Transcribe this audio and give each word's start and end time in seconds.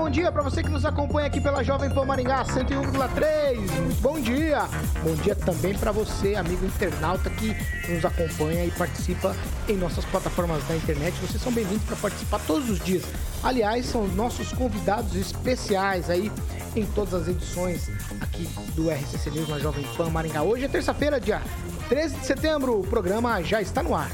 Bom 0.00 0.08
dia 0.08 0.32
para 0.32 0.40
você 0.40 0.62
que 0.62 0.70
nos 0.70 0.86
acompanha 0.86 1.26
aqui 1.26 1.38
pela 1.38 1.62
Jovem 1.62 1.90
Pan 1.90 2.06
Maringá 2.06 2.42
101,3. 2.46 3.56
Muito 3.58 4.00
bom 4.00 4.18
dia. 4.18 4.62
Bom 5.04 5.14
dia 5.16 5.34
também 5.34 5.76
para 5.76 5.92
você, 5.92 6.36
amigo 6.36 6.64
internauta 6.64 7.28
que 7.28 7.54
nos 7.86 8.02
acompanha 8.02 8.64
e 8.64 8.70
participa 8.70 9.36
em 9.68 9.76
nossas 9.76 10.02
plataformas 10.06 10.66
da 10.66 10.74
internet. 10.74 11.14
Vocês 11.20 11.42
são 11.42 11.52
bem-vindos 11.52 11.84
para 11.84 11.96
participar 11.96 12.40
todos 12.46 12.70
os 12.70 12.80
dias. 12.80 13.04
Aliás, 13.42 13.84
são 13.84 14.04
os 14.04 14.14
nossos 14.14 14.50
convidados 14.54 15.14
especiais 15.14 16.08
aí 16.08 16.32
em 16.74 16.86
todas 16.86 17.12
as 17.12 17.28
edições 17.28 17.90
aqui 18.22 18.48
do 18.74 18.90
RCC 18.90 19.30
News 19.30 19.50
na 19.50 19.58
Jovem 19.58 19.84
Pan 19.98 20.08
Maringá. 20.08 20.42
Hoje 20.42 20.64
é 20.64 20.68
terça-feira, 20.68 21.20
dia 21.20 21.42
13 21.90 22.16
de 22.16 22.24
setembro. 22.24 22.80
O 22.80 22.86
programa 22.86 23.42
já 23.42 23.60
está 23.60 23.82
no 23.82 23.94
ar. 23.94 24.10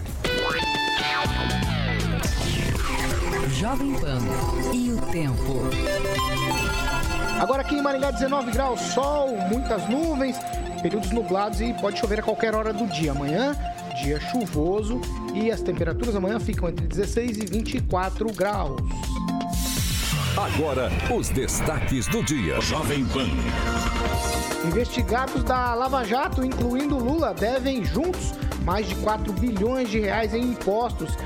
Jovem 3.59 3.95
Pan 3.95 4.19
e 4.71 4.93
o 4.93 5.01
tempo. 5.11 5.63
Agora 7.41 7.63
aqui 7.63 7.75
em 7.75 7.81
Maringá, 7.81 8.11
19 8.11 8.51
graus, 8.51 8.79
sol, 8.81 9.35
muitas 9.51 9.89
nuvens, 9.89 10.37
períodos 10.83 11.11
nublados 11.11 11.63
e 11.63 11.73
pode 11.73 11.99
chover 11.99 12.21
a 12.21 12.23
qualquer 12.23 12.55
hora 12.55 12.71
do 12.71 12.87
dia. 12.87 13.13
Amanhã, 13.13 13.57
dia 14.03 14.21
chuvoso 14.21 15.01
e 15.33 15.51
as 15.51 15.63
temperaturas 15.63 16.15
amanhã 16.15 16.39
ficam 16.39 16.69
entre 16.69 16.87
16 16.87 17.39
e 17.39 17.47
24 17.47 18.31
graus. 18.35 18.79
Agora, 20.37 20.91
os 21.11 21.31
destaques 21.31 22.07
do 22.09 22.23
dia. 22.23 22.61
Jovem 22.61 23.07
Pan. 23.07 23.27
Investigados 24.69 25.43
da 25.45 25.73
Lava 25.73 26.05
Jato, 26.05 26.45
incluindo 26.45 26.99
Lula, 26.99 27.33
devem 27.33 27.83
juntos 27.83 28.35
mais 28.67 28.87
de 28.87 28.97
4 28.97 29.33
bilhões 29.33 29.89
de 29.89 30.01
reais 30.01 30.35
em 30.35 30.43
impostos. 30.43 31.17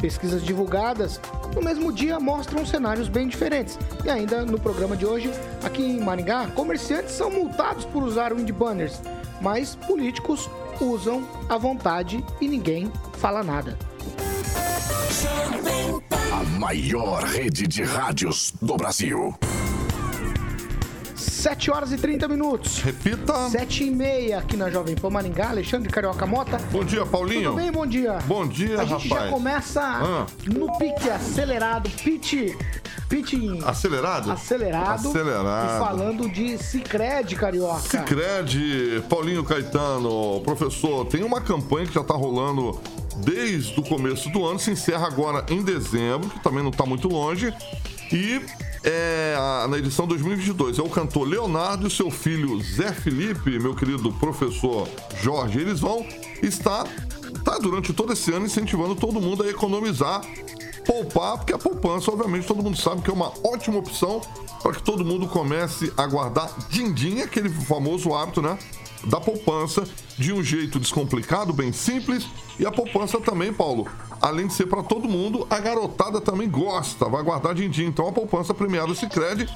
Pesquisas 0.00 0.42
divulgadas 0.42 1.20
no 1.54 1.62
mesmo 1.62 1.92
dia 1.92 2.18
mostram 2.18 2.64
cenários 2.64 3.08
bem 3.08 3.28
diferentes. 3.28 3.78
E 4.04 4.10
ainda 4.10 4.44
no 4.44 4.58
programa 4.58 4.96
de 4.96 5.04
hoje, 5.04 5.30
aqui 5.62 5.82
em 5.82 6.00
Maringá, 6.00 6.46
comerciantes 6.48 7.12
são 7.12 7.30
multados 7.30 7.84
por 7.84 8.02
usar 8.02 8.32
wind 8.32 8.50
banners, 8.50 9.00
mas 9.40 9.74
políticos 9.74 10.48
usam 10.80 11.26
à 11.48 11.58
vontade 11.58 12.24
e 12.40 12.48
ninguém 12.48 12.90
fala 13.18 13.42
nada. 13.42 13.76
A 16.32 16.44
maior 16.58 17.24
rede 17.24 17.66
de 17.66 17.82
rádios 17.82 18.54
do 18.62 18.76
Brasil. 18.76 19.34
7 21.40 21.70
horas 21.70 21.90
e 21.90 21.96
30 21.96 22.28
minutos. 22.28 22.80
Repita. 22.82 23.48
7 23.48 23.84
e 23.84 23.90
meia 23.90 24.38
aqui 24.38 24.58
na 24.58 24.68
Jovem 24.70 24.94
Pan 24.94 25.08
Maringá, 25.08 25.48
Alexandre 25.48 25.88
Carioca 25.90 26.26
Mota. 26.26 26.58
Bom 26.70 26.84
dia, 26.84 27.06
Paulinho. 27.06 27.50
Tudo 27.52 27.56
bem? 27.56 27.72
Bom 27.72 27.86
dia. 27.86 28.18
Bom 28.26 28.46
dia, 28.46 28.78
A 28.80 28.84
gente 28.84 29.08
rapaz. 29.08 29.24
já 29.24 29.30
começa 29.30 29.80
Ah. 29.82 30.26
no 30.46 30.76
pique 30.76 31.08
acelerado, 31.08 31.88
pitch, 31.88 32.34
pitch 33.08 33.32
Acelerado? 33.64 34.30
acelerado. 34.30 35.08
Acelerado. 35.08 35.76
E 35.76 35.78
falando 35.78 36.28
de 36.28 36.58
Cicred, 36.58 37.34
Carioca. 37.36 37.80
Cicred, 37.80 39.02
Paulinho 39.08 39.42
Caetano, 39.42 40.42
professor, 40.44 41.06
tem 41.06 41.22
uma 41.24 41.40
campanha 41.40 41.86
que 41.86 41.94
já 41.94 42.02
está 42.02 42.12
rolando 42.14 42.78
desde 43.24 43.80
o 43.80 43.82
começo 43.82 44.28
do 44.28 44.44
ano, 44.44 44.58
se 44.58 44.70
encerra 44.70 45.06
agora 45.06 45.44
em 45.48 45.62
dezembro, 45.62 46.28
que 46.28 46.40
também 46.40 46.62
não 46.62 46.70
está 46.70 46.84
muito 46.84 47.08
longe. 47.08 47.52
E 48.12 48.42
é, 48.82 49.36
na 49.68 49.78
edição 49.78 50.06
2022 50.06 50.78
é 50.78 50.82
o 50.82 50.88
cantor 50.88 51.28
Leonardo 51.28 51.86
e 51.86 51.90
seu 51.90 52.10
filho 52.10 52.60
Zé 52.62 52.92
Felipe, 52.92 53.58
meu 53.58 53.74
querido 53.74 54.12
professor 54.14 54.88
Jorge. 55.22 55.58
Eles 55.60 55.80
vão 55.80 56.06
estar 56.42 56.84
tá, 57.44 57.58
durante 57.58 57.92
todo 57.92 58.12
esse 58.12 58.32
ano 58.32 58.46
incentivando 58.46 58.94
todo 58.94 59.20
mundo 59.20 59.42
a 59.42 59.48
economizar 59.48 60.22
poupar, 60.86 61.36
porque 61.36 61.52
a 61.52 61.58
poupança, 61.58 62.10
obviamente, 62.10 62.46
todo 62.46 62.62
mundo 62.62 62.76
sabe 62.76 63.02
que 63.02 63.10
é 63.10 63.12
uma 63.12 63.32
ótima 63.44 63.78
opção 63.78 64.20
para 64.62 64.72
que 64.72 64.82
todo 64.82 65.04
mundo 65.04 65.28
comece 65.28 65.92
a 65.96 66.06
guardar 66.06 66.50
din-din, 66.68 67.20
aquele 67.20 67.48
famoso 67.48 68.14
hábito, 68.14 68.42
né? 68.42 68.58
Da 69.04 69.20
poupança 69.20 69.84
de 70.18 70.32
um 70.32 70.42
jeito 70.42 70.78
descomplicado, 70.78 71.52
bem 71.52 71.72
simples. 71.72 72.26
E 72.58 72.66
a 72.66 72.70
poupança 72.70 73.18
também, 73.20 73.52
Paulo, 73.52 73.88
além 74.20 74.46
de 74.46 74.52
ser 74.52 74.66
para 74.66 74.82
todo 74.82 75.08
mundo, 75.08 75.46
a 75.48 75.58
garotada 75.58 76.20
também 76.20 76.48
gosta, 76.48 77.08
vai 77.08 77.22
guardar 77.22 77.54
din-din. 77.54 77.86
Então 77.86 78.06
a 78.08 78.12
poupança 78.12 78.52
premiada 78.52 78.94
Sicredi 78.94 79.48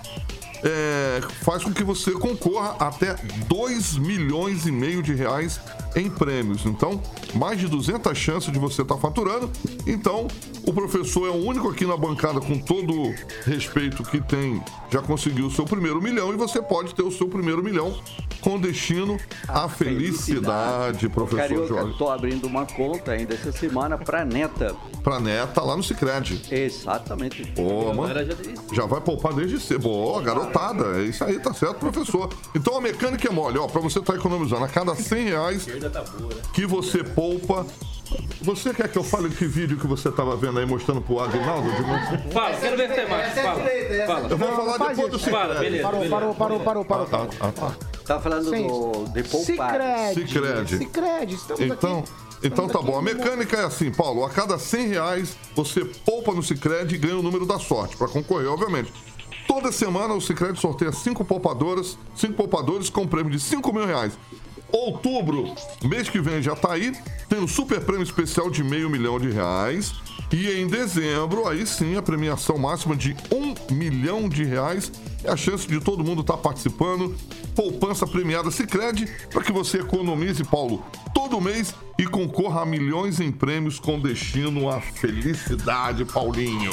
é, 0.62 1.20
faz 1.42 1.62
com 1.62 1.72
que 1.72 1.84
você 1.84 2.12
concorra 2.12 2.76
até 2.78 3.14
2 3.46 3.98
milhões 3.98 4.66
e 4.66 4.72
meio 4.72 5.02
de 5.02 5.14
reais 5.14 5.60
em 5.96 6.10
prêmios. 6.10 6.64
Então, 6.66 7.00
mais 7.34 7.58
de 7.58 7.68
200 7.68 8.16
chances 8.16 8.52
de 8.52 8.58
você 8.58 8.82
estar 8.82 8.96
faturando. 8.96 9.50
Então, 9.86 10.26
o 10.66 10.72
professor 10.72 11.26
é 11.26 11.30
o 11.30 11.46
único 11.46 11.68
aqui 11.68 11.86
na 11.86 11.96
bancada 11.96 12.40
com 12.40 12.58
todo 12.58 13.14
respeito 13.44 14.02
que 14.02 14.20
tem, 14.20 14.62
já 14.90 15.00
conseguiu 15.02 15.46
o 15.46 15.50
seu 15.50 15.64
primeiro 15.64 16.00
milhão 16.00 16.32
e 16.32 16.36
você 16.36 16.62
pode 16.62 16.94
ter 16.94 17.02
o 17.02 17.10
seu 17.10 17.28
primeiro 17.28 17.62
milhão 17.62 17.94
com 18.40 18.60
destino 18.60 19.18
à 19.48 19.68
felicidade, 19.68 21.08
professor 21.08 21.38
Carioca, 21.38 21.66
Jorge. 21.66 21.98
tô 21.98 22.10
abrindo 22.10 22.46
uma 22.46 22.66
conta 22.66 23.12
ainda 23.12 23.32
essa 23.32 23.50
semana 23.50 23.96
pra 23.96 24.22
neta. 24.22 24.76
Pra 25.02 25.18
neta 25.18 25.62
lá 25.62 25.76
no 25.76 25.82
Cicred. 25.82 26.42
Exatamente. 26.50 27.52
Ô, 27.58 27.92
mano, 27.94 28.14
já 28.72 28.84
vai 28.84 29.00
poupar 29.00 29.32
desde 29.32 29.58
cedo. 29.58 29.80
Boa, 29.80 30.20
garotada. 30.20 31.00
É 31.00 31.04
isso 31.04 31.24
aí, 31.24 31.38
tá 31.38 31.54
certo, 31.54 31.76
professor. 31.76 32.28
Então 32.54 32.76
a 32.76 32.80
mecânica 32.80 33.28
é 33.28 33.30
mole, 33.30 33.58
ó. 33.58 33.66
Pra 33.66 33.80
você 33.80 33.98
estar 33.98 34.14
economizando 34.14 34.64
a 34.64 34.68
cada 34.68 34.94
100 34.94 35.24
reais 35.24 35.66
que 36.52 36.66
você 36.66 37.02
poupa. 37.02 37.66
Você 38.42 38.72
quer 38.74 38.88
que 38.88 38.98
eu 38.98 39.02
fale 39.02 39.28
que 39.30 39.46
vídeo 39.46 39.78
que 39.78 39.86
você 39.86 40.12
tava 40.12 40.36
vendo 40.36 40.58
aí 40.58 40.66
mostrando 40.66 41.00
pro 41.00 41.20
Aguinaldo? 41.20 41.68
De... 41.70 42.32
Fala, 42.32 42.56
quero 42.56 42.76
ver 42.76 42.90
até 42.90 43.08
mais. 43.08 43.32
Fala. 43.34 43.62
Fala. 44.06 44.28
Eu 44.28 44.36
vou 44.38 44.48
falar 44.52 44.78
faz 44.78 44.96
depois 44.96 45.10
do 45.10 45.16
isso. 45.16 45.30
Fala, 45.30 45.54
Cicred. 45.54 45.60
beleza. 45.64 45.82
Parou, 45.82 46.00
beleza. 46.00 46.14
parou, 46.14 46.34
parou, 46.34 46.84
parou, 46.84 46.84
parou. 46.84 47.30
Ah, 47.40 47.48
ah, 47.48 47.52
tá. 47.52 47.74
Tá 48.06 48.20
falando 48.20 48.50
Sem 48.50 48.66
do, 48.66 48.92
de 49.12 49.22
poupar. 49.24 49.70
Cicred. 50.14 50.14
Cicred. 50.14 50.78
Cicred, 50.78 51.34
estamos 51.34 51.60
Então, 51.62 51.98
aqui. 52.00 52.10
então 52.42 52.66
Estamos 52.66 52.72
tá 52.72 52.82
bom. 52.82 52.98
A 52.98 53.02
mecânica 53.02 53.56
é 53.56 53.64
assim, 53.64 53.90
Paulo. 53.90 54.24
A 54.24 54.30
cada 54.30 54.58
100 54.58 54.88
reais, 54.88 55.36
você 55.56 55.84
poupa 55.84 56.32
no 56.32 56.42
Cicred 56.42 56.94
e 56.94 56.98
ganha 56.98 57.16
o 57.16 57.22
número 57.22 57.46
da 57.46 57.58
sorte, 57.58 57.96
para 57.96 58.06
concorrer, 58.08 58.48
obviamente. 58.50 58.92
Toda 59.48 59.72
semana 59.72 60.14
o 60.14 60.20
Cicred 60.20 60.58
sorteia 60.60 60.92
cinco 60.92 61.24
poupadoras, 61.24 61.98
cinco 62.14 62.34
poupadores 62.34 62.90
com 62.90 63.06
prêmio 63.06 63.30
de 63.30 63.40
5 63.40 63.72
mil 63.72 63.86
reais. 63.86 64.12
Outubro, 64.72 65.54
mês 65.84 66.08
que 66.08 66.20
vem 66.20 66.42
já 66.42 66.56
tá 66.56 66.72
aí, 66.72 66.92
tem 67.28 67.38
um 67.38 67.48
super 67.48 67.80
prêmio 67.80 68.02
especial 68.02 68.50
de 68.50 68.62
meio 68.62 68.90
milhão 68.90 69.18
de 69.18 69.30
reais. 69.30 69.92
E 70.32 70.50
em 70.50 70.66
dezembro, 70.66 71.46
aí 71.46 71.64
sim, 71.66 71.96
a 71.96 72.02
premiação 72.02 72.58
máxima 72.58 72.96
de 72.96 73.16
um 73.30 73.54
milhão 73.72 74.28
de 74.28 74.42
reais. 74.42 74.90
É 75.22 75.30
a 75.30 75.36
chance 75.36 75.66
de 75.66 75.80
todo 75.80 76.04
mundo 76.04 76.22
estar 76.22 76.36
participando. 76.36 77.14
Poupança 77.54 78.06
premiada 78.06 78.50
Cicred, 78.50 79.06
para 79.30 79.42
que 79.42 79.52
você 79.52 79.78
economize, 79.78 80.42
Paulo, 80.42 80.84
todo 81.14 81.40
mês 81.40 81.72
e 81.98 82.04
concorra 82.04 82.62
a 82.62 82.66
milhões 82.66 83.20
em 83.20 83.30
prêmios 83.30 83.78
com 83.78 84.00
destino 84.00 84.68
à 84.68 84.80
felicidade, 84.80 86.04
Paulinho. 86.04 86.72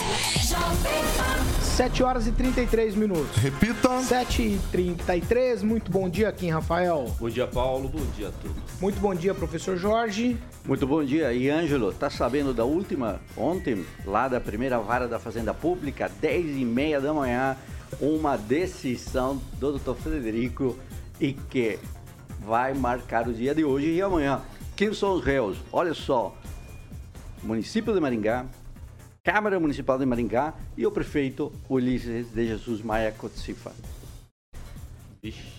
7 1.81 2.03
horas 2.03 2.27
e 2.27 2.31
33 2.31 2.93
minutos. 2.93 3.35
Repita. 3.37 3.99
7 4.03 4.43
e 4.43 4.59
33 4.71 5.63
muito 5.63 5.89
bom 5.89 6.07
dia, 6.07 6.31
Kim 6.31 6.51
Rafael. 6.51 7.11
Bom 7.19 7.27
dia, 7.27 7.47
Paulo. 7.47 7.89
Bom 7.89 8.05
dia 8.15 8.27
a 8.27 8.31
todos. 8.31 8.79
Muito 8.79 8.99
bom 8.99 9.15
dia, 9.15 9.33
professor 9.33 9.75
Jorge. 9.75 10.37
Muito 10.63 10.85
bom 10.85 11.03
dia. 11.03 11.33
E 11.33 11.49
Ângelo, 11.49 11.91
tá 11.91 12.07
sabendo 12.07 12.53
da 12.53 12.63
última, 12.63 13.19
ontem, 13.35 13.83
lá 14.05 14.27
da 14.27 14.39
primeira 14.39 14.77
vara 14.77 15.07
da 15.07 15.17
Fazenda 15.17 15.55
Pública, 15.55 16.07
10 16.21 16.57
e 16.57 16.65
meia 16.65 17.01
da 17.01 17.11
manhã, 17.15 17.57
uma 17.99 18.37
decisão 18.37 19.41
do 19.53 19.71
doutor 19.71 19.95
Frederico 19.95 20.77
e 21.19 21.33
que 21.33 21.79
vai 22.41 22.75
marcar 22.75 23.27
o 23.27 23.33
dia 23.33 23.55
de 23.55 23.65
hoje 23.65 23.87
e 23.87 24.03
amanhã. 24.03 24.39
Quem 24.75 24.93
são 24.93 25.13
os 25.13 25.25
réus? 25.25 25.57
Olha 25.71 25.95
só, 25.95 26.37
município 27.41 27.91
de 27.91 27.99
Maringá, 27.99 28.45
Câmara 29.23 29.59
Municipal 29.59 29.99
de 29.99 30.05
Maringá 30.05 30.55
e 30.75 30.83
o 30.83 30.91
prefeito 30.91 31.53
Ulisses 31.69 32.31
de 32.33 32.47
Jesus 32.47 32.81
Maia 32.81 33.11
Cotsifa. 33.11 33.71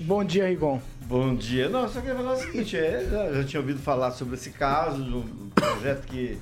Bom 0.00 0.24
dia, 0.24 0.48
Rigon. 0.48 0.80
Bom 1.02 1.36
dia. 1.36 1.68
Não, 1.68 1.88
só 1.88 2.00
queria 2.00 2.16
falar 2.16 2.32
o 2.32 2.36
seguinte, 2.38 2.76
é, 2.76 3.08
já, 3.08 3.32
já 3.32 3.44
tinha 3.44 3.60
ouvido 3.60 3.78
falar 3.78 4.10
sobre 4.10 4.34
esse 4.34 4.50
caso, 4.50 5.04
um 5.04 5.48
projeto 5.50 6.08
que 6.08 6.36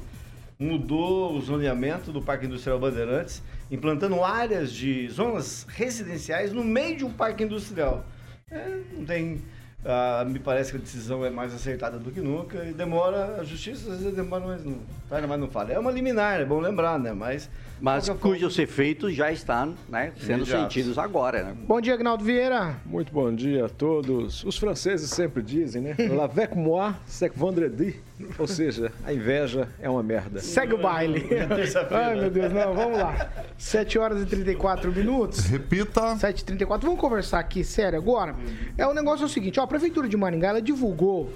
mudou 0.58 1.36
o 1.36 1.40
zoneamento 1.42 2.10
do 2.10 2.22
Parque 2.22 2.46
Industrial 2.46 2.78
Bandeirantes, 2.78 3.42
implantando 3.70 4.24
áreas 4.24 4.72
de 4.72 5.06
zonas 5.10 5.66
residenciais 5.68 6.54
no 6.54 6.64
meio 6.64 6.96
de 6.96 7.04
um 7.04 7.12
parque 7.12 7.44
industrial. 7.44 8.02
É, 8.50 8.78
não 8.94 9.04
tem 9.04 9.42
ah, 9.84 10.24
me 10.26 10.38
parece 10.38 10.70
que 10.70 10.76
a 10.76 10.80
decisão 10.80 11.24
é 11.24 11.30
mais 11.30 11.54
acertada 11.54 11.98
do 11.98 12.10
que 12.10 12.20
nunca 12.20 12.64
e 12.64 12.72
demora, 12.72 13.40
a 13.40 13.44
justiça 13.44 13.92
às 13.92 14.00
vezes 14.00 14.14
demora, 14.14 14.44
mas 14.46 14.64
não, 14.64 14.78
mas 15.10 15.40
não 15.40 15.48
fala. 15.48 15.72
É 15.72 15.78
uma 15.78 15.90
liminar, 15.90 16.40
é 16.40 16.44
bom 16.44 16.60
lembrar, 16.60 16.98
né? 16.98 17.12
Mas, 17.12 17.48
mas 17.80 18.08
cujos 18.08 18.58
efeitos 18.58 19.14
já 19.14 19.32
estão 19.32 19.74
né, 19.88 20.12
sendo 20.18 20.44
sentidos 20.44 20.98
agora, 20.98 21.42
né? 21.42 21.56
Bom 21.66 21.80
dia, 21.80 21.94
Agnaldo 21.94 22.22
Vieira. 22.22 22.76
Muito 22.84 23.12
bom 23.12 23.34
dia 23.34 23.66
a 23.66 23.68
todos. 23.68 24.44
Os 24.44 24.58
franceses 24.58 25.10
sempre 25.10 25.42
dizem, 25.42 25.80
né? 25.82 25.96
L'avec 26.14 26.56
moi, 26.56 26.94
c'est 27.06 27.32
vendredi. 27.34 27.96
Ou 28.38 28.46
seja, 28.46 28.92
a 29.04 29.12
inveja 29.12 29.68
é 29.80 29.88
uma 29.88 30.02
merda. 30.02 30.40
Segue 30.40 30.74
o 30.74 30.78
baile. 30.78 31.26
Ai, 31.90 32.20
meu 32.20 32.30
Deus, 32.30 32.52
não, 32.52 32.74
vamos 32.74 32.98
lá. 32.98 33.30
7 33.56 33.98
horas 33.98 34.22
e 34.22 34.26
34 34.26 34.92
minutos. 34.92 35.46
Repita. 35.46 36.16
7 36.16 36.40
e 36.40 36.44
34 36.44 36.86
Vamos 36.86 37.00
conversar 37.00 37.38
aqui, 37.38 37.64
sério, 37.64 37.98
agora. 37.98 38.34
É 38.76 38.86
o 38.86 38.92
negócio 38.92 39.22
é 39.22 39.26
o 39.26 39.28
seguinte, 39.28 39.58
ó, 39.58 39.62
a 39.62 39.66
Prefeitura 39.66 40.06
de 40.06 40.16
Maringá, 40.16 40.48
ela 40.48 40.62
divulgou 40.62 41.32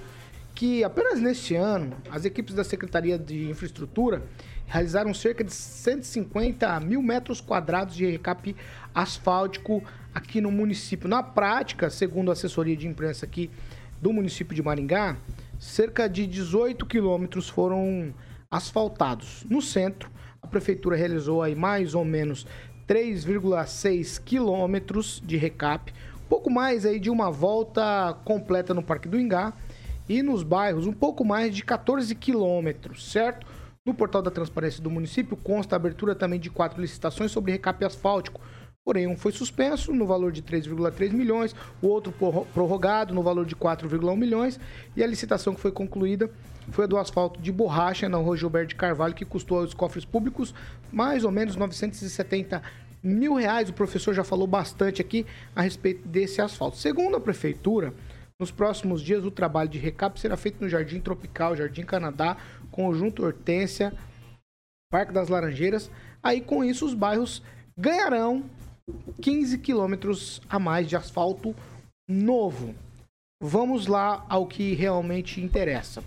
que 0.55 0.85
apenas 0.85 1.21
neste 1.21 1.55
ano, 1.55 1.97
as 2.11 2.25
equipes 2.25 2.55
da 2.55 2.63
Secretaria 2.63 3.19
de 3.19 3.51
Infraestrutura 3.51 4.23
realizaram 4.67 5.13
cerca 5.15 5.45
de 5.45 5.53
150 5.53 6.81
mil 6.81 7.03
metros 7.03 7.41
quadrados 7.41 7.95
de 7.95 8.07
recap 8.07 8.55
asfáltico 8.95 9.83
aqui 10.15 10.41
no 10.41 10.51
município. 10.51 11.09
Na 11.09 11.23
prática, 11.23 11.91
segundo 11.91 12.31
a 12.31 12.33
assessoria 12.33 12.77
de 12.77 12.87
imprensa 12.87 13.27
aqui 13.27 13.51
do 14.01 14.13
município 14.13 14.55
de 14.55 14.63
Maringá, 14.63 15.17
cerca 15.59 16.09
de 16.09 16.27
18 16.27 16.87
quilômetros 16.87 17.49
foram 17.49 18.15
asfaltados. 18.51 19.45
No 19.49 19.61
centro, 19.61 20.11
a 20.43 20.47
prefeitura 20.47 20.97
realizou 20.97 21.43
aí 21.43 21.55
mais 21.55 21.95
ou 21.95 22.05
menos 22.05 22.47
3,6 22.87 24.23
quilômetros 24.23 25.23
de 25.25 25.37
recap, 25.37 25.93
pouco 26.29 26.51
mais 26.51 26.85
aí 26.85 27.01
de 27.01 27.11
uma 27.11 27.31
volta 27.31 28.17
completa 28.25 28.75
no 28.75 28.83
Parque 28.83 29.09
do 29.09 29.19
Ingá 29.19 29.53
e 30.09 30.23
nos 30.23 30.43
bairros 30.43 30.87
um 30.87 30.93
pouco 30.93 31.25
mais 31.25 31.55
de 31.55 31.65
14 31.65 32.15
quilômetros, 32.15 33.11
certo? 33.11 33.47
No 33.87 33.93
portal 33.93 34.23
da 34.23 34.31
transparência 34.31 34.83
do 34.83 34.91
município 34.91 35.37
consta 35.37 35.75
a 35.75 35.77
abertura 35.77 36.15
também 36.15 36.41
de 36.41 36.49
quatro 36.49 36.81
licitações 36.81 37.31
sobre 37.31 37.53
recap 37.53 37.85
asfáltico, 37.85 38.41
Porém, 38.83 39.07
um 39.07 39.17
foi 39.17 39.33
suspenso 39.33 39.95
no 39.95 40.07
valor 40.07 40.31
de 40.31 40.43
3,3 40.43 41.11
milhões, 41.11 41.57
o 41.81 41.89
outro 41.89 42.13
prorrogado 42.53 43.15
no 43.15 43.23
valor 43.23 43.47
de 43.47 43.57
4,1 43.57 44.15
milhões 44.15 44.61
e 44.95 45.03
a 45.03 45.07
licitação 45.07 45.55
que 45.55 45.61
foi 45.61 45.73
concluída 45.73 46.31
foi 46.69 46.85
a 46.85 46.87
do 46.87 46.99
asfalto 46.99 47.41
de 47.41 47.51
borracha 47.51 48.11
na 48.11 48.19
rua 48.19 48.37
Gilberto 48.37 48.69
de 48.69 48.75
Carvalho, 48.75 49.15
que 49.15 49.25
custou 49.25 49.61
aos 49.61 49.73
cofres 49.73 50.05
públicos 50.05 50.55
mais 50.93 51.25
ou 51.25 51.31
menos 51.31 51.57
970 51.57 52.63
mil 53.03 53.35
reais. 53.37 53.71
O 53.71 53.73
professor 53.73 54.13
já 54.13 54.23
falou 54.23 54.47
bastante 54.47 55.01
aqui 55.01 55.25
a 55.57 55.63
respeito 55.63 56.07
desse 56.07 56.43
asfalto. 56.43 56.77
Segundo 56.77 57.17
a 57.17 57.21
prefeitura, 57.21 57.95
nos 58.37 58.51
próximos 58.51 59.01
dias 59.01 59.25
o 59.25 59.31
trabalho 59.31 59.71
de 59.71 59.79
recap 59.79 60.21
será 60.21 60.37
feito 60.37 60.61
no 60.61 60.69
Jardim 60.69 61.01
Tropical, 61.01 61.57
Jardim 61.57 61.85
Canadá, 61.85 62.37
Conjunto 62.75 63.25
Hortência, 63.25 63.95
Parque 64.91 65.13
das 65.13 65.29
Laranjeiras. 65.29 65.89
Aí 66.21 66.41
com 66.41 66.65
isso 66.65 66.85
os 66.85 66.93
bairros 66.93 67.41
ganharão 67.79 68.51
15 69.23 69.59
quilômetros 69.59 70.43
a 70.49 70.59
mais 70.59 70.89
de 70.89 70.97
asfalto 70.97 71.55
novo. 72.09 72.75
Vamos 73.41 73.87
lá 73.87 74.27
ao 74.29 74.45
que 74.45 74.75
realmente 74.75 75.41
interessa. 75.41 76.03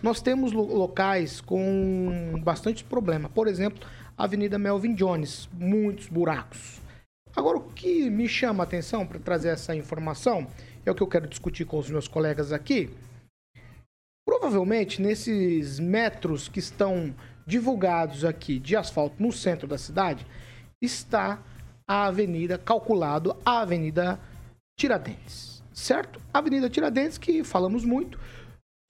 Nós 0.00 0.22
temos 0.22 0.52
locais 0.52 1.40
com 1.40 2.40
bastante 2.44 2.84
problema. 2.84 3.28
Por 3.28 3.48
exemplo, 3.48 3.84
a 4.16 4.22
Avenida 4.22 4.56
Melvin 4.56 4.94
Jones, 4.94 5.48
muitos 5.52 6.06
buracos. 6.06 6.80
Agora, 7.34 7.58
o 7.58 7.72
que 7.72 8.08
me 8.08 8.28
chama 8.28 8.62
a 8.62 8.66
atenção 8.66 9.04
para 9.04 9.18
trazer 9.18 9.48
essa 9.48 9.74
informação 9.74 10.46
é 10.86 10.90
o 10.92 10.94
que 10.94 11.02
eu 11.02 11.08
quero 11.08 11.26
discutir 11.26 11.64
com 11.64 11.76
os 11.76 11.90
meus 11.90 12.06
colegas 12.06 12.52
aqui. 12.52 12.90
Provavelmente, 14.44 15.00
nesses 15.00 15.80
metros 15.80 16.48
que 16.48 16.58
estão 16.58 17.14
divulgados 17.46 18.26
aqui 18.26 18.58
de 18.58 18.76
asfalto 18.76 19.14
no 19.18 19.32
centro 19.32 19.66
da 19.66 19.78
cidade, 19.78 20.26
está 20.82 21.42
a 21.88 22.04
avenida, 22.08 22.58
calculado 22.58 23.34
a 23.42 23.60
Avenida 23.60 24.20
Tiradentes, 24.78 25.62
certo? 25.72 26.20
Avenida 26.30 26.68
Tiradentes, 26.68 27.16
que 27.16 27.42
falamos 27.42 27.86
muito, 27.86 28.20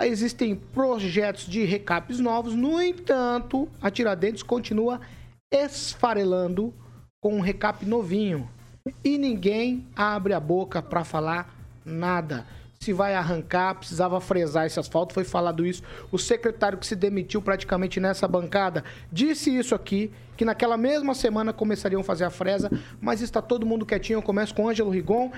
existem 0.02 0.56
projetos 0.56 1.46
de 1.46 1.64
recapes 1.64 2.18
novos, 2.18 2.52
no 2.52 2.82
entanto, 2.82 3.68
a 3.80 3.92
Tiradentes 3.92 4.42
continua 4.42 5.00
esfarelando 5.52 6.74
com 7.22 7.36
um 7.36 7.40
recap 7.40 7.86
novinho. 7.86 8.50
E 9.04 9.16
ninguém 9.16 9.86
abre 9.94 10.32
a 10.32 10.40
boca 10.40 10.82
para 10.82 11.04
falar 11.04 11.54
nada 11.84 12.44
se 12.84 12.92
vai 12.92 13.14
arrancar, 13.14 13.74
precisava 13.76 14.20
fresar 14.20 14.66
esse 14.66 14.78
asfalto, 14.78 15.14
foi 15.14 15.24
falado 15.24 15.64
isso. 15.64 15.82
O 16.12 16.18
secretário 16.18 16.76
que 16.76 16.86
se 16.86 16.94
demitiu 16.94 17.40
praticamente 17.40 17.98
nessa 17.98 18.28
bancada 18.28 18.84
disse 19.10 19.56
isso 19.56 19.74
aqui, 19.74 20.12
que 20.36 20.44
naquela 20.44 20.76
mesma 20.76 21.14
semana 21.14 21.52
começariam 21.52 22.02
a 22.02 22.04
fazer 22.04 22.24
a 22.24 22.30
fresa, 22.30 22.70
mas 23.00 23.22
está 23.22 23.40
todo 23.40 23.64
mundo 23.64 23.86
quietinho. 23.86 24.18
Eu 24.18 24.22
começo 24.22 24.54
com 24.54 24.68
Ângelo 24.68 24.90
Rigon. 24.90 25.32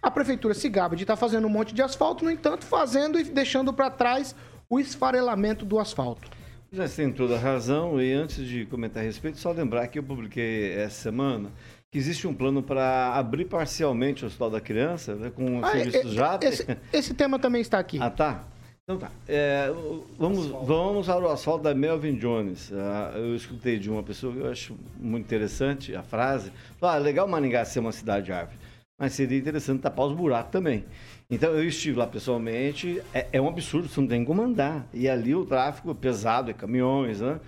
A 0.00 0.10
prefeitura 0.10 0.54
se 0.54 0.68
gaba 0.68 0.96
de 0.96 1.04
estar 1.04 1.14
tá 1.14 1.20
fazendo 1.20 1.46
um 1.46 1.50
monte 1.50 1.74
de 1.74 1.82
asfalto, 1.82 2.24
no 2.24 2.30
entanto, 2.30 2.64
fazendo 2.64 3.20
e 3.20 3.24
deixando 3.24 3.72
para 3.72 3.90
trás 3.90 4.34
o 4.70 4.80
esfarelamento 4.80 5.66
do 5.66 5.78
asfalto. 5.78 6.30
Já 6.72 6.88
tem 6.88 7.12
toda 7.12 7.34
a 7.36 7.38
razão, 7.38 8.00
e 8.00 8.12
antes 8.12 8.46
de 8.46 8.64
comentar 8.66 9.02
a 9.02 9.06
respeito, 9.06 9.38
só 9.38 9.52
lembrar 9.52 9.88
que 9.88 9.98
eu 9.98 10.02
publiquei 10.02 10.72
essa 10.72 11.02
semana 11.02 11.50
existe 11.96 12.26
um 12.26 12.34
plano 12.34 12.62
para 12.62 13.14
abrir 13.14 13.46
parcialmente 13.46 14.24
o 14.24 14.26
Hospital 14.26 14.50
da 14.50 14.60
Criança, 14.60 15.14
né, 15.14 15.30
com 15.34 15.64
ah, 15.64 15.70
serviços 15.70 16.12
já. 16.12 16.38
Esse, 16.42 16.66
esse, 16.92 17.14
tema 17.14 17.38
também 17.38 17.62
está 17.62 17.78
aqui. 17.78 17.98
Ah, 18.00 18.10
tá. 18.10 18.44
Então 18.82 18.98
tá. 18.98 19.10
É, 19.26 19.70
vamos, 20.18 20.46
vamos 20.46 21.08
ao 21.08 21.30
asfalto 21.30 21.64
da 21.64 21.74
Melvin 21.74 22.16
Jones. 22.16 22.72
Ah, 22.72 23.12
eu 23.16 23.34
escutei 23.34 23.78
de 23.78 23.90
uma 23.90 24.02
pessoa 24.02 24.32
que 24.32 24.40
eu 24.40 24.50
acho 24.50 24.76
muito 24.98 25.24
interessante 25.24 25.94
a 25.94 26.02
frase. 26.02 26.52
Ah, 26.80 26.96
legal 26.96 27.26
Maningá 27.26 27.64
ser 27.64 27.80
uma 27.80 27.92
cidade 27.92 28.26
de 28.26 28.32
árvore, 28.32 28.58
mas 28.98 29.12
seria 29.14 29.38
interessante 29.38 29.80
tapar 29.80 30.06
os 30.06 30.14
buracos 30.14 30.52
também. 30.52 30.84
Então 31.30 31.50
eu 31.50 31.64
estive 31.64 31.98
lá 31.98 32.06
pessoalmente, 32.06 33.02
é, 33.12 33.28
é 33.32 33.40
um 33.40 33.48
absurdo, 33.48 33.88
você 33.88 34.00
não 34.00 34.08
tem 34.08 34.24
como 34.24 34.42
andar. 34.42 34.86
E 34.92 35.08
ali 35.08 35.34
o 35.34 35.44
tráfego 35.44 35.90
é 35.90 35.94
pesado, 35.94 36.50
é 36.50 36.54
caminhões, 36.54 37.20
né? 37.20 37.38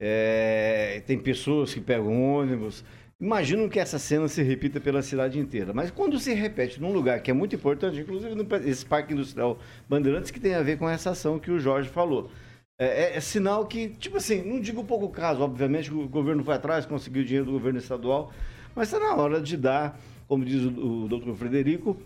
É, 0.00 1.02
tem 1.06 1.18
pessoas 1.18 1.72
que 1.72 1.80
pegam 1.80 2.22
ônibus. 2.22 2.82
Imagino 3.18 3.70
que 3.70 3.80
essa 3.80 3.98
cena 3.98 4.28
se 4.28 4.42
repita 4.42 4.78
pela 4.78 5.00
cidade 5.00 5.38
inteira. 5.38 5.72
Mas 5.72 5.90
quando 5.90 6.18
se 6.18 6.34
repete 6.34 6.80
num 6.80 6.92
lugar 6.92 7.20
que 7.22 7.30
é 7.30 7.34
muito 7.34 7.56
importante, 7.56 8.00
inclusive 8.00 8.34
esse 8.68 8.84
Parque 8.84 9.14
Industrial 9.14 9.58
Bandeirantes, 9.88 10.30
que 10.30 10.38
tem 10.38 10.54
a 10.54 10.62
ver 10.62 10.78
com 10.78 10.88
essa 10.88 11.10
ação 11.10 11.38
que 11.38 11.50
o 11.50 11.58
Jorge 11.58 11.88
falou. 11.88 12.30
É, 12.78 13.14
é, 13.14 13.16
é 13.16 13.20
sinal 13.20 13.64
que, 13.66 13.88
tipo 13.88 14.18
assim, 14.18 14.42
não 14.42 14.60
digo 14.60 14.84
pouco 14.84 15.08
caso, 15.08 15.40
obviamente, 15.40 15.92
o 15.92 16.06
governo 16.06 16.44
foi 16.44 16.54
atrás, 16.54 16.84
conseguiu 16.84 17.24
dinheiro 17.24 17.46
do 17.46 17.52
governo 17.52 17.78
estadual, 17.78 18.30
mas 18.74 18.92
está 18.92 19.00
na 19.00 19.14
hora 19.14 19.40
de 19.40 19.56
dar, 19.56 19.98
como 20.28 20.44
diz 20.44 20.62
o, 20.62 21.04
o 21.04 21.08
doutor 21.08 21.34
Frederico, 21.36 21.96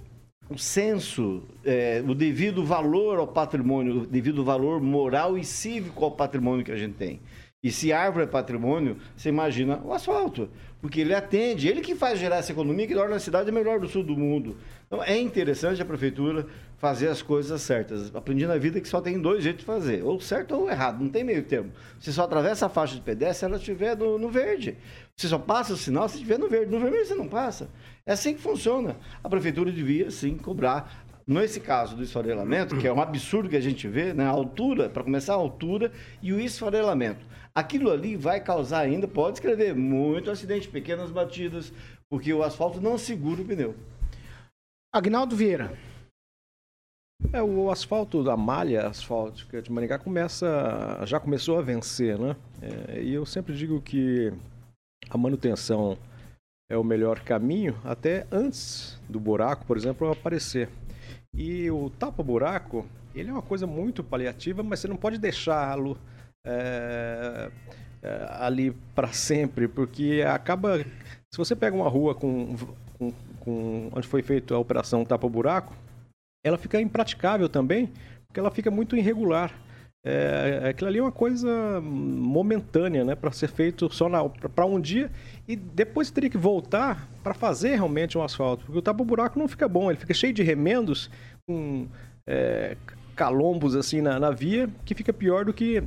o 0.48 0.56
senso, 0.56 1.42
é, 1.64 2.02
o 2.06 2.14
devido 2.14 2.64
valor 2.64 3.18
ao 3.18 3.26
patrimônio, 3.26 4.02
o 4.02 4.06
devido 4.06 4.44
valor 4.44 4.80
moral 4.80 5.36
e 5.36 5.44
cívico 5.44 6.04
ao 6.04 6.12
patrimônio 6.12 6.64
que 6.64 6.72
a 6.72 6.76
gente 6.76 6.94
tem. 6.94 7.20
E 7.62 7.70
se 7.70 7.92
árvore 7.92 8.24
é 8.24 8.26
patrimônio, 8.26 8.96
você 9.14 9.28
imagina 9.28 9.82
o 9.84 9.92
asfalto. 9.92 10.48
Porque 10.80 11.02
ele 11.02 11.14
atende, 11.14 11.68
ele 11.68 11.82
que 11.82 11.94
faz 11.94 12.18
gerar 12.18 12.36
essa 12.36 12.52
economia 12.52 12.86
que 12.86 12.94
torna 12.94 13.16
a 13.16 13.20
cidade 13.20 13.50
a 13.50 13.52
melhor 13.52 13.78
do 13.78 13.86
sul 13.86 14.02
do 14.02 14.16
mundo. 14.16 14.56
Então 14.86 15.04
é 15.04 15.18
interessante 15.18 15.82
a 15.82 15.84
prefeitura 15.84 16.46
fazer 16.78 17.08
as 17.08 17.20
coisas 17.20 17.60
certas. 17.60 18.14
Aprendi 18.16 18.46
na 18.46 18.56
vida 18.56 18.80
que 18.80 18.88
só 18.88 18.98
tem 19.02 19.20
dois 19.20 19.44
jeitos 19.44 19.60
de 19.60 19.66
fazer, 19.66 20.02
ou 20.02 20.18
certo 20.18 20.54
ou 20.54 20.70
errado, 20.70 21.02
não 21.02 21.10
tem 21.10 21.22
meio 21.22 21.42
termo. 21.42 21.70
Você 21.98 22.10
só 22.12 22.22
atravessa 22.22 22.64
a 22.64 22.68
faixa 22.70 22.94
de 22.94 23.02
pedestre 23.02 23.40
se 23.40 23.44
ela 23.44 23.56
estiver 23.56 23.94
no, 23.94 24.18
no 24.18 24.30
verde. 24.30 24.78
Você 25.14 25.28
só 25.28 25.38
passa 25.38 25.74
o 25.74 25.76
sinal 25.76 26.08
se 26.08 26.14
estiver 26.14 26.38
no 26.38 26.48
verde. 26.48 26.72
No 26.72 26.80
vermelho 26.80 27.04
você 27.04 27.14
não 27.14 27.28
passa. 27.28 27.68
É 28.06 28.12
assim 28.12 28.32
que 28.32 28.40
funciona. 28.40 28.96
A 29.22 29.28
prefeitura 29.28 29.70
devia, 29.70 30.10
sim, 30.10 30.38
cobrar 30.38 31.04
nesse 31.26 31.60
caso 31.60 31.94
do 31.94 32.02
esfarelamento, 32.02 32.78
que 32.78 32.88
é 32.88 32.92
um 32.92 33.02
absurdo 33.02 33.50
que 33.50 33.56
a 33.56 33.60
gente 33.60 33.86
vê, 33.86 34.14
né? 34.14 34.24
a 34.24 34.30
altura, 34.30 34.88
para 34.88 35.04
começar 35.04 35.34
a 35.34 35.36
altura 35.36 35.92
e 36.22 36.32
o 36.32 36.40
esfarelamento 36.40 37.29
aquilo 37.54 37.90
ali 37.90 38.16
vai 38.16 38.40
causar 38.40 38.80
ainda, 38.80 39.06
pode 39.08 39.38
escrever, 39.38 39.74
muito 39.74 40.30
acidente, 40.30 40.68
pequenas 40.68 41.10
batidas, 41.10 41.72
porque 42.08 42.32
o 42.32 42.42
asfalto 42.42 42.80
não 42.80 42.96
segura 42.96 43.42
o 43.42 43.44
pneu. 43.44 43.74
Agnaldo 44.92 45.36
Vieira. 45.36 45.76
É, 47.32 47.42
o 47.42 47.70
asfalto 47.70 48.24
da 48.24 48.36
malha 48.36 48.86
asfáltica 48.86 49.60
de 49.60 49.70
Maringá 49.70 49.98
começa, 49.98 51.00
já 51.04 51.20
começou 51.20 51.58
a 51.58 51.62
vencer, 51.62 52.18
né? 52.18 52.34
É, 52.62 53.02
e 53.02 53.12
eu 53.12 53.26
sempre 53.26 53.54
digo 53.54 53.80
que 53.80 54.32
a 55.08 55.18
manutenção 55.18 55.98
é 56.68 56.76
o 56.76 56.84
melhor 56.84 57.20
caminho, 57.20 57.76
até 57.84 58.26
antes 58.32 58.98
do 59.08 59.20
buraco, 59.20 59.66
por 59.66 59.76
exemplo, 59.76 60.10
aparecer. 60.10 60.68
E 61.34 61.70
o 61.70 61.90
tapa-buraco, 61.90 62.86
ele 63.14 63.28
é 63.28 63.32
uma 63.32 63.42
coisa 63.42 63.66
muito 63.66 64.02
paliativa, 64.02 64.62
mas 64.62 64.80
você 64.80 64.88
não 64.88 64.96
pode 64.96 65.18
deixá-lo 65.18 65.98
é, 66.46 67.50
é, 68.02 68.26
ali 68.30 68.72
para 68.94 69.08
sempre, 69.12 69.68
porque 69.68 70.24
acaba. 70.26 70.78
Se 70.78 71.38
você 71.38 71.54
pega 71.54 71.76
uma 71.76 71.88
rua 71.88 72.14
com, 72.14 72.56
com, 72.98 73.12
com 73.40 73.90
onde 73.92 74.06
foi 74.06 74.22
feita 74.22 74.54
a 74.54 74.58
operação 74.58 75.04
tapa-buraco, 75.04 75.74
ela 76.44 76.58
fica 76.58 76.80
impraticável 76.80 77.48
também, 77.48 77.90
porque 78.26 78.40
ela 78.40 78.50
fica 78.50 78.70
muito 78.70 78.96
irregular. 78.96 79.52
É, 80.02 80.68
aquilo 80.70 80.88
ali 80.88 80.98
é 80.98 81.02
uma 81.02 81.12
coisa 81.12 81.78
momentânea, 81.82 83.04
né, 83.04 83.14
para 83.14 83.30
ser 83.32 83.48
feito 83.48 83.92
só 83.92 84.08
para 84.54 84.64
um 84.64 84.80
dia 84.80 85.10
e 85.46 85.54
depois 85.54 86.10
teria 86.10 86.30
que 86.30 86.38
voltar 86.38 87.06
para 87.22 87.34
fazer 87.34 87.74
realmente 87.74 88.16
um 88.16 88.22
asfalto, 88.22 88.64
porque 88.64 88.78
o 88.78 88.82
tapa-buraco 88.82 89.38
não 89.38 89.46
fica 89.46 89.68
bom, 89.68 89.90
ele 89.90 90.00
fica 90.00 90.14
cheio 90.14 90.32
de 90.32 90.42
remendos, 90.42 91.10
com 91.46 91.86
é, 92.26 92.78
calombos 93.14 93.76
assim 93.76 94.00
na, 94.00 94.18
na 94.18 94.30
via, 94.30 94.70
que 94.86 94.94
fica 94.94 95.12
pior 95.12 95.44
do 95.44 95.52
que 95.52 95.82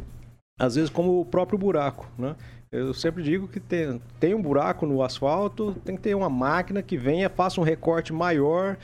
às 0.59 0.75
vezes 0.75 0.89
como 0.89 1.19
o 1.19 1.25
próprio 1.25 1.57
buraco, 1.57 2.07
né? 2.17 2.35
Eu 2.71 2.91
sempre 2.91 3.21
digo 3.21 3.47
que 3.47 3.59
tem, 3.59 4.01
tem 4.19 4.33
um 4.33 4.41
buraco 4.41 4.87
no 4.87 5.03
asfalto, 5.03 5.75
tem 5.85 5.95
que 5.95 6.01
ter 6.01 6.15
uma 6.15 6.29
máquina 6.29 6.81
que 6.81 6.97
venha, 6.97 7.29
faça 7.29 7.61
um 7.61 7.63
recorte 7.63 8.11
maior, 8.11 8.77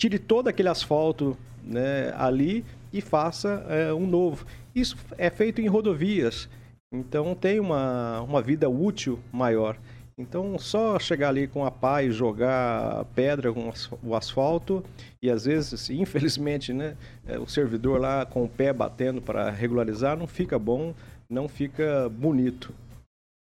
tire 0.00 0.16
todo 0.16 0.46
aquele 0.46 0.68
asfalto 0.68 1.36
né, 1.64 2.14
ali 2.16 2.64
e 2.92 3.00
faça 3.00 3.66
é, 3.68 3.92
um 3.92 4.06
novo. 4.06 4.46
Isso 4.72 4.96
é 5.18 5.28
feito 5.28 5.60
em 5.60 5.66
rodovias, 5.66 6.48
então 6.94 7.34
tem 7.34 7.58
uma, 7.58 8.20
uma 8.20 8.40
vida 8.40 8.68
útil 8.68 9.18
maior. 9.32 9.76
Então, 10.18 10.58
só 10.58 10.98
chegar 10.98 11.28
ali 11.28 11.46
com 11.46 11.66
a 11.66 11.70
pá 11.70 12.02
e 12.02 12.10
jogar 12.10 13.04
pedra 13.14 13.52
com 13.52 13.70
o 14.02 14.14
asfalto, 14.14 14.82
e 15.22 15.28
às 15.30 15.44
vezes, 15.44 15.90
infelizmente, 15.90 16.72
né, 16.72 16.96
é, 17.26 17.38
o 17.38 17.46
servidor 17.46 18.00
lá 18.00 18.24
com 18.24 18.42
o 18.44 18.48
pé 18.48 18.72
batendo 18.72 19.20
para 19.20 19.50
regularizar, 19.50 20.16
não 20.16 20.26
fica 20.26 20.58
bom, 20.58 20.94
não 21.28 21.48
fica 21.48 22.08
bonito. 22.08 22.74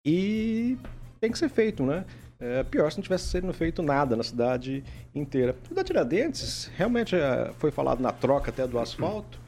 E 0.05 0.77
tem 1.21 1.31
que 1.31 1.39
ser 1.39 1.49
feito, 1.49 1.85
né? 1.85 2.05
É 2.39 2.63
pior 2.65 2.91
se 2.91 2.99
não 2.99 3.03
tivesse 3.03 3.29
sendo 3.29 3.53
feito 3.53 3.83
nada 3.83 4.15
na 4.15 4.23
cidade 4.23 4.85
inteira. 5.15 5.57
O 5.71 5.75
da 5.75 5.83
Tiradentes, 5.83 6.71
realmente 6.77 7.17
é, 7.17 7.53
foi 7.59 7.71
falado 7.71 8.01
na 8.01 8.13
troca 8.13 8.51
até 8.51 8.67
do 8.67 8.79
asfalto, 8.79 9.39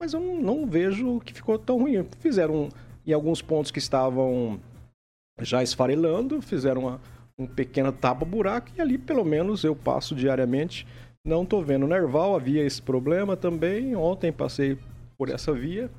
mas 0.00 0.12
eu 0.12 0.20
não, 0.20 0.36
não 0.40 0.66
vejo 0.66 1.20
que 1.20 1.32
ficou 1.32 1.58
tão 1.58 1.78
ruim. 1.78 2.06
Fizeram 2.20 2.68
em 3.04 3.12
alguns 3.12 3.42
pontos 3.42 3.70
que 3.70 3.78
estavam 3.78 4.60
já 5.40 5.62
esfarelando, 5.62 6.40
fizeram 6.40 6.82
uma, 6.82 7.00
um 7.38 7.46
pequeno 7.46 7.92
tapa-buraco 7.92 8.68
e 8.76 8.80
ali 8.80 8.96
pelo 8.96 9.24
menos 9.24 9.64
eu 9.64 9.74
passo 9.74 10.14
diariamente. 10.14 10.86
Não 11.24 11.42
estou 11.42 11.62
vendo 11.62 11.86
Nerval, 11.86 12.36
havia 12.36 12.64
esse 12.64 12.80
problema 12.80 13.36
também. 13.36 13.96
Ontem 13.96 14.32
passei 14.32 14.78
por 15.18 15.28
essa 15.28 15.52
via 15.52 15.90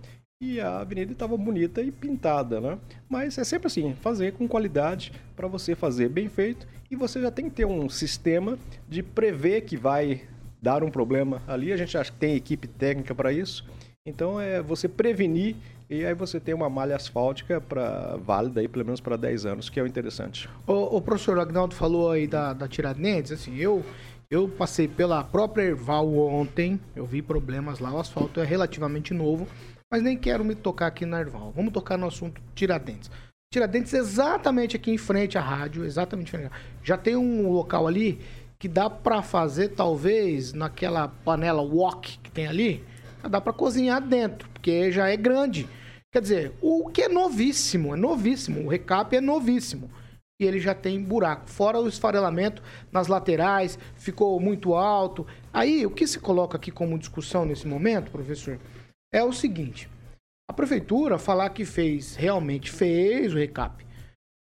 e 0.42 0.60
a 0.62 0.80
avenida 0.80 1.12
estava 1.12 1.36
bonita 1.36 1.82
e 1.82 1.92
pintada, 1.92 2.62
né? 2.62 2.78
Mas 3.10 3.38
é 3.38 3.44
sempre 3.44 3.68
assim, 3.68 3.96
fazer 3.96 4.34
com 4.34 4.48
qualidade 4.48 5.12
para 5.36 5.48
você 5.48 5.76
fazer 5.76 6.10
bem 6.10 6.30
feito 6.30 6.68
e 6.90 6.96
você 6.96 7.22
já 7.22 7.32
tem 7.32 7.50
que 7.50 7.56
ter 7.56 7.66
um 7.66 7.90
sistema 7.90 8.58
de 8.88 9.02
prever 9.02 9.62
que 9.62 9.76
vai 9.76 10.22
dar 10.62 10.84
um 10.84 10.92
problema 10.92 11.42
ali. 11.48 11.74
A 11.74 11.78
gente 11.78 11.98
acha 11.98 12.12
que 12.12 12.18
tem 12.18 12.36
equipe 12.36 12.68
técnica 12.68 13.14
para 13.14 13.32
isso. 13.32 13.66
Então 14.06 14.40
é 14.40 14.62
você 14.62 14.88
prevenir 14.88 15.56
e 15.90 16.06
aí 16.06 16.14
você 16.14 16.40
tem 16.40 16.54
uma 16.54 16.70
malha 16.70 16.96
asfáltica 16.96 17.62
para 17.62 18.18
válida 18.18 18.62
aí 18.62 18.68
pelo 18.68 18.86
menos 18.86 19.00
para 19.00 19.16
10 19.16 19.46
anos, 19.46 19.70
que 19.70 19.80
é 19.80 19.84
o 19.84 19.88
interessante. 19.88 20.50
O, 20.66 20.98
o 20.98 21.02
professor 21.02 21.40
Agnaldo 21.40 21.76
falou 21.76 22.12
aí 22.12 22.28
da, 22.28 22.54
da 22.54 22.68
Tiradentes, 22.68 23.32
assim, 23.32 23.56
eu 23.58 23.84
eu 24.30 24.50
passei 24.50 24.90
pela 24.90 25.24
própria 25.24 25.64
Erval 25.64 26.14
ontem, 26.14 26.78
eu 26.94 27.06
vi 27.06 27.22
problemas 27.22 27.80
lá, 27.80 27.94
o 27.94 28.00
asfalto 28.00 28.42
é 28.42 28.44
relativamente 28.44 29.14
novo, 29.14 29.48
mas 29.90 30.04
nem 30.04 30.18
quero 30.18 30.44
me 30.44 30.54
tocar 30.54 30.88
aqui 30.88 31.06
na 31.06 31.22
Erval. 31.22 31.54
Vamos 31.56 31.72
tocar 31.72 31.98
no 31.98 32.08
assunto 32.08 32.42
Tiradentes. 32.54 33.10
Tiradentes 33.54 33.94
exatamente 33.94 34.76
aqui 34.76 34.92
em 34.92 34.98
frente 34.98 35.38
à 35.38 35.42
rádio, 35.42 35.86
exatamente 35.86 36.30
frente. 36.30 36.52
Já 36.84 36.98
tem 36.98 37.16
um 37.16 37.50
local 37.50 37.88
ali 37.88 38.20
que 38.60 38.68
dá 38.68 38.90
para 38.90 39.22
fazer 39.22 39.70
talvez 39.70 40.52
naquela 40.52 41.08
panela 41.08 41.62
wok 41.62 42.20
que 42.20 42.30
tem 42.30 42.48
ali, 42.48 42.84
dá 43.30 43.42
para 43.42 43.54
cozinhar 43.54 44.02
dentro, 44.02 44.50
porque 44.50 44.92
já 44.92 45.10
é 45.10 45.18
grande. 45.18 45.68
Quer 46.12 46.22
dizer, 46.22 46.54
o 46.62 46.90
que 46.90 47.04
é 47.04 47.10
novíssimo, 47.10 47.94
é 47.94 47.98
novíssimo, 47.98 48.66
o 48.66 48.68
recap 48.70 49.16
é 49.16 49.22
novíssimo. 49.22 49.90
E 50.40 50.46
ele 50.46 50.60
já 50.60 50.74
tem 50.76 51.02
buraco. 51.02 51.50
Fora 51.50 51.80
o 51.80 51.88
esfarelamento 51.88 52.62
nas 52.92 53.08
laterais, 53.08 53.78
ficou 53.96 54.40
muito 54.40 54.76
alto. 54.76 55.26
Aí, 55.52 55.86
o 55.86 55.92
que 55.92 56.06
se 56.06 56.20
coloca 56.20 56.58
aqui 56.58 56.72
como 56.72 56.98
discussão 57.00 57.44
nesse 57.44 57.68
momento, 57.68 58.12
professor, 58.12 58.60
é 59.12 59.24
o 59.24 59.34
seguinte: 59.34 59.90
a 60.50 60.54
prefeitura 60.54 61.18
falar 61.18 61.50
que 61.50 61.66
fez, 61.66 62.16
realmente 62.16 62.72
fez 62.72 63.34
o 63.34 63.38
recap 63.38 63.86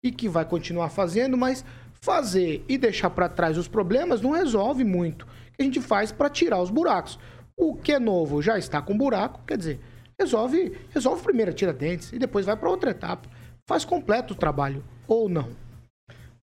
e 0.04 0.12
que 0.12 0.28
vai 0.28 0.44
continuar 0.44 0.90
fazendo, 0.90 1.36
mas 1.36 1.64
fazer 2.00 2.64
e 2.68 2.78
deixar 2.78 3.10
para 3.10 3.28
trás 3.28 3.58
os 3.58 3.66
problemas 3.66 4.20
não 4.20 4.30
resolve 4.30 4.84
muito. 4.84 5.22
O 5.24 5.26
que 5.56 5.62
a 5.62 5.64
gente 5.64 5.80
faz 5.80 6.12
para 6.12 6.30
tirar 6.30 6.60
os 6.60 6.70
buracos? 6.70 7.18
O 7.56 7.74
que 7.74 7.92
é 7.92 7.98
novo 7.98 8.42
já 8.42 8.58
está 8.58 8.82
com 8.82 8.96
buraco, 8.96 9.40
quer 9.46 9.56
dizer, 9.56 9.80
resolve, 10.18 10.76
resolve 10.90 11.22
primeiro, 11.22 11.54
tira 11.54 11.72
dentes 11.72 12.12
e 12.12 12.18
depois 12.18 12.44
vai 12.44 12.54
para 12.54 12.68
outra 12.68 12.90
etapa. 12.90 13.28
Faz 13.66 13.84
completo 13.84 14.34
o 14.34 14.36
trabalho 14.36 14.84
ou 15.08 15.28
não? 15.28 15.48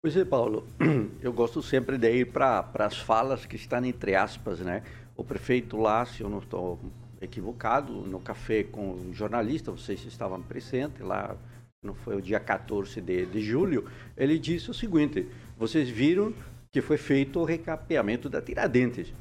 Pois 0.01 0.17
é, 0.17 0.25
Paulo, 0.25 0.67
eu 1.21 1.31
gosto 1.31 1.61
sempre 1.61 1.97
de 1.97 2.11
ir 2.11 2.31
para 2.31 2.67
as 2.79 2.97
falas 2.97 3.45
que 3.45 3.55
estão 3.55 3.85
entre 3.85 4.15
aspas, 4.15 4.59
né? 4.59 4.83
O 5.15 5.23
prefeito 5.23 5.77
lá, 5.77 6.03
se 6.05 6.21
eu 6.21 6.29
não 6.29 6.39
estou 6.39 6.79
equivocado, 7.21 7.93
no 7.93 8.19
café 8.19 8.63
com 8.63 8.93
um 8.93 9.13
jornalista, 9.13 9.71
vocês 9.71 10.03
estavam 10.05 10.41
presentes 10.41 10.99
lá, 11.01 11.37
não 11.81 11.93
foi 11.93 12.17
o 12.17 12.21
dia 12.21 12.39
14 12.39 12.99
de, 12.99 13.25
de 13.27 13.41
julho, 13.41 13.85
ele 14.17 14.37
disse 14.39 14.71
o 14.71 14.73
seguinte: 14.73 15.27
vocês 15.57 15.87
viram 15.87 16.33
que 16.71 16.81
foi 16.81 16.97
feito 16.97 17.39
o 17.39 17.45
recapeamento 17.45 18.27
da 18.27 18.41
Tiradentes 18.41 19.13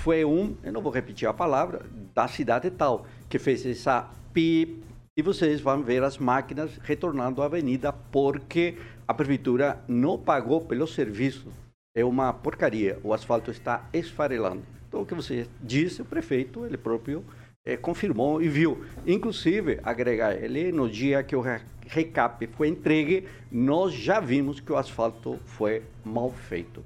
foi 0.00 0.24
um, 0.24 0.56
eu 0.62 0.72
não 0.72 0.80
vou 0.80 0.90
repetir 0.90 1.28
a 1.28 1.32
palavra, 1.32 1.84
da 2.14 2.26
cidade 2.26 2.70
tal, 2.70 3.06
que 3.28 3.38
fez 3.38 3.66
essa 3.66 4.10
PIP, 4.32 4.82
e 5.14 5.22
vocês 5.22 5.60
vão 5.60 5.82
ver 5.82 6.02
as 6.02 6.16
máquinas 6.16 6.78
retornando 6.82 7.42
à 7.42 7.44
avenida 7.44 7.92
porque 7.92 8.78
a 9.06 9.12
prefeitura 9.12 9.78
não 9.86 10.18
pagou 10.18 10.62
pelo 10.62 10.86
serviço. 10.86 11.48
É 11.94 12.02
uma 12.02 12.32
porcaria, 12.32 12.98
o 13.02 13.12
asfalto 13.12 13.50
está 13.50 13.86
esfarelando. 13.92 14.62
Então, 14.88 15.02
o 15.02 15.06
que 15.06 15.14
você 15.14 15.46
disse, 15.60 16.00
o 16.00 16.06
prefeito, 16.06 16.64
ele 16.64 16.78
próprio 16.78 17.22
é, 17.66 17.76
confirmou 17.76 18.40
e 18.40 18.48
viu. 18.48 18.82
Inclusive, 19.06 19.80
agregar 19.82 20.32
ele, 20.32 20.72
no 20.72 20.88
dia 20.88 21.22
que 21.22 21.36
o 21.36 21.44
recap 21.86 22.46
foi 22.56 22.68
entregue, 22.68 23.28
nós 23.52 23.92
já 23.92 24.18
vimos 24.18 24.60
que 24.60 24.72
o 24.72 24.76
asfalto 24.76 25.38
foi 25.44 25.82
mal 26.02 26.30
feito. 26.30 26.82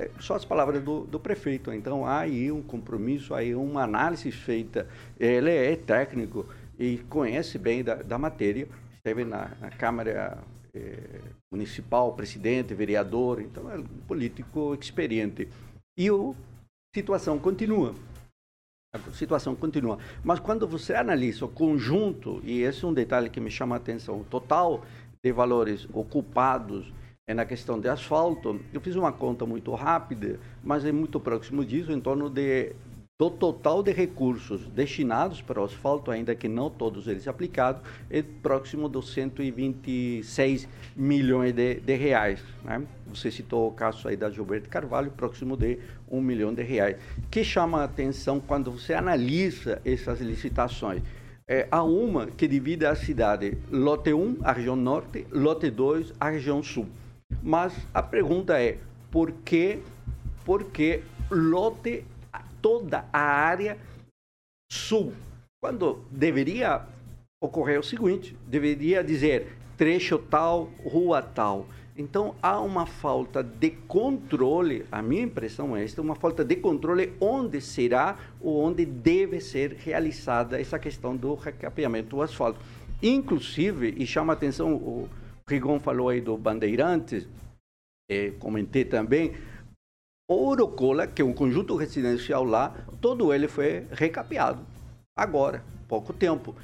É, 0.00 0.10
só 0.18 0.34
as 0.34 0.46
palavras 0.46 0.82
do, 0.82 1.04
do, 1.04 1.20
prefeito. 1.20 1.70
Então, 1.74 2.06
há 2.06 2.20
aí 2.20 2.50
um 2.50 2.62
compromisso, 2.62 3.34
aí 3.34 3.54
uma 3.54 3.82
análise 3.82 4.32
feita. 4.32 4.88
Ele 5.18 5.50
é 5.50 5.76
técnico 5.76 6.46
e 6.78 6.96
conhece 7.10 7.58
bem 7.58 7.84
da, 7.84 7.96
da 7.96 8.16
matéria. 8.16 8.66
Esteve 8.96 9.26
na, 9.26 9.50
na 9.60 9.68
Câmara 9.70 10.38
é, 10.74 11.20
Municipal, 11.52 12.14
presidente, 12.14 12.72
vereador, 12.72 13.42
então 13.42 13.70
é 13.70 13.76
um 13.76 13.84
político 14.08 14.74
experiente. 14.80 15.48
E 15.98 16.08
a 16.08 16.34
situação 16.94 17.38
continua. 17.38 17.94
A 18.94 18.98
situação 19.12 19.54
continua. 19.54 19.98
Mas 20.24 20.40
quando 20.40 20.66
você 20.66 20.94
analisa 20.94 21.44
o 21.44 21.48
conjunto, 21.48 22.40
e 22.42 22.62
esse 22.62 22.86
é 22.86 22.88
um 22.88 22.94
detalhe 22.94 23.28
que 23.28 23.38
me 23.40 23.50
chama 23.50 23.76
a 23.76 23.78
atenção, 23.78 24.20
o 24.20 24.24
total 24.24 24.82
de 25.22 25.30
valores 25.30 25.86
ocupados 25.92 26.90
é 27.30 27.34
na 27.34 27.44
questão 27.44 27.78
de 27.78 27.88
asfalto, 27.88 28.60
eu 28.72 28.80
fiz 28.80 28.96
uma 28.96 29.12
conta 29.12 29.46
muito 29.46 29.72
rápida, 29.72 30.40
mas 30.64 30.84
é 30.84 30.90
muito 30.90 31.20
próximo 31.20 31.64
disso, 31.64 31.92
em 31.92 32.00
torno 32.00 32.28
de 32.28 32.72
do 33.16 33.30
total 33.30 33.82
de 33.82 33.92
recursos 33.92 34.66
destinados 34.68 35.40
para 35.40 35.60
o 35.60 35.64
asfalto, 35.64 36.10
ainda 36.10 36.34
que 36.34 36.48
não 36.48 36.70
todos 36.70 37.06
eles 37.06 37.28
aplicados, 37.28 37.82
é 38.10 38.22
próximo 38.22 38.88
dos 38.88 39.12
126 39.12 40.66
milhões 40.96 41.52
de, 41.52 41.74
de 41.74 41.94
reais. 41.94 42.42
Né? 42.64 42.82
Você 43.08 43.30
citou 43.30 43.68
o 43.68 43.72
caso 43.72 44.08
aí 44.08 44.16
da 44.16 44.30
Gilberto 44.30 44.70
Carvalho, 44.70 45.12
próximo 45.12 45.56
de 45.56 45.78
um 46.10 46.20
milhão 46.22 46.52
de 46.52 46.62
reais. 46.62 46.96
que 47.30 47.44
chama 47.44 47.82
a 47.82 47.84
atenção 47.84 48.40
quando 48.40 48.72
você 48.72 48.94
analisa 48.94 49.80
essas 49.84 50.20
licitações? 50.20 51.02
É, 51.46 51.68
há 51.70 51.82
uma 51.82 52.26
que 52.26 52.48
divide 52.48 52.86
a 52.86 52.94
cidade, 52.96 53.58
lote 53.70 54.14
1, 54.14 54.38
a 54.42 54.52
região 54.52 54.74
norte, 54.74 55.26
lote 55.30 55.70
2, 55.70 56.14
a 56.18 56.30
região 56.30 56.62
sul. 56.62 56.86
Mas 57.42 57.74
a 57.94 58.02
pergunta 58.02 58.60
é, 58.60 58.78
por 59.10 59.32
que, 59.32 59.80
por 60.44 60.64
que 60.64 61.02
lote 61.30 62.04
toda 62.60 63.04
a 63.12 63.20
área 63.20 63.78
sul? 64.70 65.12
Quando 65.62 66.04
deveria 66.10 66.86
ocorrer 67.42 67.80
o 67.80 67.82
seguinte, 67.82 68.36
deveria 68.46 69.02
dizer 69.02 69.56
trecho 69.76 70.18
tal, 70.18 70.70
rua 70.84 71.22
tal. 71.22 71.66
Então 71.96 72.34
há 72.42 72.60
uma 72.60 72.86
falta 72.86 73.42
de 73.42 73.70
controle, 73.70 74.86
a 74.92 75.02
minha 75.02 75.22
impressão 75.22 75.76
é 75.76 75.84
esta, 75.84 76.00
uma 76.00 76.14
falta 76.14 76.44
de 76.44 76.56
controle 76.56 77.14
onde 77.20 77.60
será 77.60 78.18
ou 78.40 78.62
onde 78.62 78.84
deve 78.84 79.40
ser 79.40 79.72
realizada 79.72 80.60
essa 80.60 80.78
questão 80.78 81.16
do 81.16 81.34
recapeamento 81.34 82.10
do 82.10 82.22
asfalto. 82.22 82.60
Inclusive, 83.02 83.94
e 83.96 84.06
chama 84.06 84.34
atenção, 84.34 84.74
o 84.74 85.08
Rigon 85.50 85.80
falou 85.80 86.08
aí 86.08 86.20
do 86.20 86.36
Bandeirantes, 86.36 87.26
é, 88.08 88.30
comentei 88.38 88.84
também, 88.84 89.34
Orocola, 90.30 91.08
que 91.08 91.20
é 91.20 91.24
um 91.24 91.32
conjunto 91.32 91.74
residencial 91.74 92.44
lá, 92.44 92.72
todo 93.00 93.34
ele 93.34 93.48
foi 93.48 93.84
recapeado. 93.90 94.64
Agora, 95.16 95.64
pouco 95.88 96.12
tempo. 96.12 96.54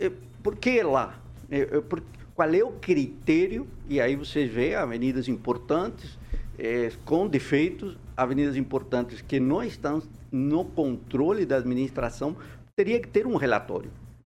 E 0.00 0.10
por 0.42 0.56
que 0.56 0.82
lá? 0.82 1.20
É, 1.48 1.80
por, 1.80 2.02
qual 2.34 2.52
é 2.52 2.64
o 2.64 2.72
critério? 2.72 3.68
E 3.88 4.00
aí 4.00 4.16
você 4.16 4.44
vê 4.44 4.74
avenidas 4.74 5.28
importantes 5.28 6.18
é, 6.58 6.90
com 7.04 7.28
defeitos, 7.28 7.96
avenidas 8.16 8.56
importantes 8.56 9.20
que 9.22 9.38
não 9.38 9.62
estão 9.62 10.02
no 10.32 10.64
controle 10.64 11.46
da 11.46 11.58
administração, 11.58 12.36
teria 12.76 12.98
que 12.98 13.08
ter 13.08 13.24
um 13.24 13.36
relatório. 13.36 13.90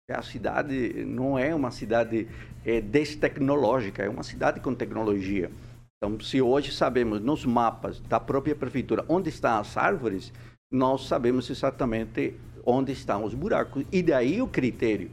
A 0.10 0.22
cidade 0.22 1.06
não 1.06 1.38
é 1.38 1.54
uma 1.54 1.72
cidade 1.72 2.28
é, 2.66 2.82
destecnológica, 2.82 4.04
é 4.04 4.10
uma 4.10 4.24
cidade 4.24 4.60
com 4.60 4.74
tecnologia. 4.74 5.52
Então, 5.98 6.20
se 6.20 6.42
hoje 6.42 6.72
sabemos 6.72 7.22
nos 7.22 7.46
mapas 7.46 8.00
da 8.00 8.20
própria 8.20 8.56
prefeitura 8.56 9.06
onde 9.08 9.30
estão 9.30 9.60
as 9.60 9.76
árvores, 9.76 10.32
nós 10.72 11.08
sabemos 11.08 11.50
exatamente 11.50 12.34
onde 12.66 12.92
estão 12.92 13.24
os 13.24 13.34
buracos. 13.34 13.86
E 13.92 14.02
daí 14.02 14.42
o 14.42 14.48
critério. 14.48 15.12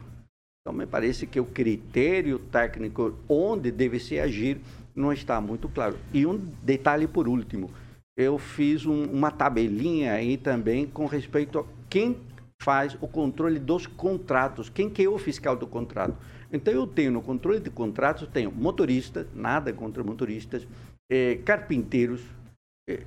Então, 0.60 0.76
me 0.76 0.86
parece 0.86 1.26
que 1.26 1.40
o 1.40 1.44
critério 1.44 2.38
técnico 2.38 3.14
onde 3.28 3.70
deve 3.70 3.98
se 3.98 4.18
agir 4.18 4.60
não 4.94 5.12
está 5.12 5.40
muito 5.40 5.68
claro. 5.68 5.98
E 6.12 6.24
um 6.24 6.38
detalhe 6.62 7.06
por 7.06 7.28
último, 7.28 7.70
eu 8.16 8.38
fiz 8.38 8.86
um, 8.86 9.04
uma 9.04 9.30
tabelinha 9.30 10.12
aí 10.12 10.36
também 10.36 10.86
com 10.86 11.06
respeito 11.06 11.58
a 11.58 11.64
quem 11.90 12.16
faz 12.60 12.96
o 13.00 13.06
controle 13.06 13.58
dos 13.58 13.86
contratos, 13.86 14.68
quem 14.68 14.90
que 14.90 15.04
é 15.04 15.08
o 15.08 15.18
fiscal 15.18 15.56
do 15.56 15.66
contrato. 15.66 16.16
Então 16.52 16.72
eu 16.72 16.86
tenho 16.86 17.12
no 17.12 17.22
controle 17.22 17.60
de 17.60 17.70
contratos, 17.70 18.28
tenho 18.28 18.50
motoristas, 18.50 19.26
nada 19.34 19.72
contra 19.72 20.02
motoristas, 20.02 20.66
eh, 21.10 21.40
carpinteiros. 21.44 22.22
Eh, 22.88 23.02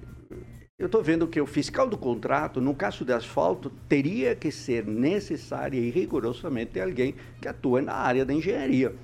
eu 0.78 0.86
estou 0.86 1.04
vendo 1.04 1.28
que 1.28 1.42
o 1.42 1.46
fiscal 1.46 1.90
do 1.90 1.98
contrato, 1.98 2.62
no 2.62 2.74
caso 2.74 3.04
de 3.04 3.12
asfalto, 3.12 3.70
teria 3.90 4.34
que 4.34 4.50
ser 4.50 4.86
necessário 4.86 5.78
e 5.78 5.90
rigorosamente 5.90 6.80
alguém 6.80 7.16
que 7.42 7.48
atua 7.48 7.82
na 7.82 7.94
área 7.94 8.26
da 8.26 8.34
engenharia. 8.34 8.96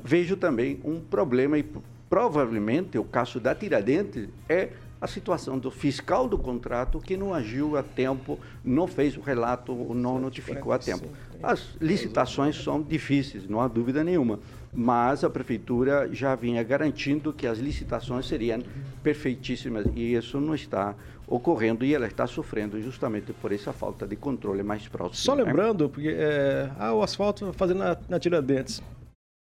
Vejo 0.00 0.36
também 0.36 0.80
um 0.84 1.00
problema 1.00 1.58
e 1.58 1.66
provavelmente 2.08 2.96
o 2.96 3.04
caso 3.04 3.40
da 3.40 3.54
Tiradentes 3.54 4.28
é 4.48 4.70
a 5.00 5.06
situação 5.06 5.58
do 5.58 5.70
fiscal 5.70 6.28
do 6.28 6.36
contrato 6.36 7.00
que 7.00 7.16
não 7.16 7.32
agiu 7.32 7.76
a 7.76 7.82
tempo, 7.82 8.38
não 8.64 8.86
fez 8.86 9.16
o 9.16 9.20
relato, 9.20 9.72
não 9.94 10.18
notificou 10.18 10.72
a 10.72 10.78
tempo. 10.78 11.08
As 11.42 11.76
licitações 11.80 12.56
são 12.62 12.82
difíceis, 12.82 13.48
não 13.48 13.60
há 13.60 13.68
dúvida 13.68 14.02
nenhuma, 14.02 14.40
mas 14.72 15.24
a 15.24 15.30
prefeitura 15.30 16.08
já 16.12 16.34
vinha 16.34 16.62
garantindo 16.62 17.32
que 17.32 17.46
as 17.46 17.58
licitações 17.58 18.26
seriam 18.26 18.62
perfeitíssimas 19.02 19.86
e 19.94 20.14
isso 20.14 20.40
não 20.40 20.54
está 20.54 20.94
ocorrendo 21.26 21.84
e 21.84 21.94
ela 21.94 22.06
está 22.06 22.26
sofrendo 22.26 22.80
justamente 22.80 23.32
por 23.34 23.52
essa 23.52 23.72
falta 23.72 24.06
de 24.06 24.16
controle 24.16 24.62
mais 24.62 24.88
próximo. 24.88 25.14
Só 25.14 25.36
né? 25.36 25.44
lembrando, 25.44 25.88
porque 25.88 26.08
é, 26.08 26.70
ah, 26.78 26.92
o 26.92 27.02
asfalto 27.02 27.52
fazendo 27.52 27.78
na, 27.78 27.96
na 28.08 28.18
Tiradentes, 28.18 28.82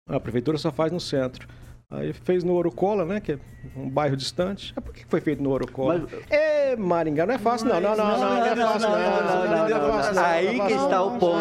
a 0.07 0.19
prefeitura 0.19 0.57
só 0.57 0.71
faz 0.71 0.91
no 0.91 0.99
centro. 0.99 1.47
Aí 1.89 2.11
fez 2.11 2.43
no 2.43 2.53
Orucola, 2.53 3.05
né? 3.05 3.21
Que 3.21 3.31
é 3.33 3.39
um 3.73 3.89
bairro 3.89 4.17
distante. 4.17 4.73
Ah, 4.75 4.81
por 4.81 4.93
que 4.93 5.05
foi 5.05 5.21
feito 5.21 5.41
no 5.41 5.51
Orucola? 5.51 6.05
Mas... 6.11 6.21
É, 6.29 6.75
Maringá, 6.75 7.25
não 7.25 7.33
é 7.33 7.37
fácil, 7.37 7.69
não. 7.69 7.79
Não, 7.79 7.95
não, 7.95 8.17
não, 8.19 8.29
não, 8.35 8.45
é 8.45 8.55
fácil, 8.57 10.13
não. 10.13 10.25
Aí 10.25 10.59
que 10.59 10.73
está 10.73 11.01
o 11.01 11.17
ponto. 11.17 11.37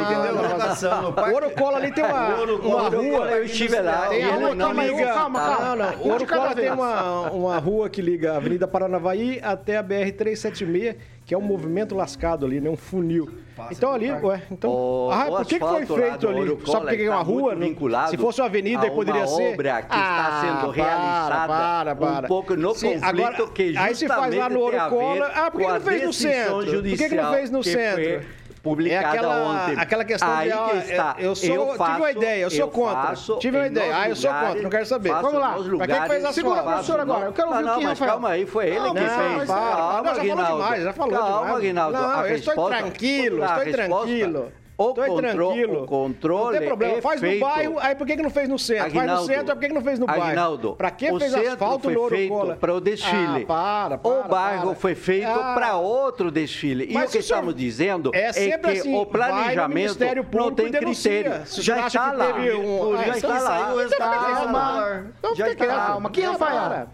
O 1.32 1.34
Orucola 1.34 1.78
ali 1.78 1.90
tem 1.90 2.04
uma, 2.04 2.36
uma 2.44 2.88
rua. 2.88 3.30
Eu 3.32 3.44
estive 3.44 3.80
lá. 3.80 4.06
Tem 4.06 4.22
a 4.22 4.34
rua 4.36 4.56
que 4.56 4.80
liga. 4.82 5.06
Calma, 5.14 5.40
calma. 5.40 5.64
Não, 5.64 5.76
não. 5.76 6.02
O 6.02 6.12
Orucola 6.12 6.54
tem 6.54 6.70
uma, 6.70 7.30
uma 7.32 7.58
rua 7.58 7.90
que 7.90 8.00
liga 8.00 8.34
a 8.34 8.36
Avenida 8.36 8.68
Paranavaí 8.68 9.40
até 9.42 9.76
a 9.76 9.82
BR-376 9.82 10.96
que 11.26 11.34
é 11.34 11.38
um 11.38 11.42
movimento 11.42 11.92
lascado 11.92 12.46
ali, 12.46 12.60
né? 12.60 12.70
Um 12.70 12.76
funil. 12.76 13.28
Passa 13.56 13.72
então 13.72 13.92
ali, 13.92 14.12
ué, 14.12 14.42
então. 14.48 14.70
O, 14.70 15.10
ah, 15.10 15.24
por 15.26 15.46
que, 15.46 15.58
que 15.58 15.66
foi 15.66 15.84
feito 15.84 16.28
ali? 16.28 16.58
Só 16.64 16.80
porque 16.80 17.02
é 17.02 17.10
uma 17.10 17.22
rua? 17.22 17.54
Vinculado 17.56 18.10
se 18.10 18.16
fosse 18.16 18.40
uma 18.40 18.46
avenida, 18.46 18.88
poderia 18.90 19.26
ser. 19.26 19.54
obra 19.54 19.82
que 19.82 19.88
ah, 19.90 19.98
está 19.98 20.40
sendo 20.40 20.70
realizada 20.70 21.46
para, 21.48 21.96
para, 21.96 21.96
para. 21.96 22.26
um 22.26 22.28
pouco 22.28 22.54
no 22.54 22.74
Sim, 22.74 23.00
conflito 23.00 23.04
agora, 23.04 23.34
que 23.48 23.72
justamente 23.72 23.78
Aí 23.78 23.94
se 23.96 24.06
faz 24.06 24.36
lá 24.36 24.48
no 24.48 24.60
Ouro 24.60 24.78
Cola. 24.88 25.32
Ah, 25.34 25.50
por 25.50 25.60
que, 25.60 25.66
que 25.66 25.72
não 25.72 25.80
fez 25.80 26.02
no 26.04 26.12
centro? 26.12 26.54
Por 26.54 26.82
que, 26.82 27.08
que 27.08 27.14
não 27.16 27.32
fez 27.32 27.50
no 27.50 27.64
centro? 27.64 28.28
Publicada 28.66 29.06
é 29.06 29.08
aquela, 29.08 29.36
ontem. 29.44 29.74
Aquela 29.78 30.04
questão 30.04 30.32
Aí 30.32 30.50
de, 30.50 30.58
que 30.58 30.90
está. 30.90 31.16
eu 31.18 31.34
sou, 31.36 31.54
eu 31.54 31.74
faço, 31.74 31.90
tive 31.92 32.02
uma 32.02 32.10
ideia, 32.10 32.42
eu 32.42 32.50
sou 32.50 32.60
eu 32.60 32.68
contra. 32.68 33.14
Tive 33.38 33.56
uma 33.58 33.66
ideia. 33.66 33.96
Ah, 33.96 34.08
eu 34.08 34.16
sou 34.16 34.30
contra, 34.32 34.62
não 34.62 34.70
quero 34.70 34.86
saber. 34.86 35.12
Vamos 35.12 35.40
lá. 35.40 35.56
Pra 35.76 35.86
quem 35.86 36.08
fez 36.08 36.24
a 36.24 36.32
segura 36.32 36.62
professora 36.62 37.02
agora? 37.02 37.26
Eu 37.26 37.32
quero 37.32 37.48
ouvir 37.48 37.62
não, 37.62 37.76
o 37.76 37.78
que 37.78 37.84
mas 37.84 37.98
calma 37.98 38.28
aí, 38.30 38.46
foi 38.46 38.66
ele 38.66 38.90
que 38.90 38.98
fez. 38.98 39.48
Calma, 39.48 40.10
Aguinaldo. 40.10 40.24
Já 40.26 40.34
falou 40.34 40.58
demais, 40.58 40.82
já 40.82 40.92
falou 40.92 41.12
demais. 41.12 41.32
Calma, 41.32 41.56
Aguinaldo. 41.56 41.98
Não, 41.98 42.26
eu 42.26 42.36
estou 42.36 42.68
tranquilo, 42.68 43.44
estou 43.44 43.72
tranquilo. 43.72 44.52
O, 44.78 44.92
tranquilo. 44.92 45.84
o 45.84 45.86
controle. 45.86 46.52
Não 46.52 46.58
tem 46.58 46.68
problema. 46.68 46.98
É 46.98 47.00
faz 47.00 47.20
feito. 47.20 47.40
no 47.40 47.46
bairro, 47.46 47.78
aí 47.80 47.94
por 47.94 48.06
que, 48.06 48.16
que 48.16 48.22
não 48.22 48.30
fez 48.30 48.48
no 48.48 48.58
centro? 48.58 48.84
Aguinaldo, 48.84 49.08
faz 49.08 49.20
no 49.20 49.26
centro, 49.26 49.52
aí 49.52 49.56
por 49.56 49.60
que, 49.60 49.68
que 49.68 49.74
não 49.74 49.82
fez 49.82 49.98
no 49.98 50.06
bairro? 50.06 50.22
Aguinaldo, 50.22 50.76
pra 50.76 50.90
que 50.90 51.18
fez 51.18 51.34
asfalto 51.34 51.90
no 51.90 52.00
Ouro 52.00 52.28
Cola? 52.28 52.56
Para 52.56 52.74
o 52.74 52.80
desfile. 52.80 53.42
Ah, 53.44 53.46
para, 53.46 53.98
para, 53.98 54.10
o 54.10 54.28
bairro 54.28 54.66
para. 54.66 54.74
foi 54.74 54.94
feito 54.94 55.28
ah, 55.28 55.54
para 55.54 55.76
outro 55.76 56.30
desfile. 56.30 56.86
E 56.90 56.96
o 56.96 57.08
que 57.08 57.18
estamos 57.18 57.54
dizendo 57.54 58.10
é, 58.14 58.28
é 58.28 58.58
que 58.58 58.66
assim, 58.66 58.94
o 58.94 59.06
planejamento 59.06 59.98
não 60.32 60.52
tem 60.52 60.70
critério. 60.70 61.32
Já 61.46 61.86
está 61.86 62.12
lá. 62.12 62.34
Um... 62.34 62.96
Já 62.96 63.16
está 63.16 63.40
lá. 63.40 63.76
Calma. 63.96 65.12
Já 65.34 65.52
está 65.52 65.98
lá. 65.98 66.10
Quem 66.10 66.36
vai? 66.36 66.86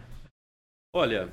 Olha, 0.95 1.29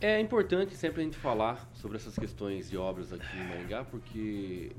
é 0.00 0.20
importante 0.20 0.74
sempre 0.74 1.00
a 1.00 1.04
gente 1.04 1.16
falar 1.16 1.66
sobre 1.72 1.96
essas 1.96 2.14
questões 2.14 2.68
de 2.68 2.76
obras 2.76 3.12
aqui 3.12 3.36
em 3.38 3.48
Maringá, 3.48 3.84
porque 3.84 4.72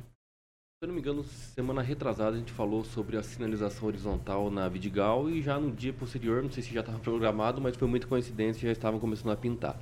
se 0.78 0.84
eu 0.84 0.88
não 0.88 0.96
me 0.96 1.00
engano, 1.00 1.24
semana 1.24 1.82
retrasada 1.82 2.36
a 2.36 2.40
gente 2.40 2.52
falou 2.52 2.84
sobre 2.84 3.16
a 3.16 3.24
sinalização 3.24 3.88
horizontal 3.88 4.52
na 4.52 4.68
Vidigal 4.68 5.30
e 5.30 5.42
já 5.42 5.58
no 5.58 5.72
dia 5.72 5.94
posterior, 5.94 6.44
não 6.44 6.52
sei 6.52 6.62
se 6.62 6.74
já 6.74 6.82
estava 6.82 7.00
programado, 7.00 7.62
mas 7.62 7.78
foi 7.78 7.88
muita 7.88 8.08
coincidência, 8.08 8.68
já 8.68 8.74
estavam 8.74 9.00
começando 9.00 9.32
a 9.32 9.38
pintar. 9.38 9.80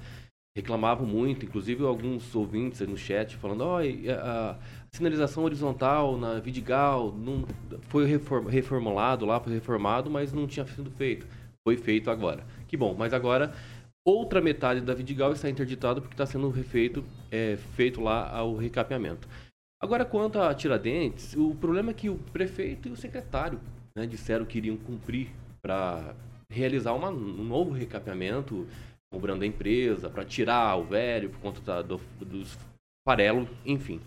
Reclamavam 0.55 1.07
muito, 1.07 1.47
inclusive 1.47 1.83
alguns 1.83 2.35
ouvintes 2.35 2.79
no 2.81 2.95
chat 2.95 3.35
falando, 3.37 3.61
ó, 3.61 3.79
oh, 3.79 3.81
a 3.81 4.59
sinalização 4.91 5.43
horizontal 5.43 6.15
na 6.15 6.39
Vidigal 6.39 7.11
não 7.11 7.43
foi 7.89 8.05
reformulado 8.05 9.25
lá, 9.25 9.39
foi 9.39 9.53
reformado, 9.53 10.11
mas 10.11 10.31
não 10.31 10.45
tinha 10.45 10.65
sido 10.67 10.91
feito. 10.91 11.25
Foi 11.67 11.75
feito 11.75 12.11
agora. 12.11 12.45
Que 12.67 12.77
bom, 12.77 12.93
mas 12.95 13.15
agora 13.15 13.51
outra 14.05 14.39
metade 14.39 14.79
da 14.79 14.93
Vidigal 14.93 15.33
está 15.33 15.49
interditada 15.49 15.99
porque 15.99 16.13
está 16.13 16.27
sendo 16.27 16.51
refeito, 16.51 17.03
é, 17.31 17.57
feito 17.75 17.99
lá 17.99 18.43
o 18.43 18.55
recapeamento. 18.55 19.27
Agora, 19.83 20.05
quanto 20.05 20.39
a 20.39 20.53
Tiradentes, 20.53 21.35
o 21.35 21.53
problema 21.55 21.91
é 21.91 21.93
que 21.93 22.09
o 22.09 22.15
prefeito 22.15 22.87
e 22.87 22.91
o 22.93 22.95
secretário 22.95 23.59
né, 23.93 24.07
disseram 24.07 24.45
que 24.45 24.57
iriam 24.57 24.77
cumprir 24.77 25.27
para 25.61 26.15
realizar 26.49 26.93
uma, 26.93 27.09
um 27.09 27.43
novo 27.43 27.71
recapeamento, 27.71 28.65
cobrando 29.11 29.43
a 29.43 29.45
empresa, 29.45 30.09
para 30.09 30.23
tirar 30.23 30.77
o 30.77 30.85
velho 30.85 31.31
por 31.31 31.39
conta 31.41 31.59
da, 31.59 31.81
do, 31.81 31.99
dos 32.21 32.57
farelos, 33.05 33.49
enfim. 33.65 33.99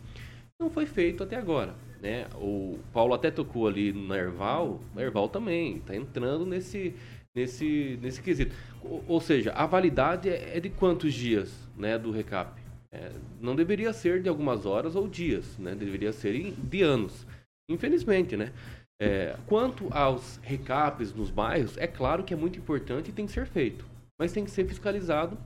Não 0.59 0.71
foi 0.71 0.87
feito 0.87 1.23
até 1.23 1.37
agora. 1.37 1.75
Né? 2.01 2.27
O 2.37 2.79
Paulo 2.91 3.13
até 3.13 3.31
tocou 3.31 3.69
ali 3.69 3.93
no 3.93 4.15
Erval, 4.15 4.81
o 4.95 4.99
Erval 4.99 5.29
também 5.29 5.77
está 5.77 5.95
entrando 5.95 6.47
nesse, 6.47 6.95
nesse, 7.37 7.99
nesse 8.01 8.23
quesito. 8.23 8.57
Ou, 8.83 9.05
ou 9.07 9.21
seja, 9.21 9.53
a 9.53 9.67
validade 9.67 10.31
é, 10.31 10.57
é 10.57 10.59
de 10.59 10.71
quantos 10.71 11.13
dias 11.13 11.69
né, 11.77 11.99
do 11.99 12.11
recap? 12.11 12.66
É, 12.93 13.13
não 13.41 13.55
deveria 13.57 13.93
ser 13.93 14.23
de 14.23 14.29
algumas 14.29 14.65
horas 14.65 14.95
ou 14.95 15.09
dias, 15.09 15.57
né? 15.59 15.75
Deveria 15.75 16.13
ser 16.13 16.53
de 16.53 16.83
anos. 16.83 17.27
Infelizmente, 17.69 18.37
né? 18.37 18.53
É, 19.01 19.37
quanto 19.47 19.93
aos 19.93 20.39
recapes 20.43 21.13
nos 21.13 21.31
bairros, 21.31 21.77
é 21.77 21.87
claro 21.87 22.25
que 22.25 22.33
é 22.33 22.37
muito 22.37 22.59
importante 22.59 23.11
e 23.11 23.13
tem 23.13 23.27
que 23.27 23.33
ser 23.33 23.47
feito. 23.47 23.85
Mas 24.19 24.33
tem 24.33 24.45
que 24.45 24.51
ser 24.51 24.67
fiscalizado 24.67 25.37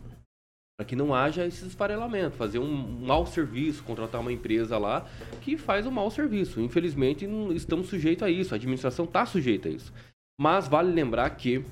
para 0.79 0.87
que 0.87 0.97
não 0.97 1.15
haja 1.15 1.47
esse 1.47 1.67
esfarelamento, 1.67 2.37
fazer 2.37 2.59
um, 2.59 2.73
mau 3.05 3.27
serviço, 3.27 3.85
contratar 3.85 4.21
uma 4.21 4.33
empresa 4.33 4.79
lá 4.79 5.07
que 5.43 5.59
faz 5.59 5.87
um 5.87 5.91
mau 5.91 6.11
serviço. 6.11 6.61
Infelizmente, 6.61 7.27
não 7.27 7.53
estamos 7.53 7.89
sujeitos 7.89 8.23
a 8.23 8.31
isso, 8.31 8.55
a 8.55 8.57
administração 8.57 9.05
está 9.05 9.27
sujeita 9.27 9.69
a 9.69 9.73
isso. 9.73 9.93
Mas 10.41 10.69
vale 10.69 10.91
lembrar 10.91 11.29
que 11.31 11.63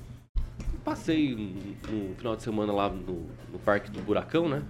passei 0.83 1.35
no, 1.35 2.09
no 2.09 2.15
final 2.15 2.35
de 2.35 2.43
semana 2.43 2.71
lá 2.71 2.89
no, 2.89 3.27
no 3.51 3.59
Parque 3.65 3.89
do 3.89 4.01
Buracão, 4.01 4.47
né? 4.47 4.63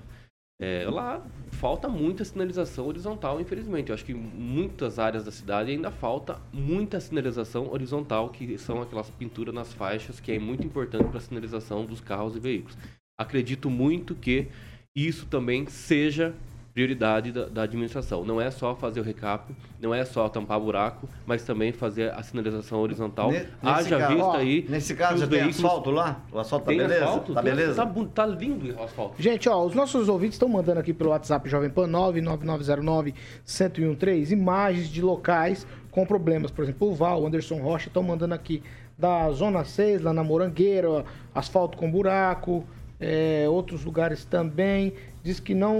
É, 0.62 0.86
lá 0.90 1.26
falta 1.52 1.88
muita 1.88 2.26
sinalização 2.26 2.86
horizontal, 2.86 3.40
infelizmente. 3.40 3.90
Eu 3.90 3.96
acho 3.96 4.04
que 4.04 4.14
muitas 4.14 5.00
áreas 5.00 5.24
da 5.24 5.32
cidade 5.32 5.72
ainda 5.72 5.90
falta 5.90 6.40
muita 6.52 7.00
sinalização 7.00 7.72
horizontal, 7.72 8.30
que 8.30 8.58
são 8.58 8.82
aquelas 8.82 9.10
pinturas 9.10 9.56
nas 9.56 9.74
faixas, 9.74 10.20
que 10.20 10.34
é 10.34 10.40
muito 10.40 10.66
importante 10.66 11.08
para 11.08 11.18
a 11.18 11.22
sinalização 11.22 11.86
dos 11.86 12.02
carros 12.02 12.36
e 12.36 12.40
veículos. 12.40 12.78
Acredito 13.18 13.70
muito 13.70 14.14
que 14.16 14.48
isso 14.94 15.26
também 15.28 15.66
seja 15.68 16.36
prioridade 16.74 17.32
da, 17.32 17.46
da, 17.46 17.64
administração. 17.64 18.24
Não 18.24 18.40
é 18.40 18.52
só 18.52 18.76
fazer 18.76 19.00
o 19.00 19.04
recap, 19.04 19.54
não 19.82 19.94
é 19.94 20.06
só 20.06 20.30
tampar 20.30 20.60
buraco, 20.60 21.10
mas 21.26 21.44
também 21.44 21.72
fazer 21.72 22.12
a 22.14 22.22
sinalização 22.24 22.80
horizontal. 22.80 23.32
Ne, 23.32 23.46
Haja 23.62 23.98
caso, 23.98 24.14
vista 24.14 24.28
ó, 24.28 24.36
aí. 24.38 24.66
Nesse 24.70 24.96
caso 24.96 25.18
já 25.18 25.28
tem 25.28 25.42
asfalto 25.42 25.92
lá? 25.92 26.22
O 26.32 26.40
asfalto 26.40 26.66
tá 26.66 26.72
beleza? 26.72 27.04
Asfalto, 27.04 27.34
tá 27.34 27.42
beleza? 27.42 27.76
Tá, 27.76 28.06
tá, 28.14 28.26
lindo 28.26 28.76
o 28.76 28.84
asfalto. 28.84 29.22
Gente, 29.22 29.50
ó, 29.50 29.66
os 29.66 29.76
nossos 29.76 30.08
ouvintes 30.08 30.36
estão 30.36 30.50
mandando 30.50 30.80
aqui 30.80 30.94
pelo 30.94 31.10
WhatsApp 31.10 31.50
Jovem 31.50 31.70
Pan 31.70 31.88
99909 31.88 33.14
1013 33.46 34.34
imagens 34.34 34.90
de 34.90 35.02
locais 35.02 35.66
com 35.92 36.06
problemas. 36.06 36.52
Por 36.52 36.64
exemplo, 36.64 36.90
o 36.90 36.96
Val, 36.96 37.22
o 37.22 37.28
Anderson 37.28 37.58
Rocha 37.58 37.88
estão 37.88 38.04
mandando 38.04 38.34
aqui 38.34 38.62
da 38.98 39.32
Zona 39.32 39.64
6, 39.64 40.02
lá 40.02 40.14
na 40.14 40.24
Morangueira, 40.24 41.06
asfalto 41.34 41.78
com 41.78 41.90
buraco, 41.90 42.66
é, 43.00 43.48
outros 43.50 43.86
lugares 43.86 44.26
também. 44.26 44.94
Diz 45.24 45.40
que 45.40 45.54
não 45.54 45.78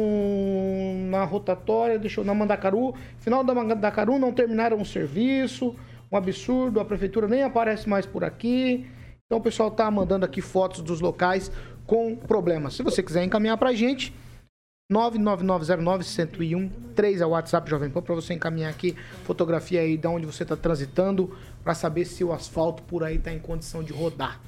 na 1.10 1.24
rotatória, 1.24 2.00
deixou 2.00 2.24
na 2.24 2.34
Mandacaru, 2.34 2.94
final 3.20 3.44
da 3.44 3.54
Mandacaru 3.54 4.20
não 4.20 4.34
terminaram 4.34 4.82
o 4.82 4.86
serviço, 4.86 5.76
um 6.12 6.18
absurdo, 6.18 6.80
a 6.80 6.86
prefeitura 6.86 7.28
nem 7.28 7.44
aparece 7.44 7.88
mais 7.88 8.06
por 8.06 8.24
aqui. 8.24 8.88
Então 9.26 9.40
o 9.40 9.42
pessoal 9.42 9.70
tá 9.70 9.90
mandando 9.92 10.26
aqui 10.26 10.42
fotos 10.42 10.82
dos 10.82 11.02
locais 11.02 11.52
com 11.86 12.16
problemas. 12.16 12.76
Se 12.76 12.84
você 12.84 13.04
quiser 13.04 13.24
encaminhar 13.24 13.58
pra 13.58 13.74
gente, 13.74 14.14
99909-1013 14.92 17.22
é 17.22 17.26
o 17.26 17.30
WhatsApp 17.30 17.70
Jovem 17.70 17.92
Pan 17.92 18.02
para 18.02 18.16
você 18.16 18.34
encaminhar 18.34 18.72
aqui 18.72 18.96
fotografia 19.24 19.82
aí 19.82 19.96
de 19.96 20.08
onde 20.08 20.26
você 20.26 20.42
está 20.42 20.56
transitando 20.56 21.38
para 21.64 21.76
saber 21.76 22.06
se 22.06 22.24
o 22.24 22.34
asfalto 22.34 22.82
por 22.84 23.04
aí 23.04 23.18
está 23.18 23.32
em 23.32 23.38
condição 23.38 23.84
de 23.84 23.94
rodar. 23.94 24.42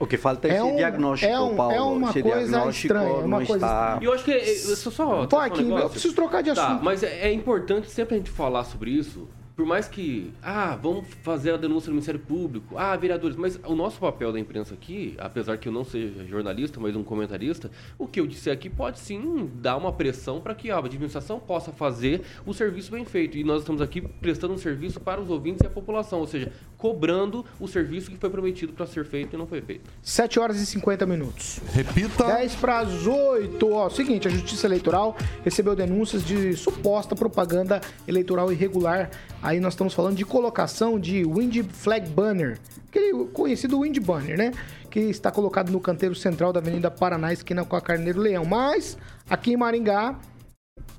O 0.00 0.06
que 0.06 0.16
falta 0.16 0.48
é, 0.48 0.52
é 0.52 0.54
esse 0.54 0.64
um, 0.64 0.76
diagnóstico, 0.76 1.30
é 1.30 1.38
um, 1.38 1.54
Paulo. 1.54 1.74
É 1.74 1.80
uma 1.82 2.08
esse 2.08 2.22
coisa 2.22 2.70
estranha, 2.70 3.08
é 3.10 3.12
uma 3.22 3.36
coisa 3.36 3.54
está... 3.54 3.98
E 4.00 4.04
eu 4.06 4.14
acho 4.14 4.24
que... 4.24 4.32
É, 4.32 4.50
eu 4.50 4.76
só, 4.76 4.90
só, 4.90 5.26
Pô, 5.26 5.36
aqui, 5.36 5.62
um 5.62 5.78
eu 5.78 5.90
preciso 5.90 6.14
trocar 6.14 6.42
de 6.42 6.54
tá, 6.54 6.64
assunto. 6.64 6.78
Tá, 6.78 6.82
mas 6.82 7.02
é, 7.02 7.28
é 7.28 7.32
importante 7.34 7.90
sempre 7.90 8.14
a 8.14 8.18
gente 8.18 8.30
falar 8.30 8.64
sobre 8.64 8.92
isso, 8.92 9.28
por 9.56 9.66
mais 9.66 9.88
que, 9.88 10.32
ah, 10.42 10.78
vamos 10.80 11.06
fazer 11.22 11.52
a 11.52 11.56
denúncia 11.56 11.88
no 11.88 11.94
Ministério 11.94 12.20
Público, 12.20 12.76
ah, 12.78 12.96
vereadores, 12.96 13.36
mas 13.36 13.60
o 13.64 13.74
nosso 13.74 13.98
papel 13.98 14.32
da 14.32 14.38
imprensa 14.38 14.74
aqui, 14.74 15.14
apesar 15.18 15.58
que 15.58 15.68
eu 15.68 15.72
não 15.72 15.84
seja 15.84 16.24
jornalista, 16.26 16.80
mas 16.80 16.96
um 16.96 17.02
comentarista, 17.02 17.70
o 17.98 18.06
que 18.06 18.20
eu 18.20 18.26
disse 18.26 18.50
aqui 18.50 18.70
pode 18.70 18.98
sim 18.98 19.50
dar 19.54 19.76
uma 19.76 19.92
pressão 19.92 20.40
para 20.40 20.54
que 20.54 20.70
a 20.70 20.78
administração 20.78 21.38
possa 21.38 21.72
fazer 21.72 22.22
o 22.46 22.54
serviço 22.54 22.90
bem 22.90 23.04
feito. 23.04 23.36
E 23.36 23.44
nós 23.44 23.60
estamos 23.60 23.82
aqui 23.82 24.00
prestando 24.00 24.54
um 24.54 24.58
serviço 24.58 25.00
para 25.00 25.20
os 25.20 25.28
ouvintes 25.30 25.62
e 25.62 25.66
a 25.66 25.70
população, 25.70 26.20
ou 26.20 26.26
seja, 26.26 26.52
cobrando 26.78 27.44
o 27.58 27.68
serviço 27.68 28.10
que 28.10 28.16
foi 28.16 28.30
prometido 28.30 28.72
para 28.72 28.86
ser 28.86 29.04
feito 29.04 29.34
e 29.34 29.38
não 29.38 29.46
foi 29.46 29.60
feito. 29.60 29.90
7 30.02 30.40
horas 30.40 30.60
e 30.60 30.66
50 30.66 31.04
minutos. 31.06 31.60
Repita. 31.72 32.24
10 32.24 32.54
para 32.56 32.78
as 32.78 33.06
8. 33.06 33.72
Ó, 33.72 33.90
seguinte, 33.90 34.26
a 34.26 34.30
Justiça 34.30 34.66
Eleitoral 34.66 35.16
recebeu 35.44 35.76
denúncias 35.76 36.24
de 36.24 36.56
suposta 36.56 37.14
propaganda 37.14 37.80
eleitoral 38.06 38.50
irregular 38.50 39.10
Aí 39.50 39.58
nós 39.58 39.72
estamos 39.72 39.92
falando 39.92 40.14
de 40.14 40.24
colocação 40.24 40.96
de 40.96 41.24
Wind 41.24 41.64
Flag 41.72 42.08
Banner, 42.08 42.56
aquele 42.88 43.24
conhecido 43.32 43.80
Wind 43.80 43.98
Banner, 43.98 44.38
né? 44.38 44.52
Que 44.88 45.00
está 45.00 45.28
colocado 45.28 45.72
no 45.72 45.80
canteiro 45.80 46.14
central 46.14 46.52
da 46.52 46.60
Avenida 46.60 46.88
Paraná, 46.88 47.32
esquina 47.32 47.64
com 47.64 47.74
a 47.74 47.80
Carneiro 47.80 48.20
Leão. 48.20 48.44
Mas 48.44 48.96
aqui 49.28 49.52
em 49.52 49.56
Maringá 49.56 50.14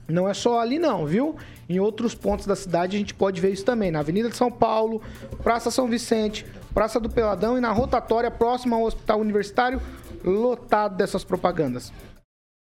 não 0.06 0.28
é 0.28 0.34
só 0.34 0.60
ali 0.60 0.78
não, 0.78 1.06
viu? 1.06 1.38
Em 1.70 1.80
outros 1.80 2.14
pontos 2.14 2.46
da 2.46 2.54
cidade 2.54 2.98
a 2.98 3.00
gente 3.00 3.14
pode 3.14 3.40
ver 3.40 3.54
isso 3.54 3.64
também. 3.64 3.90
Na 3.90 4.00
Avenida 4.00 4.28
de 4.28 4.36
São 4.36 4.52
Paulo, 4.52 5.02
Praça 5.42 5.72
São 5.72 5.88
Vicente, 5.88 6.46
Praça 6.74 7.00
do 7.00 7.10
Peladão 7.10 7.58
e 7.58 7.62
na 7.62 7.72
rotatória 7.72 8.30
próxima 8.30 8.76
ao 8.76 8.84
Hospital 8.84 9.22
Universitário, 9.22 9.82
lotado 10.26 10.98
dessas 10.98 11.24
propagandas. 11.24 11.90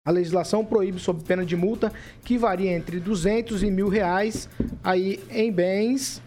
A 0.03 0.09
legislação 0.09 0.65
proíbe, 0.65 0.99
sob 0.99 1.23
pena 1.23 1.45
de 1.45 1.55
multa, 1.55 1.93
que 2.25 2.35
varia 2.35 2.71
entre 2.71 2.99
200 2.99 3.61
e 3.61 3.69
mil 3.69 3.87
reais 3.87 4.49
aí 4.83 5.23
em 5.29 5.51
bens 5.51 6.19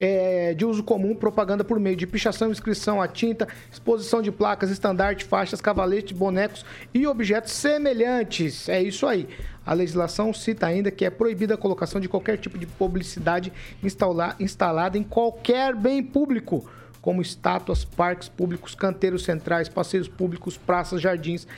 é, 0.00 0.54
de 0.54 0.64
uso 0.64 0.84
comum, 0.84 1.16
propaganda 1.16 1.64
por 1.64 1.80
meio 1.80 1.96
de 1.96 2.06
pichação, 2.06 2.52
inscrição 2.52 3.02
a 3.02 3.08
tinta, 3.08 3.48
exposição 3.72 4.22
de 4.22 4.30
placas, 4.30 4.70
estandarte, 4.70 5.24
faixas, 5.24 5.60
cavaletes, 5.60 6.16
bonecos 6.16 6.64
e 6.94 7.08
objetos 7.08 7.52
semelhantes. 7.54 8.68
É 8.68 8.80
isso 8.80 9.04
aí. 9.04 9.28
A 9.66 9.74
legislação 9.74 10.32
cita 10.32 10.66
ainda 10.66 10.88
que 10.88 11.04
é 11.04 11.10
proibida 11.10 11.54
a 11.54 11.58
colocação 11.58 12.00
de 12.00 12.08
qualquer 12.08 12.38
tipo 12.38 12.56
de 12.56 12.66
publicidade 12.66 13.52
instala, 13.82 14.36
instalada 14.38 14.96
em 14.96 15.02
qualquer 15.02 15.74
bem 15.74 16.04
público, 16.04 16.70
como 17.02 17.20
estátuas, 17.20 17.84
parques 17.84 18.28
públicos, 18.28 18.76
canteiros 18.76 19.24
centrais, 19.24 19.68
passeios 19.68 20.06
públicos, 20.06 20.56
praças, 20.56 21.02
jardins. 21.02 21.48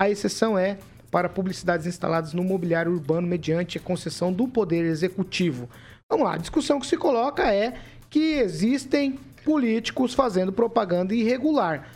A 0.00 0.08
exceção 0.08 0.56
é 0.56 0.78
para 1.10 1.28
publicidades 1.28 1.86
instaladas 1.86 2.32
no 2.32 2.44
mobiliário 2.44 2.92
urbano 2.92 3.26
mediante 3.26 3.78
a 3.78 3.80
concessão 3.80 4.32
do 4.32 4.46
Poder 4.46 4.84
Executivo. 4.84 5.68
Vamos 6.10 6.26
lá, 6.26 6.34
a 6.34 6.38
discussão 6.38 6.80
que 6.80 6.86
se 6.86 6.96
coloca 6.96 7.52
é 7.52 7.74
que 8.08 8.34
existem 8.34 9.18
políticos 9.44 10.14
fazendo 10.14 10.52
propaganda 10.52 11.14
irregular. 11.14 11.88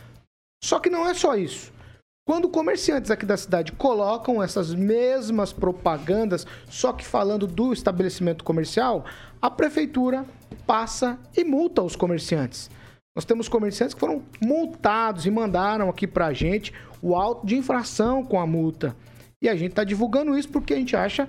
Só 0.63 0.79
que 0.79 0.89
não 0.89 1.07
é 1.07 1.13
só 1.13 1.35
isso. 1.35 1.71
Quando 2.25 2.47
comerciantes 2.47 3.11
aqui 3.11 3.25
da 3.25 3.35
cidade 3.35 3.73
colocam 3.73 4.41
essas 4.41 4.73
mesmas 4.73 5.51
propagandas, 5.51 6.47
só 6.69 6.93
que 6.93 7.03
falando 7.03 7.45
do 7.45 7.73
estabelecimento 7.73 8.45
comercial, 8.45 9.03
a 9.41 9.51
prefeitura 9.51 10.25
passa 10.65 11.19
e 11.35 11.43
multa 11.43 11.81
os 11.81 11.97
comerciantes. 11.97 12.69
Nós 13.13 13.25
temos 13.25 13.49
comerciantes 13.49 13.93
que 13.93 13.99
foram 13.99 14.23
multados 14.41 15.25
e 15.25 15.31
mandaram 15.31 15.89
aqui 15.89 16.07
para 16.07 16.27
a 16.27 16.33
gente 16.33 16.73
o 17.01 17.13
auto 17.13 17.45
de 17.45 17.57
infração 17.57 18.23
com 18.23 18.39
a 18.39 18.47
multa. 18.47 18.95
E 19.43 19.49
a 19.49 19.55
gente 19.57 19.71
está 19.71 19.83
divulgando 19.83 20.37
isso 20.37 20.47
porque 20.47 20.73
a 20.73 20.77
gente 20.77 20.95
acha 20.95 21.27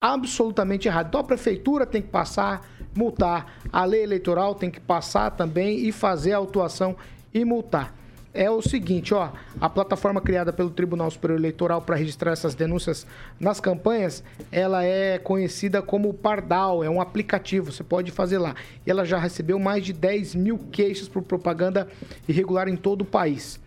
absolutamente 0.00 0.88
errado. 0.88 1.08
Então 1.08 1.20
a 1.20 1.24
prefeitura 1.24 1.84
tem 1.84 2.00
que 2.00 2.08
passar, 2.08 2.66
multar. 2.96 3.60
A 3.70 3.84
lei 3.84 4.02
eleitoral 4.02 4.54
tem 4.54 4.70
que 4.70 4.80
passar 4.80 5.30
também 5.32 5.86
e 5.86 5.92
fazer 5.92 6.32
a 6.32 6.38
autuação 6.38 6.96
e 7.34 7.44
multar. 7.44 7.94
É 8.32 8.48
o 8.48 8.62
seguinte, 8.62 9.12
ó, 9.12 9.30
a 9.60 9.68
plataforma 9.68 10.20
criada 10.20 10.52
pelo 10.52 10.70
Tribunal 10.70 11.10
Superior 11.10 11.38
Eleitoral 11.38 11.82
para 11.82 11.96
registrar 11.96 12.30
essas 12.30 12.54
denúncias 12.54 13.04
nas 13.38 13.60
campanhas, 13.60 14.22
ela 14.52 14.84
é 14.84 15.18
conhecida 15.18 15.82
como 15.82 16.14
Pardal, 16.14 16.82
é 16.82 16.88
um 16.88 17.00
aplicativo, 17.00 17.72
você 17.72 17.82
pode 17.82 18.10
fazer 18.10 18.38
lá. 18.38 18.54
E 18.86 18.90
ela 18.90 19.04
já 19.04 19.18
recebeu 19.18 19.58
mais 19.58 19.84
de 19.84 19.92
10 19.92 20.34
mil 20.36 20.58
queixas 20.70 21.08
por 21.08 21.22
propaganda 21.22 21.88
irregular 22.26 22.68
em 22.68 22.76
todo 22.76 23.02
o 23.02 23.04
país. 23.04 23.60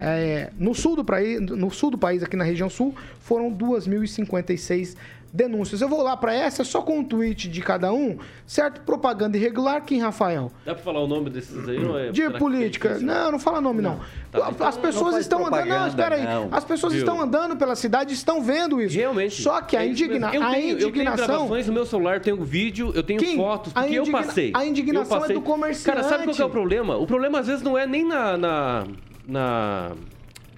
É, 0.00 0.52
no, 0.56 0.76
sul 0.76 0.94
do 0.94 1.04
país, 1.04 1.40
no 1.40 1.72
sul 1.72 1.90
do 1.90 1.98
país, 1.98 2.22
aqui 2.22 2.36
na 2.36 2.44
região 2.44 2.70
sul, 2.70 2.94
foram 3.20 3.50
2.056 3.50 4.96
denúncias. 5.32 5.80
Eu 5.80 5.88
vou 5.88 6.04
lá 6.04 6.16
para 6.16 6.32
essa 6.32 6.62
só 6.62 6.82
com 6.82 7.00
um 7.00 7.04
tweet 7.04 7.48
de 7.48 7.60
cada 7.60 7.92
um, 7.92 8.16
certo? 8.46 8.80
Propaganda 8.82 9.36
irregular, 9.36 9.84
quem, 9.84 10.00
Rafael? 10.00 10.52
Dá 10.64 10.72
para 10.72 10.84
falar 10.84 11.00
o 11.00 11.08
nome 11.08 11.30
desses 11.30 11.68
aí? 11.68 11.80
Não 11.80 11.98
é 11.98 12.12
de 12.12 12.30
política. 12.30 12.90
É 12.90 12.98
não, 13.00 13.32
não 13.32 13.38
fala 13.40 13.60
nome, 13.60 13.82
não. 13.82 13.96
não. 13.96 14.40
Tá, 14.40 14.50
então 14.50 14.68
As 14.68 14.76
pessoas 14.76 15.14
não 15.14 15.20
estão 15.20 15.44
andando. 15.44 15.66
Não, 15.66 15.88
espera 15.88 16.14
aí. 16.14 16.24
Não. 16.24 16.48
As 16.52 16.64
pessoas 16.64 16.92
Viu? 16.92 17.02
estão 17.02 17.20
andando 17.20 17.56
pela 17.56 17.74
cidade 17.74 18.14
estão 18.14 18.40
vendo 18.40 18.80
isso. 18.80 18.96
Realmente. 18.96 19.42
Só 19.42 19.60
que 19.60 19.76
a, 19.76 19.82
é 19.82 19.88
indigna... 19.88 20.28
eu 20.28 20.30
tenho, 20.30 20.44
a 20.44 20.58
indignação. 20.60 20.86
Eu 20.86 20.92
tenho 20.92 21.16
gravações 21.16 21.66
no 21.66 21.72
meu 21.72 21.86
celular, 21.86 22.14
eu 22.14 22.20
tenho 22.20 22.44
vídeo, 22.44 22.92
eu 22.94 23.02
tenho 23.02 23.18
Kim, 23.18 23.36
fotos, 23.36 23.72
porque 23.72 23.88
indigna... 23.88 24.18
eu 24.20 24.24
passei. 24.24 24.52
A 24.54 24.64
indignação 24.64 25.24
é 25.24 25.32
do 25.32 25.42
comerciante. 25.42 25.86
Cara, 25.86 26.08
sabe 26.08 26.24
qual 26.24 26.36
é 26.38 26.44
o 26.44 26.50
problema? 26.50 26.96
O 26.96 27.06
problema 27.06 27.40
às 27.40 27.48
vezes 27.48 27.62
não 27.62 27.76
é 27.76 27.84
nem 27.84 28.06
na, 28.06 28.36
na, 28.36 28.86
na 29.28 29.92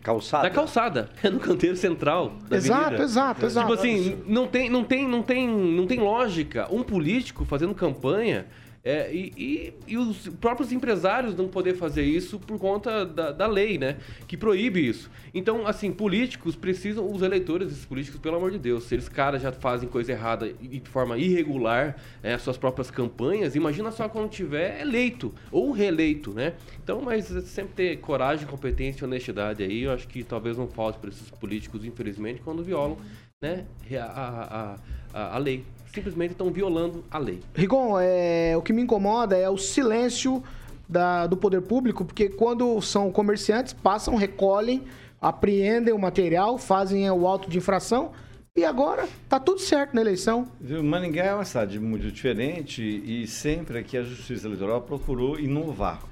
Calçada? 0.02 0.44
Da 0.44 0.50
calçada. 0.50 1.10
É 1.22 1.28
no 1.30 1.38
canteiro 1.38 1.76
central 1.76 2.32
da 2.48 2.56
exato, 2.56 2.80
avenida. 2.80 3.04
Exato, 3.04 3.46
exato, 3.46 3.66
Tipo 3.66 3.78
assim, 3.78 4.22
não 4.26 4.46
tem, 4.46 4.70
não, 4.70 4.84
tem, 4.84 5.06
não, 5.06 5.22
tem, 5.22 5.48
não 5.48 5.86
tem 5.86 6.00
lógica. 6.00 6.66
Um 6.70 6.82
político 6.82 7.44
fazendo 7.44 7.74
campanha 7.74 8.46
é, 8.82 9.12
e, 9.12 9.32
e, 9.36 9.74
e, 9.88 9.98
os 9.98 10.28
próprios 10.40 10.72
empresários 10.72 11.34
não 11.34 11.48
poder 11.48 11.74
fazer 11.74 12.02
isso 12.02 12.38
por 12.38 12.58
conta 12.58 13.04
da, 13.04 13.30
da, 13.30 13.46
lei, 13.46 13.76
né? 13.76 13.98
Que 14.26 14.38
proíbe 14.38 14.86
isso. 14.86 15.10
Então, 15.34 15.66
assim, 15.66 15.92
políticos 15.92 16.56
precisam, 16.56 17.06
os 17.12 17.20
eleitores 17.20 17.68
desses 17.68 17.84
políticos, 17.84 18.18
pelo 18.20 18.36
amor 18.36 18.50
de 18.50 18.58
Deus, 18.58 18.84
se 18.84 18.94
eles 18.94 19.06
caras 19.06 19.42
já 19.42 19.52
fazem 19.52 19.86
coisa 19.86 20.12
errada 20.12 20.50
de 20.50 20.80
forma 20.86 21.18
irregular, 21.18 21.96
é, 22.22 22.38
suas 22.38 22.56
próprias 22.56 22.90
campanhas, 22.90 23.54
imagina 23.54 23.90
só 23.90 24.08
quando 24.08 24.30
tiver 24.30 24.80
eleito 24.80 25.34
ou 25.52 25.72
reeleito, 25.72 26.32
né? 26.32 26.54
Então, 26.82 27.02
mas 27.02 27.26
sempre 27.26 27.74
ter 27.74 27.96
coragem, 27.98 28.46
competência 28.46 29.04
e 29.04 29.06
honestidade 29.06 29.62
aí, 29.62 29.82
eu 29.82 29.92
acho 29.92 30.08
que 30.08 30.24
talvez 30.24 30.56
não 30.56 30.66
falte 30.66 30.98
para 30.98 31.10
esses 31.10 31.28
políticos, 31.30 31.84
infelizmente, 31.84 32.40
quando 32.40 32.64
violam 32.64 32.96
né, 33.42 33.66
a, 33.98 34.04
a, 34.04 34.78
a, 35.12 35.34
a 35.34 35.38
lei 35.38 35.64
simplesmente 35.92 36.32
estão 36.32 36.50
violando 36.50 37.04
a 37.10 37.18
lei. 37.18 37.40
Rigon, 37.54 37.98
é, 38.00 38.56
o 38.56 38.62
que 38.62 38.72
me 38.72 38.82
incomoda 38.82 39.36
é 39.36 39.48
o 39.48 39.58
silêncio 39.58 40.42
da, 40.88 41.26
do 41.26 41.36
poder 41.36 41.62
público, 41.62 42.04
porque 42.04 42.28
quando 42.28 42.80
são 42.80 43.10
comerciantes, 43.12 43.72
passam, 43.72 44.16
recolhem, 44.16 44.82
apreendem 45.20 45.94
o 45.94 45.98
material, 45.98 46.58
fazem 46.58 47.08
o 47.10 47.26
auto 47.26 47.48
de 47.48 47.58
infração 47.58 48.12
e 48.56 48.64
agora 48.64 49.08
tá 49.28 49.38
tudo 49.38 49.60
certo 49.60 49.94
na 49.94 50.00
eleição. 50.00 50.48
Maningá 50.82 51.24
é 51.24 51.34
uma 51.34 51.44
cidade 51.44 51.78
muito 51.78 52.10
diferente 52.10 52.82
e 52.82 53.26
sempre 53.26 53.78
aqui 53.78 53.96
a 53.96 54.02
Justiça 54.02 54.46
Eleitoral 54.46 54.82
procurou 54.82 55.38
inovar. 55.38 56.02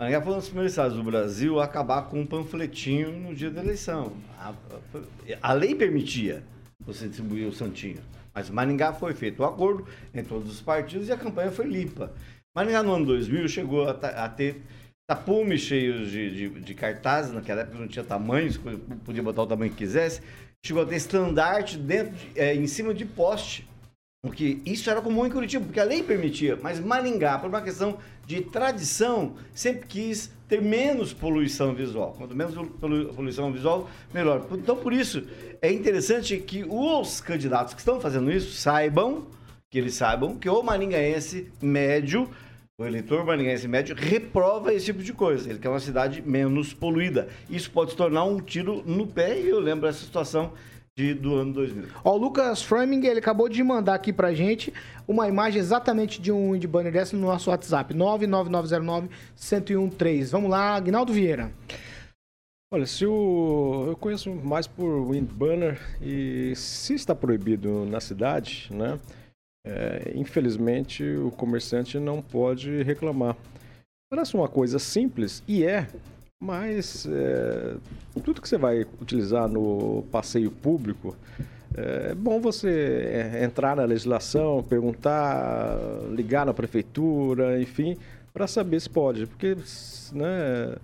Maringá 0.00 0.22
foi 0.22 0.32
um 0.32 0.36
dos 0.36 0.46
primeiros 0.46 0.72
estados 0.72 0.96
do 0.96 1.02
Brasil 1.02 1.58
a 1.58 1.64
acabar 1.64 2.02
com 2.02 2.20
um 2.20 2.26
panfletinho 2.26 3.10
no 3.10 3.34
dia 3.34 3.50
da 3.50 3.60
eleição. 3.60 4.12
A, 4.38 4.50
a, 4.50 5.50
a 5.50 5.52
lei 5.52 5.74
permitia. 5.74 6.44
Você 6.84 7.08
distribuía 7.08 7.48
o 7.48 7.52
santinho. 7.52 8.00
Mas 8.34 8.48
Maringá 8.48 8.92
foi 8.92 9.14
feito 9.14 9.40
o 9.40 9.42
um 9.42 9.48
acordo 9.48 9.86
em 10.14 10.22
todos 10.22 10.50
os 10.50 10.60
partidos 10.60 11.08
e 11.08 11.12
a 11.12 11.16
campanha 11.16 11.50
foi 11.50 11.66
limpa. 11.66 12.12
Maringá 12.54 12.82
no 12.82 12.94
ano 12.94 13.06
2000 13.06 13.48
chegou 13.48 13.88
a, 13.88 13.92
a 13.92 14.28
ter 14.28 14.62
tapumes 15.08 15.60
cheios 15.60 16.10
de, 16.10 16.30
de, 16.30 16.60
de, 16.60 16.74
cartazes, 16.74 17.32
naquela 17.32 17.62
época 17.62 17.78
não 17.78 17.88
tinha 17.88 18.04
tamanhos, 18.04 18.60
podia 19.04 19.22
botar 19.22 19.42
o 19.42 19.46
tamanho 19.46 19.70
que 19.70 19.78
quisesse. 19.78 20.20
Chegou 20.64 20.82
a 20.82 20.86
ter 20.86 20.96
estandarte 20.96 21.78
dentro 21.78 22.14
de, 22.14 22.38
é, 22.38 22.54
em 22.54 22.66
cima 22.66 22.92
de 22.92 23.04
poste. 23.04 23.66
Porque 24.22 24.60
isso 24.66 24.90
era 24.90 25.00
comum 25.00 25.24
em 25.24 25.30
Curitiba, 25.30 25.64
porque 25.64 25.78
a 25.78 25.84
lei 25.84 26.02
permitia. 26.02 26.58
Mas 26.60 26.80
Maringá, 26.80 27.38
por 27.38 27.48
uma 27.48 27.62
questão 27.62 27.98
de 28.26 28.40
tradição, 28.40 29.36
sempre 29.54 29.86
quis 29.86 30.32
ter 30.48 30.62
menos 30.62 31.12
poluição 31.12 31.74
visual. 31.74 32.14
Quanto 32.16 32.34
menos 32.34 32.54
poluição 33.14 33.52
visual, 33.52 33.88
melhor. 34.12 34.46
Então, 34.52 34.76
por 34.76 34.92
isso, 34.92 35.22
é 35.60 35.70
interessante 35.70 36.38
que 36.38 36.64
os 36.68 37.20
candidatos 37.20 37.74
que 37.74 37.80
estão 37.80 38.00
fazendo 38.00 38.32
isso 38.32 38.52
saibam, 38.52 39.26
que 39.70 39.78
eles 39.78 39.94
saibam 39.94 40.36
que 40.36 40.48
o 40.48 40.62
maringaense 40.62 41.52
médio 41.60 42.28
o 42.80 42.86
eleitor 42.86 43.24
maringaense 43.24 43.66
médio 43.66 43.96
reprova 43.98 44.72
esse 44.72 44.86
tipo 44.86 45.02
de 45.02 45.12
coisa. 45.12 45.50
Ele 45.50 45.58
quer 45.58 45.68
uma 45.68 45.80
cidade 45.80 46.22
menos 46.22 46.72
poluída. 46.72 47.26
Isso 47.50 47.68
pode 47.72 47.90
se 47.90 47.96
tornar 47.96 48.22
um 48.22 48.38
tiro 48.38 48.84
no 48.86 49.04
pé 49.04 49.36
e 49.36 49.48
eu 49.48 49.58
lembro 49.58 49.88
essa 49.88 49.98
situação 49.98 50.52
de, 50.98 51.14
do 51.14 51.36
ano 51.36 51.52
2000. 51.52 51.84
Ó, 52.02 52.14
o 52.14 52.16
Lucas 52.16 52.60
Framing, 52.60 53.06
ele 53.06 53.20
acabou 53.20 53.48
de 53.48 53.62
mandar 53.62 53.94
aqui 53.94 54.12
pra 54.12 54.34
gente 54.34 54.74
uma 55.06 55.28
imagem 55.28 55.60
exatamente 55.60 56.20
de 56.20 56.32
um 56.32 56.50
wind 56.52 56.66
banner 56.66 56.92
dessa 56.92 57.16
no 57.16 57.24
nosso 57.24 57.50
WhatsApp, 57.50 57.94
99909-1013. 57.94 60.32
Vamos 60.32 60.50
lá, 60.50 60.74
Agnaldo 60.74 61.12
Vieira. 61.12 61.52
Olha, 62.72 62.84
se 62.84 63.06
o... 63.06 63.84
eu 63.88 63.96
conheço 63.96 64.28
mais 64.30 64.66
por 64.66 65.08
wind 65.08 65.30
banner 65.30 65.80
e 66.02 66.52
se 66.56 66.94
está 66.94 67.14
proibido 67.14 67.84
na 67.86 68.00
cidade, 68.00 68.68
né? 68.70 68.98
é, 69.64 70.12
infelizmente 70.14 71.02
o 71.04 71.30
comerciante 71.30 71.98
não 71.98 72.20
pode 72.22 72.82
reclamar. 72.82 73.36
Parece 74.10 74.34
uma 74.34 74.48
coisa 74.48 74.78
simples 74.78 75.42
e 75.46 75.64
é, 75.64 75.86
mas 76.40 77.06
é, 77.10 77.76
tudo 78.24 78.40
que 78.40 78.48
você 78.48 78.56
vai 78.56 78.86
utilizar 79.00 79.48
no 79.48 80.04
passeio 80.10 80.50
público 80.50 81.16
é 81.76 82.14
bom 82.14 82.40
você 82.40 83.30
é, 83.34 83.44
entrar 83.44 83.76
na 83.76 83.84
legislação, 83.84 84.62
perguntar, 84.62 85.76
ligar 86.10 86.46
na 86.46 86.54
prefeitura, 86.54 87.60
enfim, 87.60 87.96
para 88.32 88.46
saber 88.46 88.80
se 88.80 88.88
pode, 88.88 89.26
porque 89.26 89.56
né, 90.12 90.74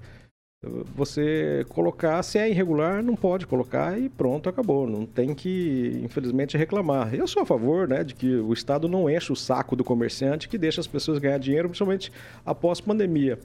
você 0.94 1.64
colocar, 1.68 2.22
se 2.22 2.38
é 2.38 2.48
irregular, 2.48 3.02
não 3.02 3.16
pode 3.16 3.46
colocar 3.46 3.98
e 3.98 4.08
pronto, 4.08 4.48
acabou. 4.48 4.86
Não 4.86 5.04
tem 5.04 5.34
que, 5.34 6.00
infelizmente, 6.02 6.56
reclamar. 6.56 7.14
Eu 7.14 7.26
sou 7.26 7.42
a 7.42 7.46
favor 7.46 7.88
né, 7.88 8.02
de 8.02 8.14
que 8.14 8.34
o 8.36 8.52
Estado 8.52 8.88
não 8.88 9.08
enche 9.08 9.32
o 9.32 9.36
saco 9.36 9.76
do 9.76 9.84
comerciante, 9.84 10.48
que 10.48 10.58
deixa 10.58 10.80
as 10.80 10.86
pessoas 10.86 11.18
ganhar 11.18 11.38
dinheiro, 11.38 11.68
principalmente 11.68 12.12
após 12.44 12.80
pandemia. 12.80 13.38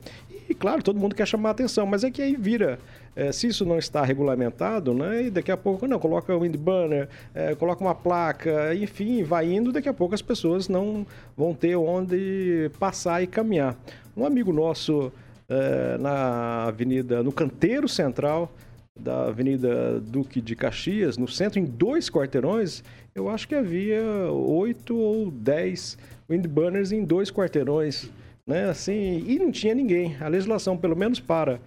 E, 0.49 0.53
claro, 0.53 0.81
todo 0.81 0.99
mundo 0.99 1.13
quer 1.13 1.27
chamar 1.27 1.51
atenção, 1.51 1.85
mas 1.85 2.03
é 2.03 2.09
que 2.09 2.21
aí 2.21 2.35
vira. 2.35 2.79
É, 3.15 3.31
se 3.31 3.47
isso 3.47 3.65
não 3.65 3.77
está 3.77 4.03
regulamentado, 4.03 4.93
né, 4.93 5.23
e 5.23 5.29
daqui 5.29 5.51
a 5.51 5.57
pouco, 5.57 5.85
não, 5.85 5.99
coloca 5.99 6.35
um 6.35 6.51
banner, 6.51 7.09
é, 7.35 7.53
coloca 7.53 7.83
uma 7.83 7.93
placa, 7.93 8.73
enfim, 8.75 9.23
vai 9.23 9.51
indo, 9.51 9.71
daqui 9.71 9.89
a 9.89 9.93
pouco 9.93 10.15
as 10.15 10.21
pessoas 10.21 10.69
não 10.69 11.05
vão 11.35 11.53
ter 11.53 11.75
onde 11.75 12.71
passar 12.79 13.21
e 13.21 13.27
caminhar. 13.27 13.75
Um 14.15 14.25
amigo 14.25 14.53
nosso 14.53 15.11
é, 15.49 15.97
na 15.97 16.65
avenida, 16.65 17.23
no 17.23 17.31
canteiro 17.31 17.87
central 17.87 18.51
da 18.95 19.27
Avenida 19.27 19.99
Duque 19.99 20.41
de 20.41 20.55
Caxias, 20.55 21.17
no 21.17 21.27
centro, 21.27 21.59
em 21.59 21.65
dois 21.65 22.09
quarteirões, 22.09 22.83
eu 23.15 23.29
acho 23.29 23.47
que 23.47 23.55
havia 23.55 24.03
oito 24.31 24.95
ou 24.95 25.31
dez 25.31 25.97
windburners 26.29 26.91
em 26.91 27.03
dois 27.03 27.31
quarteirões, 27.31 28.09
né? 28.45 28.69
Assim, 28.69 29.23
e 29.25 29.39
não 29.39 29.51
tinha 29.51 29.73
ninguém. 29.73 30.17
A 30.19 30.27
legislação, 30.27 30.77
pelo 30.77 30.95
menos 30.95 31.19
para 31.19 31.59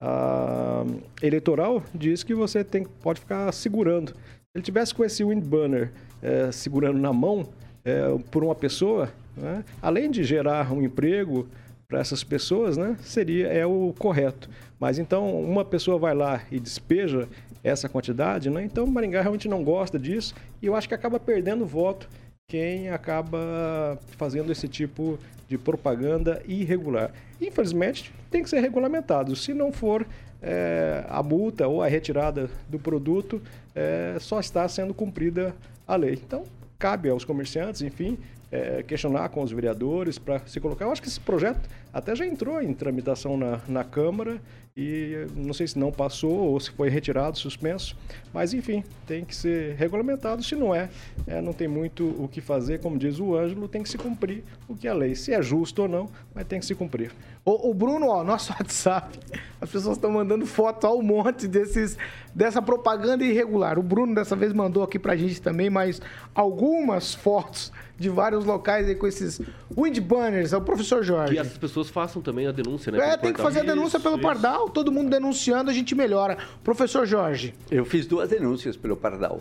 a 0.00 0.84
eleitoral, 1.22 1.82
diz 1.94 2.22
que 2.22 2.34
você 2.34 2.64
tem, 2.64 2.84
pode 2.84 3.20
ficar 3.20 3.52
segurando. 3.52 4.10
Se 4.10 4.56
ele 4.56 4.64
tivesse 4.64 4.94
com 4.94 5.04
esse 5.04 5.22
windburner 5.24 5.92
é, 6.22 6.50
segurando 6.50 6.98
na 6.98 7.12
mão 7.12 7.48
é, 7.84 8.02
por 8.30 8.42
uma 8.42 8.54
pessoa, 8.54 9.10
né? 9.36 9.64
além 9.80 10.10
de 10.10 10.24
gerar 10.24 10.72
um 10.72 10.82
emprego, 10.82 11.46
para 11.90 11.98
essas 11.98 12.22
pessoas, 12.22 12.76
né, 12.76 12.96
seria 13.02 13.48
é 13.48 13.66
o 13.66 13.92
correto. 13.98 14.48
Mas 14.78 14.98
então 14.98 15.28
uma 15.42 15.64
pessoa 15.64 15.98
vai 15.98 16.14
lá 16.14 16.40
e 16.50 16.60
despeja 16.60 17.28
essa 17.62 17.88
quantidade, 17.88 18.48
né? 18.48 18.64
Então 18.64 18.86
Maringá 18.86 19.20
realmente 19.20 19.48
não 19.48 19.62
gosta 19.62 19.98
disso 19.98 20.34
e 20.62 20.66
eu 20.66 20.74
acho 20.74 20.88
que 20.88 20.94
acaba 20.94 21.18
perdendo 21.20 21.66
voto 21.66 22.08
quem 22.48 22.88
acaba 22.88 23.98
fazendo 24.16 24.50
esse 24.50 24.66
tipo 24.66 25.18
de 25.48 25.58
propaganda 25.58 26.40
irregular. 26.46 27.12
Infelizmente 27.40 28.14
tem 28.30 28.42
que 28.42 28.48
ser 28.48 28.60
regulamentado. 28.60 29.34
Se 29.34 29.52
não 29.52 29.72
for 29.72 30.06
é, 30.40 31.04
a 31.08 31.22
multa 31.22 31.66
ou 31.66 31.82
a 31.82 31.88
retirada 31.88 32.48
do 32.68 32.78
produto, 32.78 33.42
é, 33.74 34.16
só 34.20 34.38
está 34.38 34.66
sendo 34.68 34.94
cumprida 34.94 35.54
a 35.86 35.96
lei. 35.96 36.14
Então 36.14 36.44
cabe 36.78 37.10
aos 37.10 37.24
comerciantes, 37.24 37.82
enfim, 37.82 38.16
é, 38.50 38.82
questionar 38.82 39.28
com 39.28 39.42
os 39.42 39.52
vereadores 39.52 40.18
para 40.18 40.40
se 40.46 40.60
colocar. 40.60 40.84
Eu 40.84 40.92
acho 40.92 41.02
que 41.02 41.08
esse 41.08 41.20
projeto 41.20 41.68
até 41.92 42.14
já 42.14 42.26
entrou 42.26 42.60
em 42.60 42.72
tramitação 42.72 43.36
na, 43.36 43.60
na 43.68 43.84
Câmara 43.84 44.40
e 44.76 45.26
não 45.34 45.52
sei 45.52 45.66
se 45.66 45.78
não 45.78 45.90
passou 45.90 46.30
ou 46.30 46.60
se 46.60 46.70
foi 46.70 46.88
retirado, 46.88 47.36
suspenso, 47.36 47.96
mas 48.32 48.54
enfim, 48.54 48.84
tem 49.06 49.24
que 49.24 49.34
ser 49.34 49.74
regulamentado. 49.74 50.42
Se 50.42 50.54
não 50.54 50.74
é, 50.74 50.88
é, 51.26 51.40
não 51.40 51.52
tem 51.52 51.66
muito 51.66 52.06
o 52.22 52.28
que 52.28 52.40
fazer, 52.40 52.80
como 52.80 52.96
diz 52.96 53.18
o 53.18 53.36
Ângelo, 53.36 53.68
tem 53.68 53.82
que 53.82 53.88
se 53.88 53.98
cumprir 53.98 54.44
o 54.68 54.76
que 54.76 54.86
é 54.86 54.90
a 54.90 54.94
lei. 54.94 55.14
Se 55.14 55.34
é 55.34 55.42
justo 55.42 55.82
ou 55.82 55.88
não, 55.88 56.08
mas 56.34 56.46
tem 56.46 56.60
que 56.60 56.66
se 56.66 56.74
cumprir. 56.74 57.12
O, 57.44 57.70
o 57.70 57.74
Bruno, 57.74 58.06
ó, 58.08 58.22
nosso 58.22 58.52
WhatsApp, 58.58 59.18
as 59.60 59.68
pessoas 59.68 59.96
estão 59.96 60.10
mandando 60.10 60.46
foto 60.46 60.86
ao 60.86 61.02
monte 61.02 61.48
desses, 61.48 61.98
dessa 62.34 62.62
propaganda 62.62 63.24
irregular. 63.24 63.78
O 63.78 63.82
Bruno 63.82 64.14
dessa 64.14 64.36
vez 64.36 64.52
mandou 64.52 64.82
aqui 64.82 64.98
pra 64.98 65.16
gente 65.16 65.42
também, 65.42 65.68
mas 65.68 66.00
algumas 66.34 67.12
fotos 67.12 67.72
de 67.98 68.08
vários 68.08 68.46
locais 68.46 68.88
aí 68.88 68.94
com 68.94 69.06
esses 69.06 69.42
wind 69.76 69.98
banners. 70.00 70.54
É 70.54 70.56
o 70.56 70.62
professor 70.62 71.02
Jorge. 71.02 71.34
Que 71.34 71.38
essas 71.38 71.58
pessoas 71.58 71.79
façam 71.88 72.20
também 72.20 72.46
a 72.46 72.52
denúncia, 72.52 72.92
né? 72.92 72.98
É, 73.12 73.16
tem 73.16 73.32
que 73.32 73.40
fazer 73.40 73.60
a 73.60 73.62
denúncia 73.62 73.96
isso, 73.96 74.02
pelo 74.02 74.16
isso. 74.16 74.22
Pardal. 74.22 74.68
Todo 74.68 74.92
mundo 74.92 75.08
denunciando, 75.08 75.70
a 75.70 75.72
gente 75.72 75.94
melhora. 75.94 76.36
Professor 76.62 77.06
Jorge. 77.06 77.54
Eu 77.70 77.84
fiz 77.84 78.06
duas 78.06 78.28
denúncias 78.28 78.76
pelo 78.76 78.96
Pardal. 78.96 79.40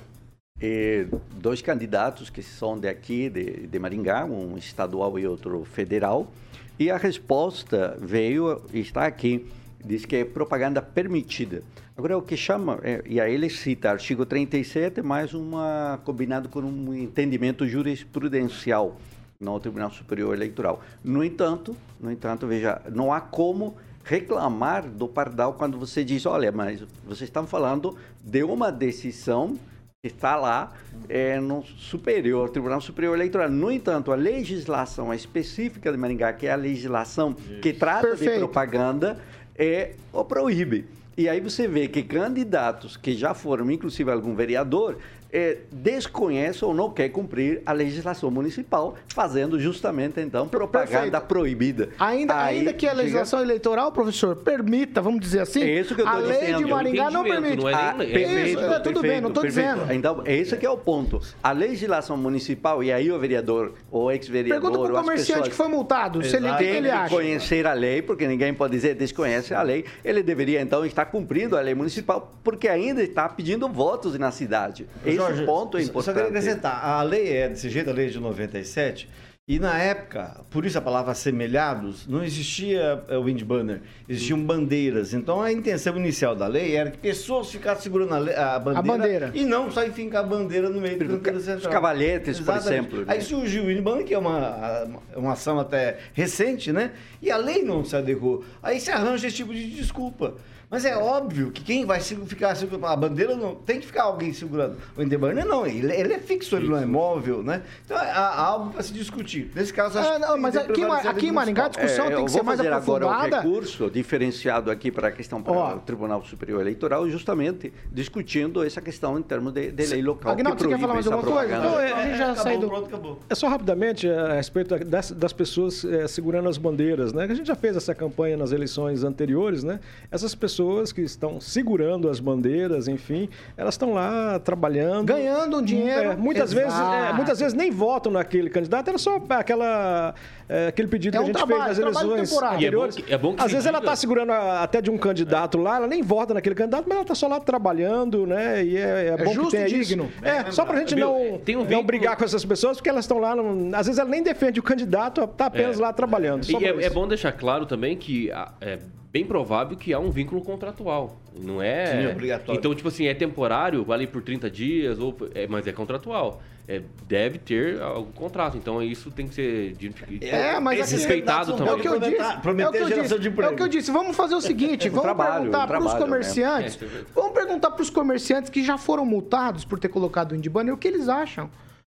E 0.61 1.07
dois 1.35 1.61
candidatos 1.61 2.29
que 2.29 2.43
são 2.43 2.77
de 2.77 2.87
aqui, 2.87 3.29
de, 3.29 3.67
de 3.67 3.79
Maringá, 3.79 4.25
um 4.25 4.57
estadual 4.57 5.17
e 5.17 5.25
outro 5.25 5.65
federal. 5.65 6.31
E 6.77 6.89
a 6.89 6.97
resposta 6.97 7.97
veio, 7.99 8.61
está 8.73 9.05
aqui, 9.05 9.45
diz 9.83 10.05
que 10.05 10.17
é 10.17 10.25
propaganda 10.25 10.81
permitida. 10.81 11.63
Agora, 11.97 12.17
o 12.17 12.21
que 12.21 12.37
chama, 12.37 12.79
é, 12.81 13.01
e 13.05 13.19
aí 13.19 13.33
ele 13.33 13.49
cita 13.49 13.89
artigo 13.89 14.25
37, 14.25 15.01
mais 15.01 15.33
uma 15.33 15.99
combinado 16.05 16.47
com 16.47 16.61
um 16.61 16.93
entendimento 16.93 17.67
jurisprudencial 17.67 18.97
no 19.39 19.57
Tribunal 19.57 19.89
Superior 19.89 20.35
Eleitoral. 20.35 20.83
No 21.01 21.23
entanto, 21.23 21.75
no 21.97 22.11
entanto, 22.11 22.45
veja, 22.45 22.81
não 22.91 23.13
há 23.13 23.21
como 23.21 23.77
reclamar 24.03 24.85
do 24.85 25.07
pardal 25.07 25.53
quando 25.53 25.79
você 25.79 26.03
diz, 26.03 26.25
olha, 26.25 26.51
mas 26.51 26.81
vocês 27.05 27.29
estão 27.29 27.47
falando 27.47 27.95
de 28.21 28.43
uma 28.43 28.69
decisão 28.69 29.57
que 30.01 30.07
está 30.07 30.35
lá 30.35 30.73
é, 31.07 31.39
no 31.39 31.63
Superior, 31.63 32.49
Tribunal 32.49 32.81
Superior 32.81 33.15
Eleitoral. 33.15 33.49
No 33.49 33.71
entanto, 33.71 34.11
a 34.11 34.15
legislação 34.15 35.13
específica 35.13 35.89
de 35.89 35.97
Maringá, 35.97 36.33
que 36.33 36.45
é 36.45 36.51
a 36.51 36.57
legislação 36.57 37.33
Isso. 37.39 37.61
que 37.61 37.71
trata 37.71 38.07
Perfeito. 38.09 38.33
de 38.33 38.39
propaganda, 38.39 39.19
é 39.55 39.95
o 40.11 40.25
proíbe. 40.25 40.85
E 41.17 41.27
aí 41.27 41.39
você 41.39 41.67
vê 41.67 41.87
que 41.87 42.03
candidatos 42.03 42.97
que 42.97 43.13
já 43.13 43.33
foram, 43.33 43.69
inclusive 43.71 44.09
algum 44.09 44.35
vereador, 44.35 44.97
é, 45.31 45.57
desconhece 45.71 46.63
ou 46.65 46.73
não 46.73 46.89
quer 46.89 47.09
cumprir 47.09 47.61
a 47.65 47.71
legislação 47.71 48.31
municipal, 48.31 48.95
fazendo 49.13 49.59
justamente, 49.59 50.19
então, 50.19 50.47
propaganda 50.47 51.01
Perfeito. 51.01 51.21
proibida. 51.27 51.89
Ainda, 51.99 52.35
ainda 52.35 52.73
que 52.73 52.87
a 52.87 52.93
legislação 52.93 53.39
chega... 53.39 53.51
eleitoral, 53.51 53.91
professor, 53.91 54.35
permita, 54.35 55.01
vamos 55.01 55.19
dizer 55.19 55.41
assim, 55.41 55.61
é 55.61 55.79
isso 55.79 55.95
que 55.95 56.01
eu 56.01 56.07
a 56.07 56.17
lei 56.17 56.39
dizendo. 56.39 56.57
de 56.57 56.65
Maringá 56.65 57.11
não 57.11 57.23
permite. 57.23 57.57
Não 57.57 57.69
é 57.69 57.73
nem... 57.73 57.83
ah, 57.83 57.93
perfeito, 57.95 58.61
é, 58.61 58.79
tudo 58.79 59.01
bem, 59.01 59.21
não 59.21 59.29
estou 59.29 59.43
dizendo. 59.43 59.91
Então, 59.93 60.23
esse 60.25 60.55
que 60.57 60.65
é 60.65 60.69
o 60.69 60.77
ponto. 60.77 61.21
A 61.43 61.51
legislação 61.51 62.17
municipal, 62.17 62.83
e 62.83 62.91
aí 62.91 63.11
o 63.11 63.19
vereador, 63.19 63.73
ou 63.91 64.11
ex-vereador... 64.11 64.61
Pergunta 64.61 64.83
para 64.83 64.99
o 64.99 65.03
comerciante 65.03 65.31
pessoas... 65.31 65.49
que 65.49 65.55
foi 65.55 65.67
multado, 65.67 66.21
Exato. 66.21 66.29
se 66.29 66.49
ele 66.49 66.57
tem 66.57 66.77
ele 66.77 66.89
acha. 66.89 67.13
conhecer 67.13 67.67
a 67.67 67.73
lei, 67.73 68.01
porque 68.01 68.27
ninguém 68.27 68.53
pode 68.53 68.73
dizer 68.73 68.95
desconhece 68.95 69.53
a 69.53 69.61
lei, 69.61 69.85
ele 70.03 70.23
deveria, 70.23 70.61
então, 70.61 70.85
estar 70.85 71.05
cumprindo 71.05 71.57
a 71.57 71.61
lei 71.61 71.75
municipal, 71.75 72.33
porque 72.43 72.67
ainda 72.67 73.01
está 73.01 73.29
pedindo 73.29 73.67
votos 73.69 74.17
na 74.17 74.31
cidade. 74.31 74.87
Jorge, 75.27 75.45
ponto 75.45 75.77
é 75.77 75.81
importante. 75.83 76.05
Só 76.05 76.13
queria 76.13 76.27
acrescentar, 76.29 76.83
a 76.85 77.01
lei 77.03 77.31
é 77.35 77.49
desse 77.49 77.69
jeito, 77.69 77.89
a 77.89 77.93
lei 77.93 78.09
de 78.09 78.19
97, 78.19 79.07
E 79.51 79.57
na 79.57 79.75
época, 79.79 80.41
por 80.51 80.63
isso 80.63 80.77
a 80.77 80.81
palavra 80.81 81.11
assemelhados, 81.11 82.05
não 82.07 82.23
existia 82.23 83.03
é, 83.09 83.17
wind 83.17 83.41
banner, 83.43 83.81
existiam 84.07 84.39
bandeiras. 84.39 85.11
Então 85.11 85.41
a 85.41 85.51
intenção 85.51 85.97
inicial 85.97 86.35
da 86.35 86.45
lei 86.45 86.75
era 86.75 86.91
que 86.91 86.99
pessoas 86.99 87.49
ficassem 87.49 87.81
segurando 87.81 88.13
a, 88.13 88.19
lei- 88.19 88.35
a 88.35 88.59
bandeira, 88.59 88.83
bandeira. 88.97 89.31
e 89.33 89.43
não 89.45 89.71
só 89.71 89.81
fincar 89.89 90.23
a 90.23 90.27
bandeira 90.27 90.69
no 90.69 90.79
meio 90.79 90.99
do 90.99 91.05
canteiro 91.17 91.39
Os 91.39 91.45
central. 91.45 91.73
cavalhetes, 91.73 92.39
por 92.39 92.53
Exatamente. 92.53 92.67
exemplo. 92.85 92.99
né? 92.99 93.05
Aí 93.07 93.21
surgiu 93.23 93.63
o 93.63 93.65
wind 93.65 93.81
banner, 93.81 94.05
que 94.05 94.13
é 94.13 94.19
uma, 94.19 94.87
uma 95.15 95.31
ação 95.33 95.59
até 95.59 95.97
recente, 96.13 96.71
né? 96.71 96.91
E 97.19 97.31
a 97.31 97.37
lei 97.37 97.63
não 97.63 97.83
se 97.83 97.95
adequou. 97.95 98.43
Aí 98.61 98.79
se 98.79 98.91
arranja 98.91 99.25
esse 99.25 99.37
tipo 99.37 99.51
de 99.51 99.67
desculpa. 99.71 100.35
Mas 100.71 100.85
é 100.85 100.95
óbvio 100.95 101.49
que 101.49 101.63
quem 101.63 101.83
vai 101.83 101.99
ficar 101.99 102.53
segurando 102.53 102.85
a 102.85 102.95
bandeira 102.95 103.35
não 103.35 103.55
tem 103.55 103.79
que 103.79 103.87
ficar 103.87 104.03
alguém 104.03 104.31
segurando. 104.33 104.77
O 104.95 104.99
wind 105.01 105.11
banner 105.17 105.43
não, 105.43 105.65
ele, 105.65 105.91
ele 105.91 106.13
é 106.13 106.19
fixo, 106.19 106.55
ele 106.55 106.67
não 106.67 106.77
é 106.77 106.85
móvel, 106.85 107.41
né? 107.41 107.63
Então 107.83 107.97
há, 107.97 108.39
algo 108.39 108.69
para 108.71 108.83
se 108.83 108.93
discutir. 108.93 109.51
Nesse 109.55 109.73
caso, 109.73 109.97
acho 109.97 110.07
Ah, 110.13 110.19
não, 110.19 110.35
que 110.35 110.39
mas 110.39 110.53
que 110.53 110.59
aqui, 110.59 110.83
aqui 111.07 111.27
em 111.27 111.31
Maringá 111.31 111.65
a 111.65 111.69
discussão 111.69 112.05
É, 112.05 112.15
tem 112.15 112.25
que 112.25 112.31
ser 112.31 112.43
mais 112.43 112.57
fazer 112.59 112.71
agora 112.71 113.05
o 113.05 113.09
aprofundada. 113.09 113.41
recurso 113.41 113.89
diferenciado 113.89 114.69
aqui 114.69 114.91
para 114.91 115.07
a 115.07 115.11
questão 115.11 115.41
para 115.41 115.53
Ó. 115.53 115.75
o 115.75 115.79
Tribunal 115.79 116.23
Superior 116.23 116.61
Eleitoral, 116.61 117.09
justamente 117.09 117.73
discutindo 117.91 118.63
essa 118.63 118.79
questão 118.79 119.17
em 119.17 119.23
termos 119.23 119.51
de, 119.53 119.71
de 119.71 119.85
lei 119.87 120.03
local. 120.03 120.33
Aguinaldo, 120.33 120.55
que 120.57 120.63
você 120.65 120.69
quer 120.75 120.79
falar 120.81 120.93
mais 120.93 121.07
alguma 121.07 121.31
coisa? 121.33 121.57
Não, 121.57 121.79
é- 121.79 121.93
a 121.93 122.05
gente 122.05 122.17
já 122.19 122.25
acabou, 122.25 122.43
saiu 122.43 122.59
do- 122.59 122.67
pronto, 122.67 122.85
acabou. 122.85 123.19
É 123.27 123.33
só 123.33 123.47
rapidamente 123.47 124.07
é, 124.07 124.15
a 124.15 124.33
respeito 124.33 124.77
das, 124.85 125.09
das 125.11 125.33
pessoas 125.33 125.83
é, 125.83 126.07
segurando 126.07 126.47
as 126.47 126.59
bandeiras, 126.59 127.11
né? 127.11 127.23
A 127.23 127.33
gente 127.33 127.47
já 127.47 127.55
fez 127.55 127.75
essa 127.75 127.95
campanha 127.95 128.37
nas 128.37 128.51
eleições 128.51 129.03
anteriores, 129.03 129.63
né? 129.63 129.79
Essas 130.11 130.35
pessoas 130.35 130.58
que 130.93 131.01
estão 131.01 131.39
segurando 131.39 132.09
as 132.09 132.19
bandeiras, 132.19 132.87
enfim, 132.87 133.29
elas 133.55 133.75
estão 133.75 133.93
lá 133.93 134.39
trabalhando. 134.39 135.07
Ganhando 135.07 135.57
um 135.57 135.61
dinheiro. 135.61 136.11
É, 136.11 136.15
muitas, 136.15 136.51
Exato. 136.51 136.67
vezes, 136.67 137.09
é, 137.09 137.13
muitas 137.13 137.39
vezes 137.39 137.53
nem 137.53 137.71
votam 137.71 138.11
naquele 138.11 138.49
candidato, 138.49 138.87
era 138.89 138.97
só 138.97 139.21
aquela, 139.29 140.13
é, 140.49 140.67
aquele 140.67 140.87
pedido 140.87 141.15
É 141.15 141.17
que 141.19 141.21
um 141.21 141.23
a 141.23 141.27
gente 141.27 141.35
trabalho, 141.37 141.63
fez 141.75 141.77
nas 141.77 142.01
eleições 142.01 142.29
temporário. 142.29 142.59
E 142.61 142.65
é 142.65 142.71
bom 142.71 142.77
anteriores. 142.77 142.95
que- 142.95 143.13
é 143.13 143.17
bom 143.17 143.33
que 143.35 143.41
Às 143.43 143.51
vezes 143.51 143.65
ela 143.67 143.77
está 143.77 143.95
segurando 143.95 144.31
a- 144.31 144.63
até 144.63 144.81
de 144.81 144.89
um 144.89 144.97
candidato 144.97 145.57
lá, 145.59 145.75
ela 145.77 145.87
nem 145.87 146.01
vota 146.01 146.33
naquele 146.33 146.55
candidato, 146.55 146.85
mas 146.87 146.93
ela 146.95 147.01
está 147.03 147.13
só 147.15 147.27
lá 147.27 147.39
trabalhando, 147.39 148.25
né? 148.25 148.63
E 148.65 148.75
é, 148.77 149.15
é 149.19 149.23
bom 149.23 149.31
justo 149.31 149.51
que 149.51 149.57
tenha 149.57 149.67
e 149.67 149.79
isso. 149.79 149.89
digno. 149.89 150.11
É, 150.23 150.51
só 150.51 150.65
pra 150.65 150.77
gente 150.79 150.95
Viu? 150.95 151.05
não, 151.05 151.61
um 151.61 151.65
não 151.69 151.83
brigar 151.83 152.17
com 152.17 152.25
essas 152.25 152.43
pessoas, 152.43 152.77
porque 152.77 152.89
elas 152.89 153.05
estão 153.05 153.19
lá, 153.19 153.35
não- 153.35 153.69
às 153.77 153.85
vezes 153.85 153.99
ela 153.99 154.09
nem 154.09 154.23
defende 154.23 154.59
o 154.59 154.63
candidato, 154.63 155.25
tá 155.27 155.45
apenas 155.45 155.79
É. 155.79 155.81
lá 155.81 155.93
trabalhando. 155.93 156.43
E 156.49 156.65
é, 156.65 156.85
é 156.85 156.89
bom 156.89 157.07
deixar 157.07 157.31
claro 157.31 157.65
também 157.67 157.95
que 157.95 158.31
ah, 158.31 158.51
é 158.59 158.79
bem 159.11 159.25
provável 159.25 159.77
que 159.77 159.93
há 159.93 159.99
um 159.99 160.09
vínculo 160.09 160.41
contratual. 160.41 161.15
Não 161.41 161.61
é. 161.61 162.01
Sim, 162.01 162.07
obrigatório. 162.11 162.59
Então, 162.59 162.73
tipo 162.75 162.87
assim, 162.87 163.07
é 163.07 163.13
temporário, 163.13 163.83
vale 163.83 164.05
por 164.07 164.21
30 164.21 164.49
dias, 164.49 164.99
ou, 164.99 165.15
é, 165.33 165.47
mas 165.47 165.65
é 165.67 165.71
contratual. 165.71 166.41
É, 166.67 166.83
deve 167.07 167.39
ter 167.39 167.81
algum 167.81 168.11
contrato. 168.11 168.55
Então, 168.55 168.81
isso 168.83 169.09
tem 169.09 169.27
que 169.27 169.33
ser 169.33 169.73
de- 169.73 169.91
É, 170.21 170.59
mas 170.59 170.79
aqui- 170.81 170.91
respeitado 170.91 171.53
candidatos 171.53 171.57
também. 171.57 171.73
É 171.73 171.75
o 171.75 171.79
que 171.81 171.87
eu 171.87 171.99
disse. 171.99 172.41
prometer- 172.41 172.65
é 172.65 172.69
o 172.69 172.71
que 172.71 172.77
eu 172.77 172.87
geração 172.87 173.03
disse. 173.17 173.19
de 173.21 173.27
emprego. 173.29 173.49
É 173.49 173.53
o 173.53 173.57
que 173.57 173.63
eu 173.63 173.67
disse. 173.67 173.91
Vamos 173.91 174.15
fazer 174.15 174.35
o 174.35 174.41
seguinte, 174.41 174.87
vamos 174.89 175.01
trabalho, 175.01 175.33
perguntar 175.49 175.65
para 175.67 175.79
os 175.83 175.93
comerciantes. 175.95 176.79
né? 176.79 176.87
Vamos 177.15 177.31
perguntar 177.33 177.71
para 177.71 177.81
os 177.81 177.89
comerciantes 177.89 178.51
que 178.51 178.63
já 178.63 178.77
foram 178.77 179.03
multados 179.03 179.65
por 179.65 179.79
ter 179.79 179.87
colocado 179.89 180.33
o 180.33 180.35
Indy 180.35 180.47
Banner 180.49 180.73
o 180.73 180.77
que 180.77 180.87
eles 180.87 181.09
acham 181.09 181.49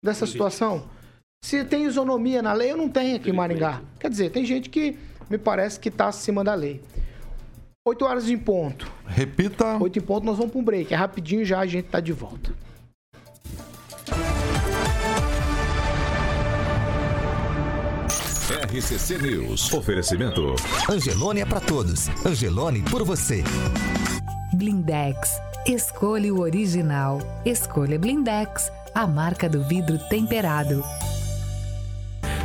dessa 0.02 0.24
situação. 0.26 0.85
Se 1.44 1.62
tem 1.64 1.85
isonomia 1.85 2.40
na 2.40 2.55
lei, 2.55 2.72
eu 2.72 2.76
não 2.76 2.88
tenho 2.88 3.16
aqui 3.16 3.28
em 3.28 3.33
Maringá. 3.35 3.83
Quer 4.00 4.09
dizer, 4.09 4.31
tem 4.31 4.42
gente 4.44 4.70
que 4.70 4.96
me 5.28 5.37
parece 5.37 5.78
que 5.78 5.88
está 5.90 6.07
acima 6.07 6.42
da 6.42 6.55
lei. 6.55 6.81
8 7.85 8.05
horas 8.05 8.29
em 8.29 8.38
ponto. 8.38 8.90
Repita. 9.05 9.77
8 9.83 9.99
em 9.99 10.03
ponto, 10.03 10.25
nós 10.25 10.37
vamos 10.37 10.53
para 10.53 10.61
um 10.61 10.64
break. 10.64 10.95
É 10.95 10.97
rapidinho 10.97 11.45
já 11.45 11.59
a 11.59 11.66
gente 11.66 11.88
tá 11.88 11.99
de 11.99 12.12
volta. 12.12 12.53
RCC 18.73 19.18
News. 19.18 19.73
Oferecimento. 19.73 20.55
Angelone 20.88 21.40
é 21.40 21.45
pra 21.45 21.59
todos. 21.59 22.09
Angelone 22.25 22.83
por 22.83 23.03
você. 23.03 23.42
Blindex. 24.55 25.40
Escolha 25.66 26.33
o 26.33 26.40
original. 26.40 27.18
Escolha 27.45 27.99
Blindex, 27.99 28.71
a 28.95 29.07
marca 29.07 29.49
do 29.49 29.64
vidro 29.64 29.99
temperado. 30.09 30.85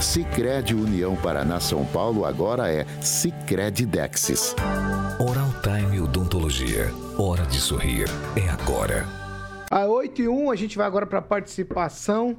Sicredi 0.01 0.75
União 0.75 1.15
Paraná 1.15 1.59
São 1.59 1.83
Paulo 1.85 2.23
agora 2.23 2.71
é 2.71 2.85
Sicredi 3.01 3.85
Dexis. 3.85 4.55
Oral 5.19 5.49
Time 5.63 5.99
Odontologia. 5.99 6.91
Hora 7.17 7.43
de 7.47 7.59
sorrir. 7.59 8.05
É 8.35 8.47
agora. 8.47 9.05
A 9.71 9.85
8 9.85 10.21
e 10.21 10.27
1, 10.29 10.51
a 10.51 10.55
gente 10.55 10.77
vai 10.77 10.85
agora 10.85 11.07
para 11.07 11.17
a 11.17 11.21
participação 11.21 12.37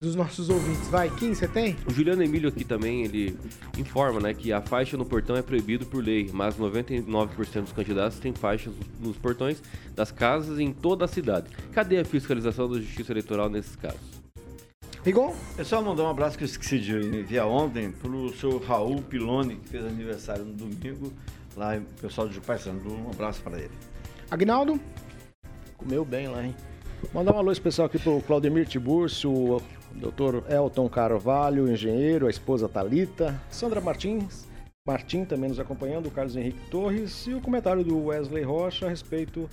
dos 0.00 0.16
nossos 0.16 0.50
ouvintes. 0.50 0.88
Vai, 0.88 1.08
Kim, 1.10 1.32
você 1.32 1.46
tem? 1.46 1.76
O 1.86 1.92
Juliano 1.92 2.22
Emílio 2.22 2.48
aqui 2.48 2.64
também, 2.64 3.04
ele 3.04 3.38
informa, 3.78 4.20
né, 4.20 4.34
que 4.34 4.52
a 4.52 4.60
faixa 4.60 4.96
no 4.96 5.04
portão 5.04 5.36
é 5.36 5.42
proibido 5.42 5.86
por 5.86 6.02
lei, 6.04 6.28
mas 6.32 6.56
99% 6.56 7.62
dos 7.62 7.72
candidatos 7.72 8.18
têm 8.18 8.32
faixas 8.32 8.74
nos 9.00 9.16
portões 9.16 9.62
das 9.94 10.10
casas 10.10 10.58
em 10.58 10.72
toda 10.72 11.04
a 11.04 11.08
cidade. 11.08 11.48
Cadê 11.72 11.98
a 11.98 12.04
fiscalização 12.04 12.68
da 12.68 12.80
Justiça 12.80 13.12
Eleitoral 13.12 13.48
nesses 13.48 13.76
casos? 13.76 14.18
Rigon? 15.08 15.34
É 15.56 15.64
só 15.64 15.80
mandar 15.80 16.02
um 16.02 16.10
abraço 16.10 16.36
que 16.36 16.44
eu 16.44 16.46
esqueci 16.46 16.78
de 16.78 16.94
enviar 16.94 17.48
ontem 17.48 17.90
pro 17.90 18.28
seu 18.36 18.58
Raul 18.58 19.00
Piloni, 19.00 19.56
que 19.56 19.70
fez 19.70 19.82
aniversário 19.82 20.44
no 20.44 20.52
domingo, 20.52 21.10
lá 21.56 21.78
o 21.78 22.00
pessoal 22.02 22.28
de 22.28 22.34
Jupaissando. 22.34 22.92
Um 22.92 23.08
abraço 23.08 23.40
para 23.40 23.56
ele. 23.56 23.70
Agnaldo? 24.30 24.78
Comeu 25.78 26.04
bem 26.04 26.28
lá, 26.28 26.44
hein? 26.44 26.54
Mandar 27.14 27.34
um 27.34 27.38
alô 27.38 27.50
especial 27.50 27.86
aqui 27.86 27.98
pro 27.98 28.20
Claudemir 28.20 28.66
Tiburcio, 28.66 29.32
o 29.32 29.62
doutor 29.94 30.44
Elton 30.46 30.90
Carvalho, 30.90 31.72
engenheiro, 31.72 32.26
a 32.26 32.30
esposa 32.30 32.68
Talita, 32.68 33.40
Sandra 33.48 33.80
Martins, 33.80 34.46
Martim 34.86 35.24
também 35.24 35.48
nos 35.48 35.58
acompanhando, 35.58 36.08
o 36.08 36.10
Carlos 36.10 36.36
Henrique 36.36 36.68
Torres 36.70 37.26
e 37.26 37.32
o 37.32 37.40
comentário 37.40 37.82
do 37.82 38.04
Wesley 38.04 38.42
Rocha 38.42 38.84
a 38.84 38.90
respeito 38.90 39.48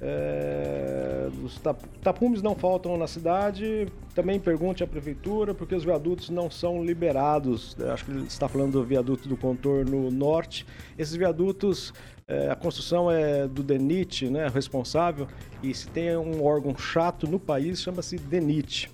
é, 0.00 1.28
tap- 1.62 1.82
tapumes 2.02 2.42
não 2.42 2.54
faltam 2.54 2.96
na 2.96 3.06
cidade. 3.06 3.88
Também 4.14 4.38
pergunte 4.38 4.82
à 4.82 4.86
prefeitura 4.86 5.54
porque 5.54 5.74
os 5.74 5.84
viadutos 5.84 6.30
não 6.30 6.50
são 6.50 6.84
liberados. 6.84 7.76
Eu 7.78 7.92
acho 7.92 8.04
que 8.04 8.10
ele 8.10 8.24
está 8.24 8.48
falando 8.48 8.72
do 8.72 8.84
viaduto 8.84 9.28
do 9.28 9.36
contorno 9.36 10.10
norte. 10.10 10.66
Esses 10.98 11.14
viadutos, 11.14 11.92
é, 12.26 12.50
a 12.50 12.56
construção 12.56 13.10
é 13.10 13.46
do 13.46 13.62
DENIT, 13.62 14.28
né, 14.30 14.48
responsável. 14.48 15.26
E 15.62 15.72
se 15.74 15.88
tem 15.88 16.16
um 16.16 16.44
órgão 16.44 16.76
chato 16.76 17.26
no 17.26 17.38
país, 17.38 17.80
chama-se 17.80 18.16
DENIT. 18.16 18.90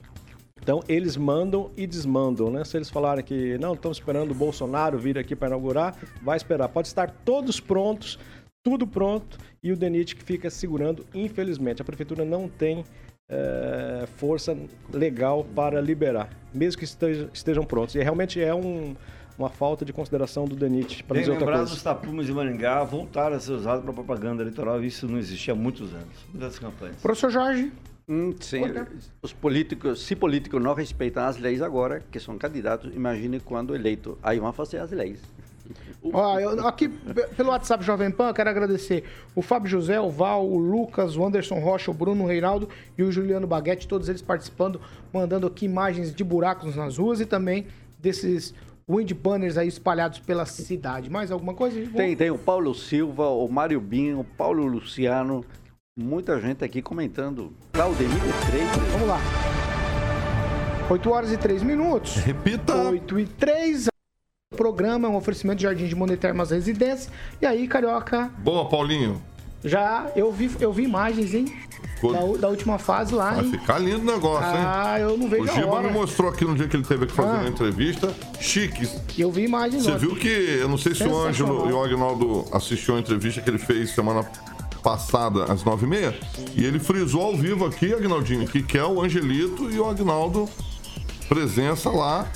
Então 0.62 0.80
eles 0.88 1.16
mandam 1.16 1.72
e 1.76 1.88
desmandam, 1.88 2.48
né? 2.48 2.62
Se 2.64 2.76
eles 2.76 2.88
falarem 2.88 3.24
que 3.24 3.58
não, 3.58 3.74
estamos 3.74 3.98
esperando 3.98 4.30
o 4.30 4.34
Bolsonaro 4.34 4.96
vir 4.96 5.18
aqui 5.18 5.34
para 5.34 5.48
inaugurar, 5.48 5.96
vai 6.22 6.36
esperar. 6.36 6.68
Pode 6.68 6.86
estar 6.86 7.10
todos 7.24 7.58
prontos, 7.58 8.16
tudo 8.62 8.86
pronto, 8.86 9.38
e 9.62 9.72
o 9.72 9.76
DENIT 9.76 10.14
que 10.16 10.22
fica 10.22 10.48
segurando, 10.48 11.04
infelizmente. 11.14 11.82
A 11.82 11.84
prefeitura 11.84 12.24
não 12.24 12.48
tem 12.48 12.84
eh, 13.34 14.04
força 14.18 14.54
legal 14.92 15.42
para 15.54 15.80
liberar, 15.80 16.28
mesmo 16.52 16.78
que 16.78 16.84
esteja- 16.84 17.30
estejam 17.32 17.64
prontos. 17.64 17.94
E 17.94 17.98
realmente 18.02 18.38
é 18.38 18.54
um- 18.54 18.94
uma 19.38 19.48
falta 19.48 19.86
de 19.86 19.92
consideração 19.92 20.44
do 20.44 20.54
DENIT, 20.54 21.02
para 21.04 21.14
Bem 21.14 21.22
dizer 21.22 21.32
outra 21.32 21.56
coisa. 21.56 21.72
os 21.72 21.82
tapumes 21.82 22.26
de 22.26 22.32
Maringá 22.32 22.84
voltaram 22.84 23.34
a 23.36 23.40
ser 23.40 23.52
usados 23.52 23.82
para 23.84 23.92
propaganda 23.94 24.42
eleitoral. 24.42 24.84
Isso 24.84 25.08
não 25.08 25.18
existia 25.18 25.54
há 25.54 25.56
muitos 25.56 25.94
anos, 25.94 26.14
muitas 26.30 26.58
campanhas. 26.58 26.96
Professor 26.96 27.30
Jorge? 27.30 27.72
Hum, 28.06 28.34
sim. 28.38 28.60
Os 29.22 29.32
políticos, 29.32 30.02
se 30.04 30.14
políticos 30.14 30.62
não 30.62 30.74
respeitam 30.74 31.22
as 31.24 31.38
leis 31.38 31.62
agora, 31.62 32.02
que 32.10 32.20
são 32.20 32.36
candidatos, 32.36 32.94
imagine 32.94 33.40
quando 33.40 33.74
eleito. 33.74 34.18
Aí 34.22 34.38
vão 34.40 34.52
fazer 34.52 34.76
as 34.78 34.90
leis. 34.90 35.20
Ó, 36.12 36.38
eu- 36.40 36.66
aqui 36.66 36.88
pe- 36.88 37.28
pelo 37.36 37.50
WhatsApp 37.50 37.84
Jovem 37.84 38.10
Pan, 38.10 38.28
eu 38.28 38.34
quero 38.34 38.50
agradecer 38.50 39.04
o 39.36 39.42
Fábio 39.42 39.68
José, 39.70 40.00
o 40.00 40.10
Val, 40.10 40.44
o 40.46 40.58
Lucas, 40.58 41.16
o 41.16 41.24
Anderson 41.24 41.60
Rocha, 41.60 41.90
o 41.90 41.94
Bruno 41.94 42.26
Reinaldo 42.26 42.68
e 42.98 43.02
o 43.02 43.12
Juliano 43.12 43.46
Baguete, 43.46 43.86
todos 43.86 44.08
eles 44.08 44.20
participando, 44.22 44.80
mandando 45.12 45.46
aqui 45.46 45.64
imagens 45.64 46.12
de 46.14 46.24
buracos 46.24 46.74
nas 46.74 46.98
ruas 46.98 47.20
e 47.20 47.26
também 47.26 47.66
desses 47.98 48.52
wind 48.88 49.12
banners 49.14 49.56
aí 49.56 49.68
espalhados 49.68 50.18
pela 50.18 50.44
cidade. 50.44 51.08
Mais 51.08 51.30
alguma 51.30 51.54
coisa? 51.54 51.80
Tem, 51.94 52.16
tem 52.16 52.30
o 52.30 52.38
Paulo 52.38 52.74
Silva, 52.74 53.28
o 53.28 53.46
Mário 53.48 53.80
Binho, 53.80 54.18
o 54.20 54.24
Paulo 54.24 54.66
Luciano, 54.66 55.44
muita 55.96 56.40
gente 56.40 56.64
aqui 56.64 56.82
comentando. 56.82 57.52
Claudemir 57.72 58.16
Freitas. 58.50 58.76
Vamos 58.90 59.06
lá. 59.08 59.20
8 60.90 61.10
horas 61.10 61.32
e 61.32 61.38
3 61.38 61.62
minutos. 61.62 62.16
Repita. 62.16 62.74
8 62.90 63.20
e 63.20 63.26
3. 63.26 63.91
O 64.52 64.56
programa 64.56 65.08
é 65.08 65.10
um 65.10 65.16
oferecimento 65.16 65.56
de 65.58 65.62
Jardim 65.62 65.86
de 65.86 65.94
Monetermas 65.94 66.50
Residência. 66.50 67.10
E 67.40 67.46
aí, 67.46 67.66
Carioca, 67.66 68.30
Boa, 68.38 68.68
Paulinho. 68.68 69.20
já 69.64 70.10
eu 70.14 70.30
vi, 70.30 70.50
eu 70.60 70.70
vi 70.72 70.82
imagens, 70.84 71.32
hein? 71.34 71.46
Da, 72.02 72.40
da 72.40 72.48
última 72.48 72.78
fase 72.78 73.14
lá, 73.14 73.30
Vai 73.30 73.44
hein? 73.44 73.50
ficar 73.52 73.78
lindo 73.78 74.00
o 74.00 74.04
negócio, 74.04 74.44
hein? 74.48 74.64
Ah, 74.66 74.98
eu 74.98 75.16
não 75.16 75.26
O 75.26 75.28
vejo 75.28 75.44
a 75.50 75.54
Giba 75.54 75.82
me 75.82 75.90
mostrou 75.90 76.28
aqui 76.28 76.44
no 76.44 76.54
dia 76.56 76.66
que 76.68 76.76
ele 76.76 76.84
teve 76.84 77.06
que 77.06 77.12
fazer 77.12 77.30
Ah. 77.30 77.40
uma 77.40 77.48
entrevista. 77.48 78.12
Chique. 78.40 78.88
Eu 79.16 79.30
vi 79.30 79.44
imagens 79.44 79.84
Você 79.84 79.96
viu 79.96 80.16
que, 80.16 80.28
eu 80.28 80.68
não 80.68 80.76
sei 80.76 80.94
se 80.96 81.04
o 81.04 81.16
Ângelo 81.16 81.70
e 81.70 81.72
o 81.72 81.82
Agnaldo 81.82 82.44
assistiu 82.52 82.96
a 82.96 82.98
entrevista 83.00 83.40
que 83.40 83.48
ele 83.48 83.58
fez 83.58 83.94
semana 83.94 84.26
passada, 84.82 85.44
às 85.44 85.62
nove 85.64 85.86
e 85.86 85.88
meia, 85.88 86.14
e 86.56 86.64
ele 86.64 86.80
frisou 86.80 87.22
ao 87.22 87.36
vivo 87.36 87.64
aqui, 87.64 87.94
Agnaldinho, 87.94 88.46
que 88.48 88.62
quer 88.64 88.82
o 88.84 89.00
Angelito 89.00 89.70
e 89.70 89.78
o 89.78 89.88
Agnaldo 89.88 90.48
presença 91.28 91.88
lá. 91.88 92.26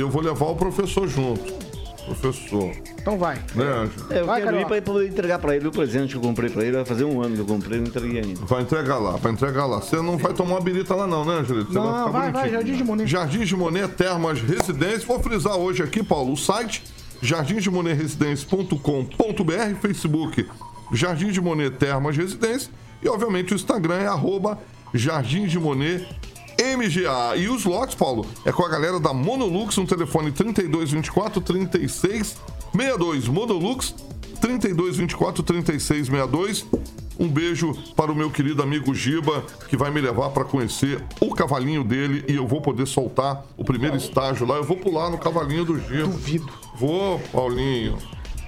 Eu 0.00 0.10
vou 0.10 0.22
levar 0.22 0.46
o 0.46 0.56
professor 0.56 1.06
junto. 1.08 1.66
Professor. 2.04 2.70
Então 3.00 3.18
vai. 3.18 3.34
Né, 3.52 3.64
Ângelo? 3.64 4.12
É, 4.12 4.20
eu 4.20 4.26
Vai, 4.26 4.40
quero 4.40 4.56
ir 4.56 4.62
Carioca. 4.62 4.74
para 4.74 4.82
poder 4.82 5.08
entregar 5.08 5.38
para 5.40 5.56
ele 5.56 5.66
o 5.66 5.72
presente 5.72 6.10
que 6.10 6.16
eu 6.16 6.20
comprei 6.20 6.48
para 6.48 6.62
ele. 6.62 6.76
Vai 6.76 6.84
fazer 6.84 7.04
um 7.04 7.20
ano 7.20 7.34
que 7.34 7.40
eu 7.40 7.46
comprei, 7.46 7.80
não 7.80 7.88
entreguei 7.88 8.20
ainda. 8.20 8.44
Vai 8.44 8.62
entregar 8.62 8.98
lá, 8.98 9.16
vai 9.16 9.32
entregar 9.32 9.66
lá. 9.66 9.80
Você 9.80 9.96
não 9.96 10.16
vai 10.16 10.32
tomar 10.32 10.54
uma 10.54 10.60
birita 10.60 10.94
lá 10.94 11.04
não, 11.04 11.24
né, 11.24 11.40
Angelito? 11.40 11.72
Você 11.72 11.78
Não, 11.78 11.84
ficar 11.84 12.10
vai, 12.10 12.30
vai, 12.30 12.32
bonitinho. 12.32 12.52
Jardim 12.52 12.76
de 12.76 12.84
Monet. 12.84 13.10
Jardim 13.10 13.44
de 13.44 13.56
Monet 13.56 13.88
Termas 13.94 14.40
Residência. 14.40 15.04
Vou 15.04 15.18
frisar 15.20 15.56
hoje 15.56 15.82
aqui, 15.82 16.00
Paulo, 16.00 16.32
o 16.32 16.36
site 16.36 16.84
jardimdemonetresidencia.com.br, 17.20 19.74
Facebook 19.80 20.46
Jardim 20.92 21.32
de 21.32 21.40
Monet 21.40 21.70
Termas 21.76 22.16
Residência 22.16 22.70
e, 23.02 23.08
obviamente, 23.08 23.52
o 23.52 23.56
Instagram 23.56 23.96
é 23.96 24.06
arroba 24.06 24.60
Jardim 24.94 25.46
de 25.46 25.58
Monet 25.58 26.06
MGA. 26.60 27.36
E 27.36 27.48
os 27.48 27.64
lotes, 27.64 27.94
Paulo, 27.94 28.26
é 28.44 28.52
com 28.52 28.64
a 28.64 28.68
galera 28.68 28.98
da 28.98 29.12
Monolux 29.12 29.76
no 29.76 29.86
telefone 29.86 30.32
3224 30.32 31.40
3662. 31.40 33.28
Monolux 33.28 33.94
3224 34.40 35.42
3662. 35.42 36.66
Um 37.18 37.28
beijo 37.28 37.72
para 37.94 38.12
o 38.12 38.14
meu 38.14 38.30
querido 38.30 38.62
amigo 38.62 38.94
Giba, 38.94 39.42
que 39.68 39.76
vai 39.76 39.90
me 39.90 40.00
levar 40.02 40.30
para 40.30 40.44
conhecer 40.44 41.02
o 41.18 41.34
cavalinho 41.34 41.82
dele 41.82 42.22
e 42.28 42.34
eu 42.34 42.46
vou 42.46 42.60
poder 42.60 42.86
soltar 42.86 43.42
o 43.56 43.64
primeiro 43.64 43.96
estágio 43.96 44.46
lá. 44.46 44.56
Eu 44.56 44.64
vou 44.64 44.76
pular 44.76 45.08
no 45.08 45.16
cavalinho 45.16 45.64
do 45.64 45.78
Giba. 45.78 46.08
Duvido. 46.08 46.52
Vou, 46.74 47.18
Paulinho. 47.32 47.96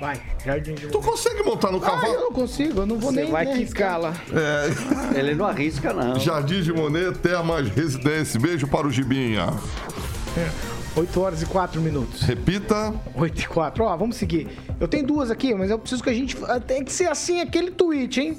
Vai, 0.00 0.20
Jardim 0.44 0.74
de 0.74 0.86
Tu 0.88 1.00
consegue 1.00 1.42
montar 1.42 1.72
no 1.72 1.78
Ah, 1.78 1.86
eu 1.86 1.90
cavalo? 1.90 2.14
não 2.20 2.32
consigo, 2.32 2.80
eu 2.82 2.86
não 2.86 2.98
vou 2.98 3.10
Você 3.12 3.22
nem. 3.22 3.30
vai 3.32 3.44
nem 3.44 3.66
quicar 3.66 3.98
lá. 4.00 4.14
É, 4.32 5.18
Ele 5.18 5.34
não 5.34 5.46
arrisca, 5.46 5.92
não. 5.92 6.18
Jardim 6.20 6.62
de 6.62 6.72
Monet, 6.72 7.18
Termas 7.18 7.68
Residência. 7.68 8.38
Beijo 8.38 8.68
para 8.68 8.86
o 8.86 8.90
Gibinha. 8.90 9.48
8 10.96 11.20
horas 11.20 11.42
e 11.42 11.46
4 11.46 11.80
minutos. 11.80 12.22
Repita. 12.22 12.94
8 13.14 13.40
e 13.42 13.48
4. 13.48 13.84
Ó, 13.84 13.96
vamos 13.96 14.16
seguir. 14.16 14.48
Eu 14.80 14.86
tenho 14.88 15.06
duas 15.06 15.30
aqui, 15.30 15.54
mas 15.54 15.70
eu 15.70 15.78
preciso 15.78 16.02
que 16.02 16.10
a 16.10 16.14
gente. 16.14 16.36
Tem 16.66 16.84
que 16.84 16.92
ser 16.92 17.08
assim 17.08 17.40
aquele 17.40 17.70
tweet, 17.70 18.20
hein? 18.20 18.38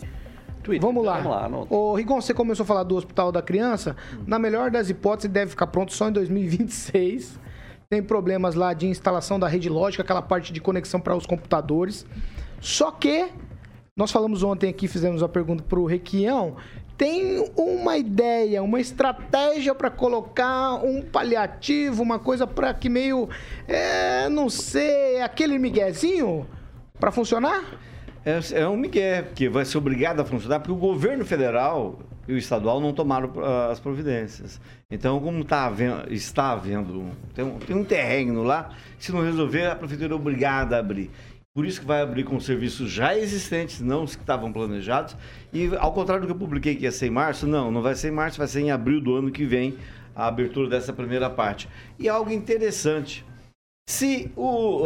Twitter. 0.63 0.85
Vamos 0.85 1.03
lá. 1.05 1.15
Vamos 1.17 1.31
lá, 1.31 1.45
anota. 1.45 1.73
Ô, 1.73 1.93
Rigon, 1.93 2.21
você 2.21 2.33
começou 2.33 2.63
a 2.63 2.67
falar 2.67 2.83
do 2.83 2.95
Hospital 2.95 3.31
da 3.31 3.41
Criança. 3.41 3.95
Na 4.27 4.37
melhor 4.39 4.71
das 4.71 4.89
hipóteses, 4.89 5.31
deve 5.31 5.51
ficar 5.51 5.67
pronto 5.67 5.93
só 5.93 6.09
em 6.09 6.11
2026. 6.13 7.39
Tem 7.91 8.03
problemas 8.03 8.53
lá 8.53 8.71
de 8.71 8.85
instalação 8.85 9.39
da 9.39 9.47
rede 9.47 9.67
lógica, 9.67 10.03
aquela 10.03 10.21
parte 10.21 10.53
de 10.53 10.61
conexão 10.61 11.01
para 11.01 11.15
os 11.15 11.25
computadores. 11.25 12.05
Só 12.61 12.91
que, 12.91 13.29
nós 13.97 14.11
falamos 14.11 14.43
ontem 14.43 14.69
aqui, 14.69 14.87
fizemos 14.87 15.23
uma 15.23 15.27
pergunta 15.27 15.63
para 15.63 15.79
o 15.79 15.87
Requião. 15.87 16.55
Tem 16.95 17.51
uma 17.57 17.97
ideia, 17.97 18.61
uma 18.61 18.79
estratégia 18.79 19.73
para 19.73 19.89
colocar 19.89 20.75
um 20.75 21.01
paliativo, 21.01 22.03
uma 22.03 22.19
coisa 22.19 22.45
para 22.45 22.75
que 22.75 22.89
meio, 22.89 23.27
é, 23.67 24.29
não 24.29 24.51
sei, 24.51 25.19
aquele 25.23 25.57
miguezinho 25.57 26.45
para 26.99 27.09
funcionar? 27.09 27.63
É, 28.23 28.39
é 28.61 28.67
um 28.67 28.77
migué, 28.77 29.31
que 29.33 29.49
vai 29.49 29.65
ser 29.65 29.79
obrigado 29.79 30.19
a 30.19 30.25
funcionar, 30.25 30.59
porque 30.59 30.71
o 30.71 30.75
governo 30.75 31.25
federal 31.25 31.97
e 32.29 32.33
o 32.33 32.37
estadual 32.37 32.79
não 32.79 32.93
tomaram 32.93 33.33
ah, 33.43 33.71
as 33.71 33.79
providências. 33.79 34.61
Então, 34.89 35.19
como 35.19 35.43
tá 35.43 35.65
havendo- 35.65 36.13
está 36.13 36.51
havendo, 36.51 37.09
tem 37.33 37.43
um, 37.43 37.57
tem 37.57 37.75
um 37.75 37.83
terreno 37.83 38.43
lá, 38.43 38.69
se 38.99 39.11
não 39.11 39.23
resolver, 39.23 39.65
a 39.65 39.75
prefeitura 39.75 40.13
é 40.13 40.15
obrigada 40.15 40.75
a 40.75 40.79
abrir. 40.79 41.09
Por 41.55 41.65
isso 41.65 41.81
que 41.81 41.87
vai 41.87 42.01
abrir 42.01 42.23
com 42.23 42.39
serviços 42.39 42.91
já 42.91 43.17
existentes, 43.17 43.81
não 43.81 44.03
os 44.03 44.15
que 44.15 44.21
estavam 44.21 44.53
planejados. 44.53 45.17
E 45.51 45.71
ao 45.79 45.91
contrário 45.91 46.21
do 46.21 46.27
que 46.27 46.33
eu 46.33 46.37
publiquei 46.37 46.75
que 46.75 46.83
ia 46.83 46.91
ser 46.91 47.07
em 47.07 47.09
março, 47.09 47.47
não, 47.47 47.71
não 47.71 47.81
vai 47.81 47.95
ser 47.95 48.09
em 48.09 48.11
março, 48.11 48.37
vai 48.37 48.47
ser 48.47 48.61
em 48.61 48.69
abril 48.69 49.01
do 49.01 49.15
ano 49.15 49.31
que 49.31 49.43
vem 49.43 49.75
a 50.15 50.27
abertura 50.27 50.69
dessa 50.69 50.93
primeira 50.93 51.31
parte. 51.31 51.67
E 51.97 52.07
algo 52.07 52.31
interessante, 52.31 53.25
se 53.89 54.31
o. 54.35 54.83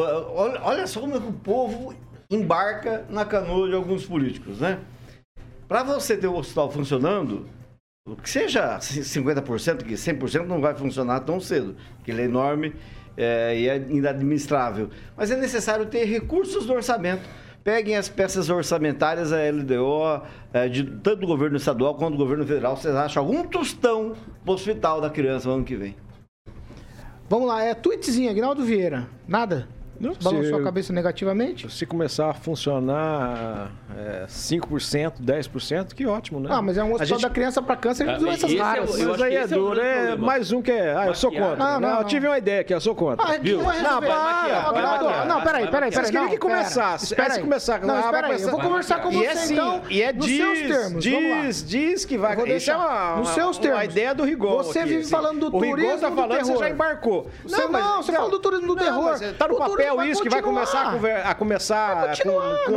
Olha, 0.64 0.88
só 0.88 1.02
como 1.02 1.14
é 1.14 1.18
o 1.18 1.34
povo 1.34 1.94
embarca 2.32 3.06
na 3.10 3.26
canoa 3.26 3.68
de 3.68 3.76
alguns 3.76 4.06
políticos, 4.06 4.60
né? 4.60 4.80
Para 5.68 5.84
você 5.84 6.18
ter 6.18 6.28
o 6.28 6.36
hospital 6.36 6.72
funcionando, 6.72 7.48
que 8.22 8.30
seja 8.30 8.78
50%, 8.80 9.84
que 9.84 9.94
100% 9.94 10.46
não 10.46 10.60
vai 10.60 10.76
funcionar 10.76 11.22
tão 11.22 11.40
cedo, 11.40 11.76
porque 11.96 12.12
ele 12.12 12.22
é 12.24 12.26
enorme 12.26 12.76
é, 13.16 13.58
e 13.58 13.70
é 13.70 13.78
inadministrável. 13.78 14.90
Mas 15.16 15.32
é 15.32 15.38
necessário 15.38 15.86
ter 15.86 16.06
recursos 16.06 16.66
do 16.66 16.74
orçamento. 16.74 17.24
Peguem 17.64 17.96
as 17.96 18.10
peças 18.10 18.50
orçamentárias, 18.50 19.32
a 19.32 19.38
LDO, 19.38 20.22
é, 20.52 20.68
de 20.68 20.84
tanto 20.84 21.22
do 21.22 21.28
governo 21.28 21.56
estadual 21.56 21.96
quanto 21.96 22.12
do 22.12 22.18
governo 22.18 22.46
federal. 22.46 22.76
Vocês 22.76 22.94
acham 22.94 23.24
algum 23.24 23.48
tostão 23.48 24.18
pro 24.44 24.54
hospital 24.54 25.00
da 25.00 25.10
criança 25.10 25.48
no 25.48 25.56
ano 25.56 25.64
que 25.64 25.76
vem? 25.76 25.96
Vamos 27.30 27.48
lá, 27.48 27.64
é 27.64 27.74
tweetzinho, 27.74 28.30
Agnaldo 28.30 28.66
Vieira. 28.66 29.08
Nada? 29.26 29.68
Não, 30.00 30.14
Balançou 30.22 30.56
se- 30.56 30.62
a 30.62 30.64
cabeça 30.64 30.92
negativamente? 30.92 31.72
Se 31.72 31.86
começar 31.86 32.30
a 32.30 32.34
funcionar 32.34 33.72
é, 33.96 34.26
5%, 34.28 35.14
10%, 35.22 35.94
que 35.94 36.06
ótimo, 36.06 36.40
né? 36.40 36.50
Ah, 36.52 36.62
mas 36.62 36.78
é 36.78 36.84
um 36.84 36.94
hospital 36.94 37.04
A 37.04 37.06
gente- 37.06 37.22
da 37.22 37.30
criança 37.30 37.62
para 37.62 37.76
câncer 37.76 38.10
Ah, 38.10 38.14
de 38.14 38.20
doenças 38.20 38.52
é 38.52 38.58
raras. 38.58 39.00
eu 39.00 39.06
Mas 39.08 39.16
acho 39.16 39.24
aí 39.24 39.30
que 39.32 39.38
é 39.38 39.42
é 39.42 39.48
duro, 39.48 39.80
é 39.80 39.94
problema. 40.08 40.26
mais 40.26 40.52
um 40.52 40.62
que 40.62 40.72
é. 40.72 40.96
Ah, 40.96 41.06
eu 41.08 41.16
sou 41.16 41.32
contra. 41.32 41.56
Não, 41.56 41.66
Não, 41.74 41.80
não, 41.80 41.90
eu 41.90 41.96
não. 41.98 42.04
tive 42.06 42.28
uma 42.28 42.38
ideia 42.38 42.62
aqui, 42.62 42.74
eu 42.74 42.82
sou 42.82 42.96
contra. 42.96 43.26
Ah, 43.26 43.32
aqui 43.34 43.44
Viu? 43.44 43.58
Não, 43.60 43.66
vai 43.66 43.82
Não, 43.82 44.02
maquiar, 44.02 44.64
não, 44.66 44.74
peraí, 44.74 45.64
maquiar. 45.66 45.72
peraí, 45.72 45.92
Vocês 45.92 45.96
peraí. 45.96 46.12
queriam 46.12 46.30
que 46.30 46.38
começasse. 46.38 47.16
pera. 47.16 47.28
Aí 47.28 47.34
se 47.36 47.42
começar- 47.42 47.82
Não, 47.82 48.00
espera 48.00 48.28
aí, 48.28 48.42
eu 48.42 48.50
vou 48.50 48.60
conversar 48.60 49.02
com 49.02 49.10
E 49.12 49.16
você 49.18 49.26
é 49.26 49.46
então, 49.54 49.82
e 49.90 50.02
é 50.02 50.12
nos 50.14 50.26
diz, 50.26 50.94
diz, 51.00 51.66
diz 51.68 52.06
que 52.06 52.18
vai. 52.18 52.34
Eu 52.34 52.38
vou 52.38 52.46
é 52.46 52.50
deixar 52.50 52.78
uma, 52.78 53.16
nos 53.18 53.30
seus 53.30 53.58
termos. 53.58 53.78
Uma 53.80 53.86
ideia 53.86 54.14
do 54.16 54.24
Rigon. 54.24 54.58
Você 54.58 54.84
vive 54.86 55.02
assim. 55.02 55.10
falando 55.10 55.40
do 55.40 55.52
turismo 55.52 56.00
tá 56.00 56.10
do 56.10 56.16
falando, 56.16 56.30
você 56.40 56.44
terror. 56.46 56.60
já 56.60 56.70
embarcou. 56.70 57.28
Não, 57.50 57.70
não, 57.72 58.04
você 58.04 58.12
fala 58.12 58.30
do 58.30 58.40
turismo 58.40 58.68
do 58.68 58.76
terror. 58.76 59.20
Tá 59.38 59.48
no 59.48 59.56
turismo 59.56 59.83
papel 59.84 59.96
vai 59.98 60.10
isso 60.10 60.24
que 60.24 60.30
vai 60.30 60.42
começar 60.42 60.88
a, 60.88 60.92
conver- 60.92 61.28
a 61.28 61.34
começar 61.36 62.18
com, 62.18 62.30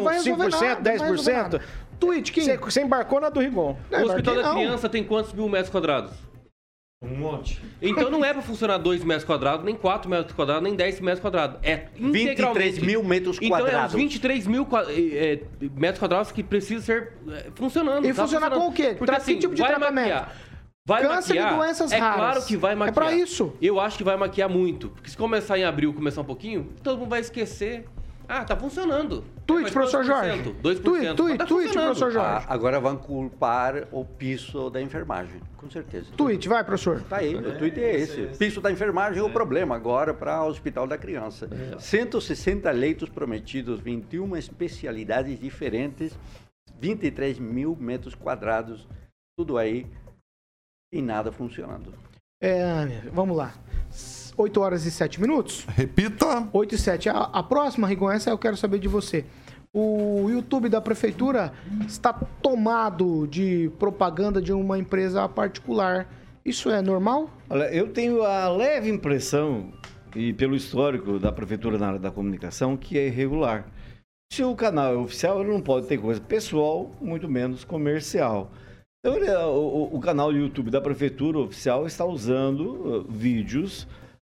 com 0.02 0.08
resolver 0.08 0.44
5%, 0.48 0.60
nada, 0.60 0.74
não 0.74 0.82
vai 0.82 0.92
resolver 0.92 1.32
10%. 1.32 1.32
nada. 1.34 1.62
Tweet, 1.98 2.32
Kim. 2.32 2.42
Você, 2.42 2.56
você 2.58 2.82
embarcou 2.82 3.20
na 3.20 3.28
do 3.30 3.40
Rigon. 3.40 3.76
Não, 3.90 4.00
O 4.00 4.04
Hospital 4.06 4.34
da 4.34 4.42
não. 4.42 4.54
Criança 4.54 4.88
tem 4.88 5.02
quantos 5.02 5.32
mil 5.32 5.48
metros 5.48 5.70
quadrados? 5.70 6.12
Um 7.02 7.08
monte. 7.14 7.62
Então 7.80 8.10
não 8.10 8.24
é 8.24 8.32
pra 8.32 8.40
funcionar 8.42 8.78
2 8.78 9.04
metros 9.04 9.24
quadrados, 9.24 9.64
nem 9.64 9.74
4 9.74 10.10
metros 10.10 10.32
quadrados, 10.34 10.62
nem 10.62 10.74
10 10.74 11.00
metros 11.00 11.20
quadrados. 11.20 11.58
É 11.62 11.86
23 11.94 12.22
integralmente. 12.24 12.80
mil 12.84 13.02
metros 13.02 13.36
Então 13.40 13.56
é 13.58 13.60
uns 13.60 13.64
quadrados. 13.66 13.94
23 13.94 14.46
mil 14.46 14.66
eh, 14.88 15.40
metros 15.74 15.98
quadrados 15.98 16.32
que 16.32 16.42
precisam 16.42 16.82
ser 16.84 17.12
eh, 17.30 17.46
funcionando. 17.54 18.04
E 18.06 18.12
tá 18.14 18.22
funcionar 18.22 18.50
com 18.50 18.56
funcionando. 18.56 18.72
o 18.72 18.74
quê? 18.74 18.94
Porque, 18.98 19.14
assim, 19.14 19.34
que 19.34 19.40
tipo 19.40 19.54
de 19.54 19.62
tratamento? 19.62 19.94
Maquiar. 19.94 20.32
Vai 20.86 21.02
Câncer 21.02 21.34
e 21.34 21.40
maquiar, 21.40 21.58
doenças 21.58 21.90
é 21.90 21.98
raras. 21.98 22.16
claro 22.16 22.42
que 22.44 22.56
vai 22.56 22.72
É 22.72 22.74
maquiar. 22.76 22.94
pra 22.94 23.12
isso. 23.12 23.52
Eu 23.60 23.80
acho 23.80 23.98
que 23.98 24.04
vai 24.04 24.16
maquiar 24.16 24.48
muito. 24.48 24.88
Porque 24.90 25.10
se 25.10 25.16
começar 25.16 25.58
em 25.58 25.64
abril, 25.64 25.92
começar 25.92 26.20
um 26.20 26.24
pouquinho, 26.24 26.68
todo 26.80 26.98
mundo 26.98 27.10
vai 27.10 27.20
esquecer. 27.20 27.84
Ah, 28.28 28.44
tá 28.44 28.56
funcionando. 28.56 29.24
Tweet, 29.46 29.70
professor 29.72 30.02
2%, 30.04 30.06
Jorge. 30.06 30.42
2%. 30.42 30.82
Tweet, 30.82 30.82
tweet, 31.16 31.38
tá 31.38 31.46
tweet, 31.46 31.72
professor 31.72 32.10
Jorge. 32.12 32.44
Ah, 32.48 32.52
agora 32.52 32.78
vão 32.80 32.96
culpar 32.96 33.86
o 33.92 34.04
piso 34.04 34.70
da 34.70 34.80
enfermagem, 34.80 35.40
com 35.56 35.68
certeza. 35.70 36.06
Tweet, 36.16 36.48
vai, 36.48 36.62
professor. 36.64 37.02
Tá 37.08 37.16
aí, 37.18 37.34
o 37.34 37.56
tweet 37.58 37.80
é 37.80 37.96
esse. 37.96 38.22
Piso 38.38 38.60
da 38.60 38.70
enfermagem 38.70 39.20
é 39.20 39.22
o 39.24 39.30
problema 39.30 39.74
agora 39.76 40.12
para 40.14 40.42
o 40.44 40.48
Hospital 40.48 40.86
da 40.88 40.96
Criança. 40.98 41.48
160 41.78 42.68
leitos 42.70 43.08
prometidos, 43.08 43.78
21 43.80 44.36
especialidades 44.36 45.38
diferentes, 45.38 46.16
23 46.80 47.38
mil 47.38 47.76
metros 47.78 48.14
quadrados, 48.16 48.88
tudo 49.36 49.56
aí 49.56 49.86
e 50.92 51.02
nada 51.02 51.32
funcionando. 51.32 51.92
É, 52.40 52.86
vamos 53.12 53.36
lá. 53.36 53.54
8 54.36 54.60
horas 54.60 54.84
e 54.84 54.90
7 54.90 55.20
minutos. 55.20 55.64
Repita. 55.68 56.48
8 56.52 56.74
e 56.74 56.78
7. 56.78 57.08
A, 57.08 57.18
a 57.32 57.42
próxima, 57.42 57.86
Rigon, 57.88 58.10
essa 58.10 58.30
eu 58.30 58.38
quero 58.38 58.56
saber 58.56 58.78
de 58.78 58.88
você. 58.88 59.24
O 59.72 60.28
YouTube 60.30 60.68
da 60.68 60.80
prefeitura 60.80 61.52
está 61.86 62.12
tomado 62.12 63.26
de 63.26 63.70
propaganda 63.78 64.40
de 64.40 64.52
uma 64.52 64.78
empresa 64.78 65.28
particular. 65.28 66.08
Isso 66.44 66.70
é 66.70 66.80
normal? 66.80 67.30
Olha, 67.48 67.64
eu 67.74 67.88
tenho 67.88 68.22
a 68.22 68.48
leve 68.48 68.88
impressão, 68.88 69.72
e 70.14 70.32
pelo 70.32 70.56
histórico 70.56 71.18
da 71.18 71.30
prefeitura 71.30 71.76
na 71.76 71.88
área 71.88 71.98
da 71.98 72.10
comunicação, 72.10 72.76
que 72.76 72.98
é 72.98 73.06
irregular. 73.08 73.66
Se 74.32 74.42
o 74.42 74.54
canal 74.54 74.94
é 74.94 74.96
oficial, 74.96 75.40
ele 75.40 75.52
não 75.52 75.60
pode 75.60 75.86
ter 75.86 75.98
coisa 75.98 76.20
pessoal, 76.20 76.90
muito 77.00 77.28
menos 77.28 77.64
comercial. 77.64 78.50
Então, 79.06 79.16
ele- 79.18 79.30
o, 79.30 79.88
o- 79.92 79.96
o 79.96 80.00
canal 80.00 80.32
do 80.32 80.38
YouTube 80.38 80.68
da 80.68 80.80
prefeitura 80.80 81.38
oficial 81.38 81.86
está 81.86 82.04
usando 82.04 82.60
uh, 82.62 83.06
vídeos 83.08 83.86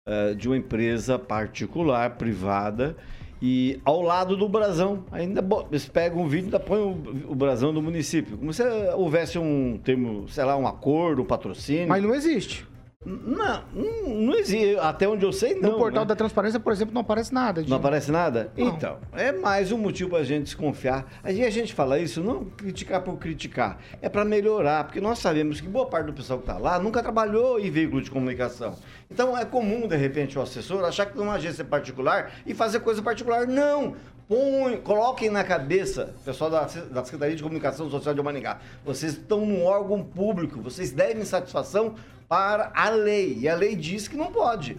uh, 0.06 0.34
de 0.34 0.48
uma 0.48 0.56
empresa 0.58 1.18
particular, 1.18 2.16
privada, 2.18 2.94
e 3.40 3.80
ao 3.86 4.02
lado 4.02 4.36
do 4.36 4.46
brasão. 4.46 5.04
Ainda 5.10 5.42
eles 5.70 5.86
pegam 5.88 6.20
um 6.20 6.28
vídeo 6.28 6.44
e 6.44 6.46
ainda 6.48 6.60
põem 6.60 6.80
o, 6.82 7.32
o 7.32 7.34
brasão 7.34 7.72
do 7.72 7.80
município. 7.80 8.36
Como 8.36 8.52
se 8.52 8.62
houvesse 8.94 9.38
um 9.38 9.78
termo, 9.82 10.28
sei 10.28 10.44
lá, 10.44 10.54
um 10.58 10.66
acordo, 10.66 11.22
um 11.22 11.26
patrocínio. 11.26 11.88
Mas 11.88 12.02
não 12.02 12.14
existe. 12.14 12.66
Não, 13.06 13.62
não, 13.72 14.34
existe. 14.34 14.76
Até 14.80 15.08
onde 15.08 15.24
eu 15.24 15.32
sei, 15.32 15.54
não. 15.54 15.70
no 15.72 15.78
portal 15.78 16.02
né? 16.02 16.08
da 16.08 16.16
transparência, 16.16 16.58
por 16.58 16.72
exemplo, 16.72 16.92
não 16.92 17.02
aparece 17.02 17.32
nada. 17.32 17.62
de- 17.62 17.70
Não 17.70 17.76
aparece 17.76 18.10
nada? 18.10 18.50
Não. 18.56 18.66
Então, 18.66 18.98
é 19.12 19.30
mais 19.30 19.70
um 19.70 19.78
motivo 19.78 20.10
para 20.10 20.18
a 20.18 20.24
gente 20.24 20.42
desconfiar. 20.44 21.06
Aí 21.22 21.44
a 21.44 21.50
gente 21.50 21.72
fala 21.72 22.00
isso 22.00 22.20
não 22.20 22.44
criticar 22.44 23.02
por 23.02 23.16
criticar, 23.16 23.78
é 24.02 24.08
para 24.08 24.24
melhorar, 24.24 24.84
porque 24.84 25.00
nós 25.00 25.20
sabemos 25.20 25.60
que 25.60 25.68
boa 25.68 25.86
parte 25.86 26.06
do 26.06 26.12
pessoal 26.12 26.40
que 26.40 26.50
está 26.50 26.58
lá 26.58 26.80
nunca 26.80 27.00
trabalhou 27.00 27.60
em 27.60 27.70
veículo 27.70 28.02
de 28.02 28.10
comunicação. 28.10 28.74
Então 29.08 29.38
é 29.38 29.44
comum, 29.44 29.86
de 29.86 29.96
repente, 29.96 30.36
o 30.36 30.42
assessor 30.42 30.84
achar 30.84 31.06
que 31.06 31.16
é 31.16 31.22
uma 31.22 31.34
agência 31.34 31.64
particular 31.64 32.32
e 32.44 32.54
fazer 32.54 32.80
coisa 32.80 33.00
particular. 33.00 33.46
Não! 33.46 33.94
Põe, 34.28 34.78
coloquem 34.78 35.30
na 35.30 35.44
cabeça, 35.44 36.14
pessoal 36.24 36.50
da, 36.50 36.62
da 36.62 37.04
Secretaria 37.04 37.36
de 37.36 37.42
Comunicação 37.42 37.88
Social 37.88 38.12
de 38.12 38.20
Maringá, 38.20 38.58
vocês 38.84 39.12
estão 39.12 39.46
num 39.46 39.64
órgão 39.64 40.02
público, 40.02 40.60
vocês 40.60 40.90
devem 40.90 41.24
satisfação 41.24 41.94
para 42.28 42.72
a 42.74 42.88
lei. 42.88 43.38
E 43.38 43.48
a 43.48 43.54
lei 43.54 43.76
diz 43.76 44.08
que 44.08 44.16
não 44.16 44.32
pode. 44.32 44.76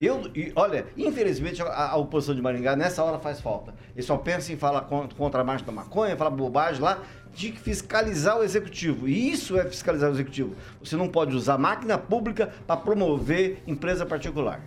Eu, 0.00 0.30
e, 0.34 0.50
olha, 0.56 0.86
infelizmente 0.96 1.60
a, 1.60 1.90
a 1.90 1.96
oposição 1.96 2.34
de 2.34 2.40
Maringá 2.40 2.74
nessa 2.74 3.04
hora 3.04 3.18
faz 3.18 3.38
falta. 3.38 3.74
Eles 3.94 4.06
só 4.06 4.16
pensam 4.16 4.54
em 4.54 4.58
falar 4.58 4.82
contra, 4.82 5.16
contra 5.16 5.40
a 5.42 5.44
marcha 5.44 5.64
da 5.64 5.72
maconha, 5.72 6.16
falar 6.16 6.30
bobagem 6.30 6.80
lá, 6.80 7.02
de 7.34 7.52
fiscalizar 7.52 8.38
o 8.38 8.42
executivo. 8.42 9.06
E 9.06 9.30
isso 9.30 9.58
é 9.58 9.64
fiscalizar 9.66 10.08
o 10.08 10.14
executivo. 10.14 10.54
Você 10.82 10.96
não 10.96 11.08
pode 11.08 11.36
usar 11.36 11.58
máquina 11.58 11.98
pública 11.98 12.52
para 12.66 12.78
promover 12.78 13.62
empresa 13.66 14.06
particular. 14.06 14.62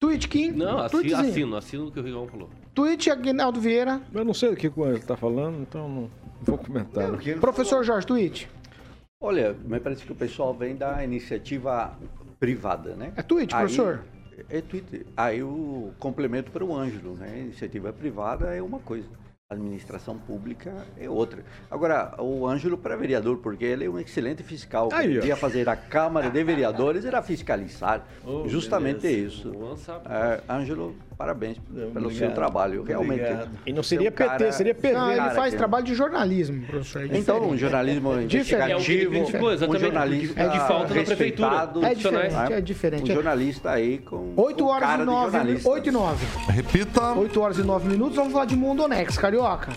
Tweet 0.00 0.28
Kim. 0.28 0.52
Não, 0.52 0.78
assino, 0.78 1.16
assino, 1.16 1.56
assino 1.56 1.86
o 1.88 1.92
que 1.92 2.00
o 2.00 2.02
Rigão 2.02 2.26
falou. 2.26 2.48
Tweet 2.78 3.10
Aguinaldo 3.10 3.60
Vieira. 3.60 4.00
Eu 4.14 4.24
não 4.24 4.32
sei 4.32 4.50
do 4.50 4.56
que 4.56 4.68
o 4.68 4.84
Ângelo 4.84 4.98
está 4.98 5.16
falando, 5.16 5.60
então 5.62 5.88
não 5.88 6.10
vou 6.40 6.56
comentar. 6.56 7.10
Professor 7.40 7.82
Jorge, 7.82 8.06
tweet. 8.06 8.48
Olha, 9.20 9.52
me 9.64 9.80
parece 9.80 10.04
que 10.04 10.12
o 10.12 10.14
pessoal 10.14 10.54
vem 10.54 10.76
da 10.76 11.02
iniciativa 11.02 11.98
privada, 12.38 12.94
né? 12.94 13.12
É 13.16 13.22
tweet, 13.22 13.52
Aí- 13.52 13.62
professor? 13.62 14.04
É 14.48 14.60
tweet. 14.60 15.04
Aí 15.16 15.42
o 15.42 15.90
complemento 15.98 16.52
para 16.52 16.64
o 16.64 16.72
Ângelo, 16.72 17.16
né? 17.16 17.40
Iniciativa 17.40 17.92
privada 17.92 18.54
é 18.54 18.62
uma 18.62 18.78
coisa. 18.78 19.08
Administração 19.50 20.16
pública 20.16 20.72
é 20.96 21.10
outra. 21.10 21.42
Agora, 21.68 22.14
o 22.22 22.46
Ângelo 22.46 22.78
para 22.78 22.94
vereador, 22.94 23.38
porque 23.38 23.64
ele 23.64 23.86
é 23.86 23.90
um 23.90 23.98
excelente 23.98 24.44
fiscal. 24.44 24.88
Aí, 24.92 25.14
devia 25.14 25.34
fazer 25.34 25.68
a 25.68 25.74
Câmara 25.74 26.30
de 26.30 26.44
Vereadores 26.44 27.04
era 27.04 27.20
fiscalizar. 27.22 28.06
Oh, 28.24 28.46
Justamente 28.46 29.00
beleza. 29.00 29.26
isso. 29.26 29.52
É, 30.08 30.42
Ângelo, 30.48 30.94
parabéns 31.18 31.58
pelo 31.58 31.88
Obrigado. 31.88 32.14
seu 32.16 32.30
trabalho. 32.30 32.82
Realmente. 32.84 33.20
Obrigado. 33.20 33.50
E 33.66 33.72
não 33.72 33.82
Você 33.82 33.96
é 33.96 33.98
seria 33.98 34.10
um 34.10 34.14
cara- 34.14 34.30
PT, 34.38 34.52
seria 34.52 34.74
PV. 34.74 34.92
Não, 34.94 35.08
ele 35.10 35.16
cara, 35.20 35.30
faz 35.34 35.52
que- 35.52 35.58
trabalho 35.58 35.84
de 35.84 35.94
jornalismo, 35.94 36.62
professor. 36.66 37.02
É 37.02 37.18
Então, 37.18 37.48
um 37.50 37.56
jornalismo 37.58 38.12
É 38.18 38.22
investigativo, 38.22 39.10
criticou, 39.10 39.52
exatamente, 39.52 39.82
um 39.82 39.84
jornalista 39.86 40.40
é 40.40 40.48
de 40.48 40.58
falta 40.60 40.94
na 40.94 41.02
prefeitura. 41.04 41.70
É 41.82 41.94
diferente, 41.94 42.52
é 42.52 42.56
Um 42.58 42.62
diferente. 42.62 43.12
jornalista 43.12 43.70
aí 43.72 43.98
com 43.98 44.32
8 44.36 44.64
com 44.64 44.70
horas 44.70 44.88
cara 44.88 45.02
e 45.02 45.06
de 45.06 45.10
9 45.12 45.32
jornalista. 45.32 45.68
8 45.68 45.88
e 45.88 45.92
9. 45.92 46.26
Repita. 46.52 47.12
8 47.14 47.40
horas 47.40 47.58
e 47.58 47.62
9 47.62 47.88
minutos, 47.88 48.16
vamos 48.16 48.32
falar 48.32 48.44
de 48.44 48.56
Mondonex, 48.56 49.18
carioca. 49.18 49.72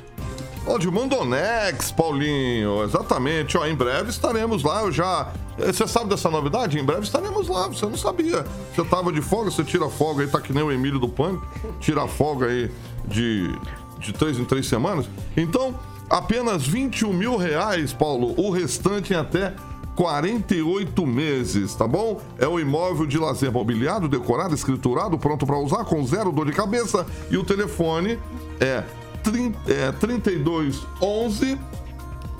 Ó, 0.66 0.78
de 0.78 0.89
Mondonex, 0.91 1.91
Paulinho, 1.91 2.84
exatamente. 2.84 3.57
Ó, 3.57 3.66
em 3.66 3.76
breve 3.76 4.09
estaremos 4.12 4.64
lá. 4.64 4.82
Eu 4.82 4.91
já. 4.91 5.32
eh, 5.57 5.72
Você 5.74 5.88
sabe 5.88 6.09
dessa 6.09 6.30
novidade? 6.30 6.78
Em 6.80 6.84
breve 6.84 7.01
estaremos 7.01 7.47
lá. 7.47 7.68
Você 7.68 7.86
não 7.86 7.97
sabia. 7.97 8.45
Você 8.76 8.84
tava 8.86 9.12
de 9.12 9.22
folga, 9.22 9.49
você 9.49 9.64
tira 9.64 9.89
folga 9.89 10.22
aí, 10.24 10.28
tá 10.30 10.39
que 10.39 10.53
nem 10.53 10.64
o 10.64 10.72
Emílio 10.72 10.99
do 10.99 11.09
Pânico. 11.09 11.45
Tira 11.80 12.07
folga 12.07 12.45
aí 12.45 12.70
de, 13.05 13.51
de 13.97 14.14
três 14.14 14.38
em 14.38 14.45
três 14.45 14.68
semanas. 14.68 15.09
Então, 15.36 15.74
apenas 16.09 16.66
21 16.68 17.12
mil 17.12 17.38
reais, 17.38 17.91
Paulo. 17.91 18.36
O 18.39 18.51
restante 18.51 19.14
em 19.14 19.16
até 19.18 19.55
48 19.95 21.05
meses, 21.07 21.74
tá 21.76 21.88
bom? 21.88 22.22
É 22.38 22.47
o 22.47 22.59
imóvel 22.59 23.05
de 23.07 23.18
lazer 23.18 23.51
mobiliado, 23.51 24.07
decorado, 24.07 24.53
escriturado, 24.53 25.18
pronto 25.18 25.45
para 25.45 25.57
usar, 25.57 25.84
com 25.86 26.05
zero 26.05 26.32
dor 26.32 26.45
de 26.45 26.51
cabeça. 26.53 27.05
E 27.30 27.38
o 27.38 27.43
telefone 27.43 28.18
é, 28.59 28.84
30, 29.24 29.72
é 29.72 29.91
3211 29.91 31.57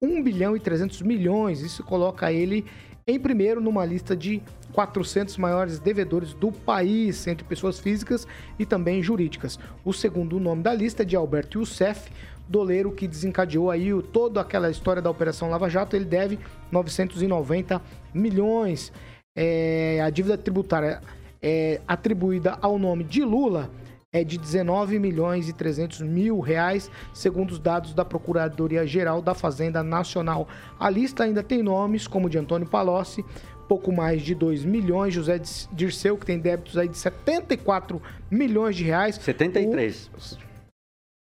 1 0.00 0.22
bilhão 0.22 0.56
e 0.56 0.60
300 0.60 1.02
milhões. 1.02 1.60
Isso 1.60 1.82
coloca 1.82 2.32
ele 2.32 2.64
em 3.06 3.18
primeiro 3.18 3.60
numa 3.60 3.84
lista 3.84 4.16
de 4.16 4.42
400 4.72 5.36
maiores 5.36 5.78
devedores 5.78 6.32
do 6.34 6.50
país, 6.50 7.26
entre 7.26 7.44
pessoas 7.44 7.78
físicas 7.78 8.26
e 8.58 8.64
também 8.64 9.02
jurídicas. 9.02 9.58
O 9.84 9.92
segundo 9.92 10.38
nome 10.40 10.62
da 10.62 10.72
lista 10.72 11.02
é 11.02 11.06
de 11.06 11.14
Alberto 11.16 11.58
Youssef, 11.58 12.10
doleiro 12.48 12.92
que 12.92 13.06
desencadeou 13.08 13.70
aí 13.70 13.92
o- 13.92 14.02
toda 14.02 14.40
aquela 14.40 14.70
história 14.70 15.02
da 15.02 15.10
Operação 15.10 15.50
Lava 15.50 15.68
Jato. 15.68 15.94
Ele 15.96 16.04
deve 16.04 16.38
990 16.70 17.80
milhões. 18.14 18.92
É, 19.34 20.00
a 20.04 20.10
dívida 20.10 20.36
tributária 20.36 21.00
é, 21.40 21.80
atribuída 21.88 22.56
ao 22.62 22.78
nome 22.78 23.02
de 23.04 23.22
Lula 23.24 23.70
é 24.14 24.22
de 24.22 24.36
19 24.36 24.98
milhões 24.98 25.48
e 25.48 25.54
300 25.54 26.02
mil 26.02 26.38
reais, 26.38 26.90
segundo 27.14 27.52
os 27.52 27.58
dados 27.58 27.94
da 27.94 28.04
Procuradoria-Geral 28.04 29.22
da 29.22 29.32
Fazenda 29.32 29.82
Nacional. 29.82 30.46
A 30.78 30.90
lista 30.90 31.24
ainda 31.24 31.42
tem 31.42 31.62
nomes 31.62 32.06
como 32.06 32.28
de 32.28 32.36
Antônio 32.36 32.68
Palocci, 32.68 33.24
pouco 33.66 33.90
mais 33.90 34.20
de 34.20 34.34
2 34.34 34.66
milhões, 34.66 35.14
José 35.14 35.40
Dirceu, 35.72 36.18
que 36.18 36.26
tem 36.26 36.38
débitos 36.38 36.76
aí 36.76 36.88
de 36.88 36.98
74 36.98 38.02
milhões 38.30 38.76
de 38.76 38.84
reais. 38.84 39.14
73. 39.14 40.10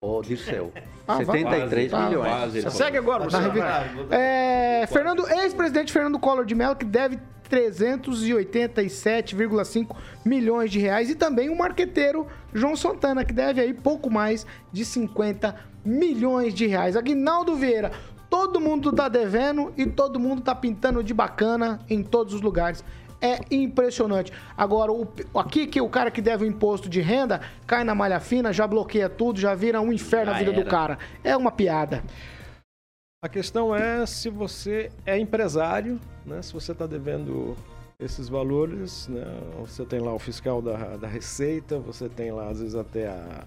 Ô, 0.01 0.23
Dirceu. 0.23 0.73
Ah, 1.11 1.23
vai. 1.25 1.39
73 1.41 1.91
Tá, 1.91 2.07
milhões. 2.07 2.29
quase, 2.29 2.59
ele 2.59 2.71
Segue 2.71 2.99
agora, 2.99 3.21
professor. 3.25 3.51
revista- 3.51 4.15
É, 4.15 4.87
Fernando, 4.89 5.27
ex-presidente 5.27 5.91
Fernando 5.91 6.19
Collor 6.19 6.45
de 6.45 6.55
Mello, 6.55 6.77
que 6.77 6.85
deve 6.85 7.19
387,5 7.49 9.97
milhões 10.27 10.71
de 10.71 10.79
reais. 10.79 11.09
E 11.09 11.15
também 11.15 11.49
o 11.49 11.57
marqueteiro 11.57 12.27
João 12.53 12.77
Santana, 12.77 13.25
que 13.25 13.33
deve 13.33 13.59
aí 13.63 13.73
pouco 13.73 14.11
mais 14.11 14.45
de 14.71 14.85
50 14.85 15.57
milhões 15.83 16.53
de 16.53 16.67
reais. 16.67 16.95
Aguinaldo 16.95 17.57
Vieira, 17.57 17.91
todo 18.29 18.61
mundo 18.61 18.93
tá 18.93 19.09
devendo 19.09 19.73
e 19.75 19.87
todo 19.87 20.21
mundo 20.21 20.43
tá 20.43 20.55
pintando 20.55 21.03
de 21.03 21.15
bacana 21.15 21.81
em 21.89 22.03
todos 22.03 22.35
os 22.35 22.43
lugares. 22.43 22.85
É 23.21 23.39
impressionante. 23.51 24.33
Agora, 24.57 24.93
o- 24.93 25.09
aqui 25.35 25.67
que 25.67 25.81
o 25.81 25.89
cara 25.89 26.11
que 26.11 26.23
deve 26.23 26.45
o 26.45 26.47
imposto 26.47 26.89
de 26.89 27.01
renda 27.01 27.41
cai 27.67 27.83
na 27.83 27.95
malha 27.95 28.21
fina, 28.21 28.53
já 28.53 28.67
bloqueia 28.67 29.09
tudo, 29.09 29.41
já 29.41 29.55
vira 29.55 29.81
um 29.81 29.93
inferno 29.93 30.31
a 30.31 30.35
Já 30.35 30.39
vida 30.41 30.53
do 30.53 30.61
era. 30.61 30.71
cara. 30.71 30.99
É 31.25 31.37
uma 31.37 31.51
piada. 31.51 32.03
A 33.25 33.29
questão 33.29 33.75
é 33.75 34.07
se 34.07 34.31
você 34.31 34.93
é 35.05 35.19
empresário, 35.19 35.99
né? 36.25 36.41
Se 36.43 36.53
você 36.53 36.71
está 36.71 36.87
devendo 36.87 37.57
esses 38.01 38.29
valores, 38.29 39.09
né? 39.09 39.25
Você 39.61 39.85
tem 39.85 39.99
lá 39.99 40.15
o 40.15 40.19
fiscal 40.21 40.63
da, 40.63 40.97
da 40.97 41.09
Receita, 41.09 41.81
você 41.81 42.09
tem 42.09 42.31
lá 42.31 42.49
às 42.49 42.61
vezes 42.61 42.77
até 42.77 43.09
a, 43.09 43.45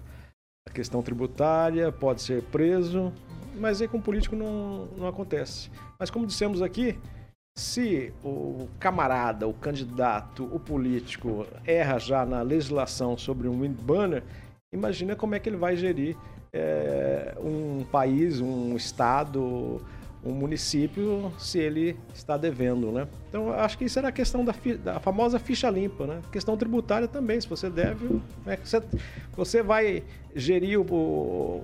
a 0.68 0.72
questão 0.72 1.02
tributária, 1.02 1.90
pode 1.90 2.20
ser 2.20 2.42
preso. 2.42 3.10
mas 3.56 3.80
aí 3.80 3.88
com 3.88 3.96
o 3.96 4.02
político 4.02 4.36
não, 4.36 4.84
não 4.98 5.06
acontece. 5.08 5.70
Mas 5.98 6.10
como 6.10 6.26
dissemos 6.26 6.60
aqui, 6.60 6.98
se 7.54 8.12
o 8.24 8.68
camarada, 8.78 9.46
o 9.46 9.52
candidato, 9.52 10.48
o 10.52 10.58
político 10.58 11.46
erra 11.66 11.98
já 11.98 12.24
na 12.24 12.42
legislação 12.42 13.16
sobre 13.16 13.48
um 13.48 13.60
wind 13.60 13.76
banner, 13.80 14.22
imagina 14.72 15.14
como 15.14 15.34
é 15.34 15.38
que 15.38 15.48
ele 15.48 15.56
vai 15.56 15.76
gerir 15.76 16.16
é, 16.52 17.34
um 17.38 17.84
país, 17.84 18.40
um 18.40 18.74
estado, 18.76 19.80
um 20.24 20.32
município 20.32 21.32
se 21.38 21.58
ele 21.58 21.96
está 22.14 22.36
devendo, 22.36 22.92
né? 22.92 23.08
Então, 23.28 23.52
acho 23.52 23.76
que 23.76 23.84
isso 23.84 23.98
era 23.98 24.08
a 24.08 24.12
questão 24.12 24.44
da, 24.44 24.54
da 24.82 25.00
famosa 25.00 25.38
ficha 25.38 25.68
limpa, 25.68 26.06
né? 26.06 26.20
Questão 26.30 26.56
tributária 26.56 27.08
também, 27.08 27.40
se 27.40 27.48
você 27.48 27.68
deve, 27.68 28.20
né? 28.46 28.56
você, 28.62 28.82
você 29.34 29.62
vai 29.62 30.04
gerir 30.34 30.78
o, 30.78 30.84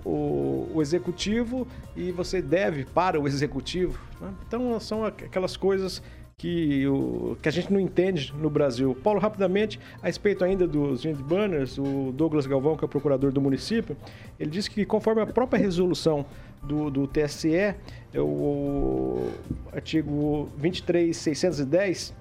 o, 0.04 0.70
o, 0.74 0.82
executivo 0.82 1.66
e 1.96 2.10
você 2.10 2.42
deve 2.42 2.84
para 2.84 3.20
o 3.20 3.26
executivo. 3.26 3.98
Né? 4.20 4.32
Então, 4.46 4.78
são 4.80 5.04
aquelas 5.04 5.56
coisas 5.56 6.02
que, 6.38 6.86
o, 6.86 7.36
que 7.42 7.48
a 7.48 7.52
gente 7.52 7.72
não 7.72 7.80
entende 7.80 8.32
no 8.32 8.48
Brasil. 8.48 8.96
Paulo, 9.02 9.18
rapidamente, 9.18 9.78
a 10.00 10.06
respeito 10.06 10.44
ainda 10.44 10.68
dos 10.68 11.02
wind 11.02 11.20
banners, 11.20 11.76
o 11.76 12.12
Douglas 12.12 12.46
Galvão, 12.46 12.76
que 12.76 12.84
é 12.84 12.86
o 12.86 12.88
procurador 12.88 13.32
do 13.32 13.40
município, 13.40 13.96
ele 14.38 14.48
disse 14.48 14.70
que 14.70 14.86
conforme 14.86 15.20
a 15.20 15.26
própria 15.26 15.58
resolução 15.58 16.24
do, 16.62 16.90
do 16.90 17.08
TSE, 17.08 17.56
é 17.56 17.74
o 18.16 19.30
artigo 19.72 20.48
23610, 20.56 22.14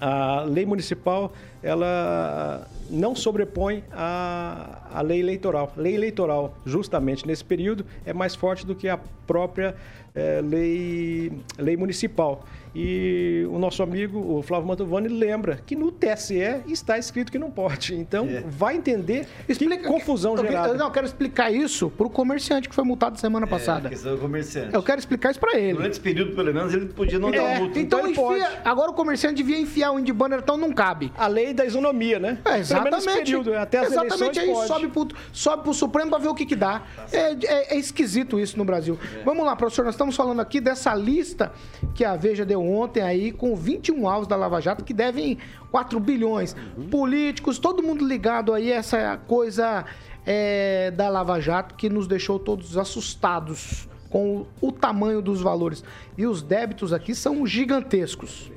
a 0.00 0.42
lei 0.42 0.64
municipal 0.64 1.32
ela 1.62 2.68
não 2.88 3.16
sobrepõe 3.16 3.82
a, 3.90 4.86
a 4.92 5.02
lei 5.02 5.18
eleitoral. 5.18 5.72
Lei 5.76 5.94
eleitoral, 5.94 6.56
justamente 6.64 7.26
nesse 7.26 7.44
período, 7.44 7.84
é 8.06 8.12
mais 8.12 8.36
forte 8.36 8.64
do 8.64 8.76
que 8.76 8.88
a 8.88 8.98
própria 9.26 9.74
é, 10.14 10.40
lei, 10.40 11.32
lei 11.58 11.76
municipal. 11.76 12.44
E 12.74 13.46
o 13.50 13.58
nosso 13.58 13.82
amigo, 13.82 14.18
o 14.18 14.42
Flávio 14.42 14.66
Mantovani, 14.66 15.08
lembra 15.08 15.60
que 15.64 15.74
no 15.74 15.90
TSE 15.90 16.62
está 16.68 16.98
escrito 16.98 17.32
que 17.32 17.38
não 17.38 17.50
pode. 17.50 17.94
Então, 17.94 18.26
é. 18.26 18.42
vai 18.46 18.76
entender 18.76 19.26
Explica, 19.48 19.76
que 19.78 19.84
confusão 19.84 20.36
eu, 20.36 20.42
gerada. 20.44 20.68
Eu, 20.68 20.74
não, 20.76 20.86
eu 20.86 20.92
quero 20.92 21.06
explicar 21.06 21.50
isso 21.50 21.90
para 21.90 22.06
o 22.06 22.10
comerciante 22.10 22.68
que 22.68 22.74
foi 22.74 22.84
multado 22.84 23.18
semana 23.18 23.46
é, 23.46 23.48
passada. 23.48 23.88
questão 23.88 24.14
do 24.14 24.20
comerciante. 24.20 24.74
Eu 24.74 24.82
quero 24.82 24.98
explicar 24.98 25.30
isso 25.30 25.40
para 25.40 25.58
ele. 25.58 25.74
Durante 25.74 25.92
esse 25.92 26.00
período, 26.00 26.34
pelo 26.34 26.52
menos, 26.52 26.74
ele 26.74 26.86
podia 26.86 27.18
não 27.18 27.28
é, 27.30 27.32
dar 27.32 27.42
um 27.42 27.56
multa. 27.56 27.78
Então, 27.78 28.00
então 28.06 28.10
enfia, 28.10 28.48
pode. 28.48 28.60
agora 28.64 28.90
o 28.90 28.94
comerciante 28.94 29.36
devia 29.36 29.58
enfiar 29.58 29.92
o 29.92 29.98
indie 29.98 30.12
banner, 30.12 30.40
então 30.40 30.56
não 30.56 30.72
cabe. 30.72 31.12
A 31.16 31.26
lei 31.26 31.52
da 31.52 31.64
isonomia, 31.64 32.18
né? 32.18 32.38
É, 32.44 32.58
exatamente. 32.58 33.08
Período, 33.08 33.54
até 33.54 33.78
as 33.78 33.92
exatamente, 33.92 34.38
aí 34.38 34.52
pode. 34.52 34.66
sobe 34.68 34.88
pro, 34.88 35.08
sobe 35.32 35.62
pro 35.62 35.74
Supremo 35.74 36.10
para 36.10 36.18
ver 36.18 36.28
o 36.28 36.34
que 36.34 36.46
que 36.46 36.56
dá. 36.56 36.82
É, 37.12 37.32
é, 37.32 37.74
é 37.74 37.78
esquisito 37.78 38.38
isso 38.38 38.56
no 38.56 38.64
Brasil. 38.64 38.98
É. 39.18 39.22
Vamos 39.24 39.44
lá, 39.44 39.56
professor, 39.56 39.84
nós 39.84 39.94
estamos 39.94 40.14
falando 40.14 40.40
aqui 40.40 40.60
dessa 40.60 40.94
lista 40.94 41.52
que 41.94 42.04
a 42.04 42.16
Veja 42.16 42.44
deu 42.44 42.62
ontem 42.72 43.02
aí 43.02 43.32
com 43.32 43.54
21 43.54 44.08
alvos 44.08 44.28
da 44.28 44.36
Lava 44.36 44.60
Jato 44.60 44.84
que 44.84 44.94
devem 44.94 45.38
4 45.70 45.98
bilhões. 46.00 46.56
Uhum. 46.76 46.88
Políticos, 46.88 47.58
todo 47.58 47.82
mundo 47.82 48.06
ligado 48.06 48.52
aí 48.52 48.72
a 48.72 48.76
essa 48.76 49.16
coisa 49.26 49.84
é, 50.26 50.90
da 50.90 51.08
Lava 51.08 51.40
Jato 51.40 51.74
que 51.74 51.88
nos 51.88 52.06
deixou 52.06 52.38
todos 52.38 52.76
assustados 52.76 53.88
com 54.10 54.46
o 54.60 54.72
tamanho 54.72 55.20
dos 55.20 55.40
valores. 55.40 55.84
E 56.16 56.26
os 56.26 56.42
débitos 56.42 56.92
aqui 56.92 57.14
são 57.14 57.46
gigantescos. 57.46 58.50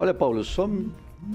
Olha, 0.00 0.14
Paulo, 0.14 0.44
são 0.44 0.90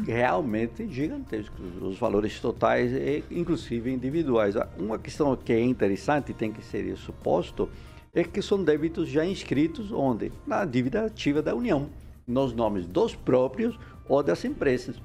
realmente 0.05 0.87
gigantescos 0.87 1.59
os 1.81 1.97
valores 1.97 2.39
totais, 2.39 2.91
inclusive 3.31 3.91
individuais. 3.91 4.55
Uma 4.77 4.99
questão 4.99 5.35
que 5.35 5.53
é 5.53 5.61
interessante, 5.61 6.33
tem 6.33 6.51
que 6.51 6.63
ser 6.63 6.85
isso 6.85 7.13
posto, 7.23 7.69
é 8.13 8.23
que 8.23 8.41
são 8.41 8.63
débitos 8.63 9.07
já 9.07 9.25
inscritos 9.25 9.91
onde? 9.91 10.31
Na 10.45 10.65
dívida 10.65 11.05
ativa 11.05 11.41
da 11.41 11.55
União, 11.55 11.89
nos 12.25 12.53
nomes 12.53 12.87
dos 12.87 13.15
próprios 13.15 13.77
ou 14.07 14.23
das 14.23 14.43
empresas. 14.45 14.95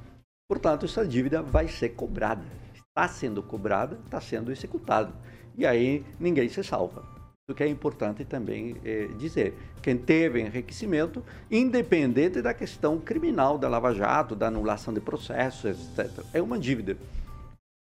Portanto, 0.48 0.86
essa 0.86 1.06
dívida 1.06 1.42
vai 1.42 1.68
ser 1.68 1.90
cobrada. 1.90 2.44
Está 2.74 3.08
sendo 3.08 3.42
cobrada, 3.42 3.98
está 4.04 4.20
sendo 4.20 4.52
executada. 4.52 5.12
E 5.56 5.66
aí 5.66 6.04
ninguém 6.18 6.48
se 6.48 6.62
salva. 6.62 7.04
O 7.46 7.54
que 7.54 7.62
é 7.62 7.68
importante 7.68 8.24
também 8.24 8.76
é 8.84 9.06
dizer. 9.18 9.54
Quem 9.82 9.98
teve 9.98 10.40
enriquecimento, 10.40 11.22
independente 11.50 12.40
da 12.40 12.54
questão 12.54 12.98
criminal 12.98 13.58
da 13.58 13.68
Lava 13.68 13.92
Jato, 13.92 14.34
da 14.34 14.46
anulação 14.46 14.94
de 14.94 15.00
processos, 15.00 15.64
etc., 15.98 16.24
é 16.32 16.40
uma 16.40 16.58
dívida. 16.58 16.96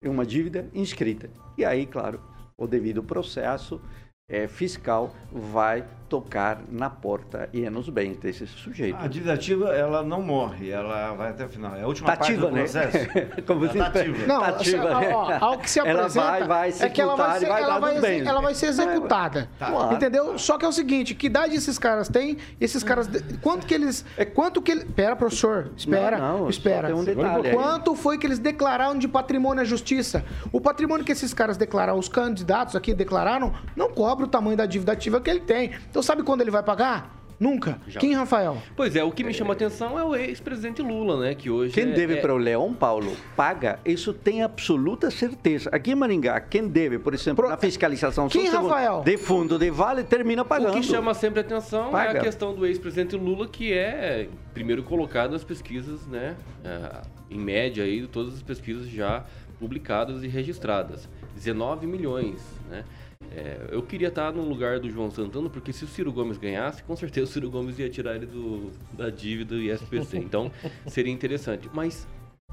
É 0.03 0.09
uma 0.09 0.25
dívida 0.25 0.67
inscrita. 0.73 1.29
E 1.55 1.63
aí, 1.63 1.85
claro, 1.85 2.19
o 2.57 2.65
devido 2.65 3.03
processo 3.03 3.79
é, 4.27 4.47
fiscal 4.47 5.15
vai 5.31 5.85
tocar 6.09 6.61
na 6.69 6.89
porta 6.89 7.49
e 7.51 7.65
é 7.65 7.69
nos 7.69 7.89
bens 7.89 8.17
desse 8.17 8.45
sujeito. 8.47 8.97
A 8.99 9.07
dívida 9.07 9.33
ativa, 9.33 9.75
ela 9.75 10.03
não 10.03 10.21
morre, 10.21 10.69
ela 10.69 11.13
vai 11.13 11.31
até 11.31 11.45
o 11.45 11.49
final. 11.49 11.75
É 11.75 11.81
a 11.81 11.87
última 11.87 12.07
parte 12.07 12.35
do 12.35 12.51
né? 12.51 12.61
processo. 12.61 12.97
Como 13.45 13.61
você 13.61 13.79
ativa. 13.79 14.27
Não, 14.27 14.43
ativa, 14.43 14.99
né? 14.99 15.13
ó, 15.13 15.37
ao 15.39 15.57
que 15.57 15.69
se 15.69 15.79
apresenta 15.79 16.19
ela 16.19 16.45
vai, 16.45 16.71
vai 16.71 16.73
é 16.79 16.89
que 16.89 17.01
ela 17.01 17.15
vai 17.15 17.39
ser, 17.39 17.47
vai 17.47 17.63
ela 17.63 17.79
vai, 17.79 17.99
bens. 17.99 18.27
ela 18.27 18.41
vai 18.41 18.55
ser 18.55 18.67
executada. 18.67 19.49
Tá. 19.57 19.89
Entendeu? 19.93 20.37
Só 20.37 20.57
que 20.57 20.65
é 20.65 20.67
o 20.67 20.71
seguinte, 20.71 21.15
que 21.15 21.27
idade 21.27 21.55
esses 21.55 21.79
caras 21.79 22.07
têm? 22.07 22.37
Esses 22.59 22.83
caras, 22.83 23.09
quanto 23.41 23.65
que 23.65 23.73
eles... 23.73 24.05
É 24.17 24.25
quanto 24.25 24.61
que 24.61 24.71
eles... 24.71 24.83
Espera, 24.85 25.15
professor, 25.15 25.71
espera, 25.75 26.17
não, 26.17 26.39
não, 26.41 26.49
espera. 26.49 26.95
Um 26.95 27.03
detalhe 27.03 27.51
quanto 27.51 27.91
aí. 27.91 27.97
foi 27.97 28.17
que 28.17 28.27
eles 28.27 28.39
declararam 28.39 28.97
de 28.97 29.07
patrimônio 29.07 29.61
à 29.61 29.65
justiça? 29.65 30.23
O 30.51 30.61
patrimônio 30.61 31.03
que 31.03 31.11
esses 31.11 31.33
caras 31.33 31.57
declararam, 31.57 31.97
os 31.97 32.07
candidatos 32.07 32.75
aqui 32.75 32.93
declararam, 32.93 33.53
não 33.75 33.89
cobre 33.89 34.25
o 34.25 34.27
tamanho 34.27 34.55
da 34.55 34.65
dívida 34.65 34.91
ativa 34.91 35.19
que 35.19 35.29
ele 35.29 35.41
tem. 35.41 35.71
Então 35.89 36.03
sabe 36.05 36.23
quando 36.23 36.41
ele 36.41 36.51
vai 36.51 36.63
pagar? 36.63 37.25
Nunca. 37.39 37.79
Já. 37.87 37.99
Quem, 37.99 38.13
Rafael? 38.13 38.57
Pois 38.75 38.95
é, 38.95 39.03
o 39.03 39.11
que 39.11 39.23
me 39.23 39.33
chama 39.33 39.53
a 39.53 39.55
atenção 39.55 39.99
é 39.99 40.03
o 40.03 40.15
ex-presidente 40.15 40.81
Lula, 40.81 41.19
né? 41.19 41.35
Que 41.35 41.49
hoje. 41.49 41.73
Quem 41.73 41.91
é, 41.91 41.93
deve 41.93 42.15
é... 42.15 42.21
para 42.21 42.33
o 42.33 42.37
Leão 42.37 42.73
Paulo 42.73 43.11
paga, 43.35 43.79
isso 43.85 44.13
tem 44.13 44.41
absoluta 44.41 45.11
certeza. 45.11 45.69
Aqui 45.71 45.91
em 45.91 45.95
Maringá, 45.95 46.39
quem 46.39 46.67
deve, 46.67 46.97
por 46.97 47.13
exemplo, 47.13 47.43
Pro... 47.43 47.49
na 47.49 47.57
fiscalização 47.57 48.29
quem, 48.29 48.47
Rafael? 48.47 49.01
de 49.03 49.17
fundo 49.17 49.59
de 49.59 49.69
vale, 49.69 50.03
termina 50.03 50.45
pagando. 50.45 50.77
O 50.77 50.81
que 50.81 50.83
chama 50.83 51.13
sempre 51.13 51.39
a 51.39 51.43
atenção 51.43 51.91
paga. 51.91 52.17
é 52.17 52.21
a 52.21 52.23
questão 52.23 52.53
do 52.53 52.65
ex-presidente 52.65 53.15
Lula, 53.15 53.47
que 53.47 53.73
é 53.73 54.29
primeiro 54.53 54.83
colocado 54.83 55.31
nas 55.31 55.43
pesquisas, 55.43 56.07
né? 56.07 56.35
É, 56.63 57.01
em 57.29 57.39
média 57.39 57.83
aí, 57.83 58.07
todas 58.07 58.35
as 58.35 58.41
pesquisas 58.41 58.87
já 58.87 59.25
publicadas 59.59 60.23
e 60.23 60.27
registradas. 60.27 61.09
19 61.35 61.85
milhões, 61.85 62.41
né? 62.69 62.85
É, 63.31 63.67
eu 63.71 63.81
queria 63.83 64.07
estar 64.07 64.31
no 64.31 64.43
lugar 64.43 64.79
do 64.79 64.89
João 64.89 65.11
Santana, 65.11 65.49
porque 65.49 65.73
se 65.73 65.83
o 65.83 65.87
Ciro 65.87 66.11
Gomes 66.11 66.37
ganhasse, 66.37 66.83
com 66.83 66.95
certeza 66.95 67.29
o 67.29 67.33
Ciro 67.33 67.49
Gomes 67.49 67.77
ia 67.79 67.89
tirar 67.89 68.15
ele 68.15 68.25
do, 68.25 68.71
da 68.93 69.09
dívida 69.09 69.55
e 69.55 69.69
SPC. 69.69 70.17
Então, 70.17 70.51
seria 70.87 71.11
interessante. 71.11 71.69
Mas 71.73 72.07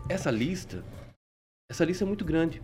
essa 0.08 0.30
lista, 0.30 0.84
essa 1.70 1.84
lista 1.84 2.04
é 2.04 2.06
muito 2.06 2.24
grande. 2.24 2.62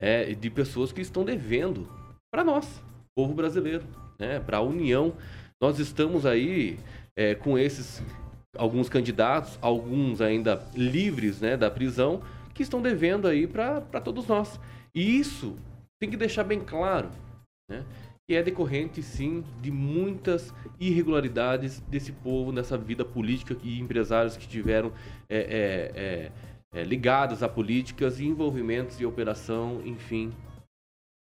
É 0.00 0.34
de 0.34 0.50
pessoas 0.50 0.92
que 0.92 1.00
estão 1.00 1.24
devendo 1.24 1.88
para 2.32 2.44
nós, 2.44 2.82
povo 3.16 3.32
brasileiro, 3.32 3.84
né? 4.18 4.40
para 4.40 4.58
a 4.58 4.62
União. 4.62 5.14
Nós 5.60 5.78
estamos 5.78 6.26
aí 6.26 6.78
é, 7.16 7.34
com 7.34 7.58
esses 7.58 8.02
alguns 8.56 8.88
candidatos, 8.88 9.58
alguns 9.60 10.20
ainda 10.20 10.64
livres 10.74 11.40
né, 11.40 11.56
da 11.56 11.70
prisão, 11.70 12.22
que 12.52 12.62
estão 12.62 12.80
devendo 12.80 13.26
aí 13.26 13.46
para 13.46 14.00
todos 14.00 14.26
nós. 14.26 14.60
E 14.94 15.18
isso 15.18 15.56
tem 16.00 16.10
que 16.10 16.16
deixar 16.16 16.44
bem 16.44 16.60
claro 16.60 17.10
né? 17.68 17.84
que 18.26 18.34
é 18.34 18.42
decorrente, 18.42 19.02
sim, 19.02 19.44
de 19.60 19.70
muitas 19.70 20.52
irregularidades 20.80 21.80
desse 21.80 22.10
povo 22.10 22.52
nessa 22.52 22.78
vida 22.78 23.04
política 23.04 23.56
e 23.62 23.78
empresários 23.78 24.36
que 24.36 24.48
tiveram 24.48 24.92
é, 25.28 25.36
é, 25.36 25.92
é, 25.94 26.32
é, 26.80 26.84
ligados 26.84 27.42
a 27.42 27.48
políticas 27.48 28.20
e 28.20 28.26
envolvimentos 28.26 28.98
e 28.98 29.04
operação, 29.04 29.82
enfim, 29.84 30.32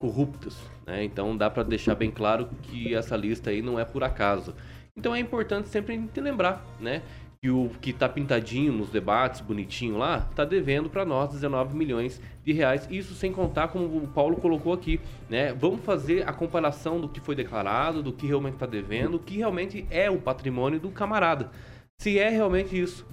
corruptos. 0.02 0.58
Né? 0.88 1.04
Então 1.04 1.38
dá 1.38 1.50
para 1.50 1.64
deixar 1.64 1.94
bem 1.94 2.10
claro 2.10 2.50
que 2.64 2.96
essa 2.96 3.16
lista 3.16 3.52
aí 3.52 3.62
não 3.62 3.80
é 3.80 3.86
por 3.86 4.04
acaso. 4.04 4.56
Então 4.96 5.14
é 5.14 5.20
importante 5.20 5.70
sempre 5.70 6.10
lembrar, 6.18 6.66
né? 6.80 7.04
Que 7.48 7.52
o 7.52 7.70
que 7.80 7.92
está 7.92 8.10
pintadinho 8.10 8.74
nos 8.74 8.90
debates, 8.90 9.40
bonitinho 9.40 9.98
lá, 9.98 10.28
está 10.30 10.44
devendo 10.44 10.90
para 10.90 11.06
nós 11.06 11.30
19 11.30 11.78
milhões 11.78 12.22
de 12.44 12.52
reais. 12.52 12.86
Isso 12.92 13.16
sem 13.16 13.32
contar, 13.32 13.70
como 13.70 13.86
o 13.86 14.06
Paulo 14.06 14.36
colocou 14.36 14.74
aqui, 14.74 15.00
né? 15.30 15.54
Vamos 15.54 15.80
fazer 15.86 16.28
a 16.28 16.34
comparação 16.34 17.00
do 17.00 17.08
que 17.08 17.22
foi 17.22 17.36
declarado, 17.36 18.04
do 18.04 18.12
que 18.12 18.28
realmente 18.28 18.56
está 18.56 18.66
devendo, 18.66 19.16
o 19.16 19.20
que 19.20 19.38
realmente 19.38 19.88
é 19.90 20.12
o 20.12 20.18
patrimônio 20.18 20.78
do 20.78 20.90
camarada. 20.90 21.50
Se 21.98 22.20
é 22.20 22.28
realmente 22.28 22.78
isso. 22.78 23.06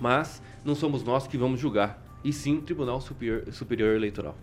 Mas 0.00 0.40
não 0.64 0.76
somos 0.76 1.02
nós 1.02 1.26
que 1.26 1.36
vamos 1.36 1.58
julgar, 1.58 2.00
e 2.22 2.32
sim 2.32 2.58
o 2.58 2.62
Tribunal 2.62 3.00
Superior, 3.00 3.52
Superior 3.52 3.96
Eleitoral. 3.96 4.36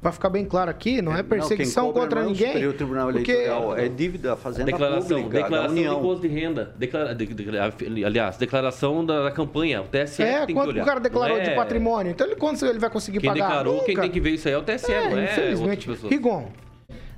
Para 0.00 0.12
ficar 0.12 0.30
bem 0.30 0.46
claro 0.46 0.70
aqui, 0.70 1.02
não 1.02 1.14
é 1.14 1.22
perseguição 1.22 1.86
não, 1.86 1.92
contra 1.92 2.24
ninguém. 2.24 2.62
É 2.62 2.66
o 2.66 2.72
Tribunal 2.72 3.12
porque... 3.12 3.30
Eleitoral, 3.30 3.76
é 3.76 3.86
dívida 3.86 4.34
fazenda 4.34 4.64
declaração, 4.64 5.22
pública 5.22 5.42
declaração 5.42 5.74
da 5.74 5.80
União. 5.80 5.94
de 5.94 6.00
imposto 6.00 6.22
de 6.22 6.34
renda, 6.34 6.74
declara, 6.78 7.14
de, 7.14 7.26
de, 7.26 8.04
aliás, 8.04 8.38
declaração 8.38 9.04
da, 9.04 9.24
da, 9.24 9.30
campanha, 9.30 9.82
o 9.82 9.84
TSE 9.84 10.22
é, 10.22 10.46
tem 10.46 10.54
quanto 10.54 10.68
que 10.68 10.74
olhar. 10.74 10.82
o 10.82 10.86
cara 10.86 11.00
declarou 11.00 11.36
é... 11.36 11.42
de 11.42 11.50
patrimônio, 11.54 12.12
então 12.12 12.26
ele 12.26 12.36
quando 12.36 12.64
ele 12.64 12.78
vai 12.78 12.88
conseguir 12.88 13.20
quem 13.20 13.28
pagar? 13.28 13.48
Declarou, 13.48 13.74
Nunca. 13.74 13.86
Quem 13.86 13.96
tem 13.96 14.10
que 14.10 14.20
ver 14.20 14.30
isso 14.30 14.48
aí 14.48 14.54
é 14.54 14.58
o 14.58 14.62
TSE, 14.62 14.90
é, 14.90 15.10
não 15.10 15.18
é 15.18 15.24
infelizmente. 15.24 15.90
Rigon, 16.08 16.50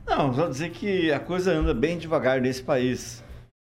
Não, 0.04 0.34
só 0.34 0.48
dizer 0.48 0.70
que 0.70 1.12
a 1.12 1.20
coisa 1.20 1.52
anda 1.52 1.72
bem 1.72 1.96
devagar 1.96 2.40
nesse 2.40 2.62
país. 2.64 3.22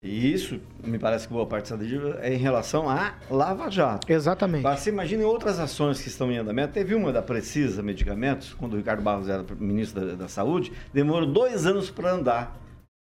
E 0.05 0.31
isso, 0.31 0.61
me 0.83 0.99
parece 0.99 1.27
que 1.27 1.33
boa 1.33 1.47
parte 1.47 1.73
dessa 1.73 1.83
dívida 1.83 2.19
é 2.21 2.31
em 2.31 2.37
relação 2.37 2.87
à 2.87 3.15
Lava 3.27 3.71
Jato. 3.71 4.11
Exatamente. 4.11 4.61
Mas 4.61 4.81
você 4.81 4.91
imagina 4.91 5.25
outras 5.25 5.59
ações 5.59 5.99
que 5.99 6.07
estão 6.07 6.31
em 6.31 6.37
andamento. 6.37 6.73
Teve 6.73 6.93
uma 6.93 7.11
da 7.11 7.23
Precisa 7.23 7.81
Medicamentos, 7.81 8.53
quando 8.53 8.73
o 8.73 8.77
Ricardo 8.77 9.01
Barros 9.01 9.27
era 9.27 9.43
ministro 9.59 10.05
da, 10.05 10.13
da 10.13 10.27
Saúde, 10.27 10.71
demorou 10.93 11.27
dois 11.27 11.65
anos 11.65 11.89
para 11.89 12.11
andar. 12.11 12.55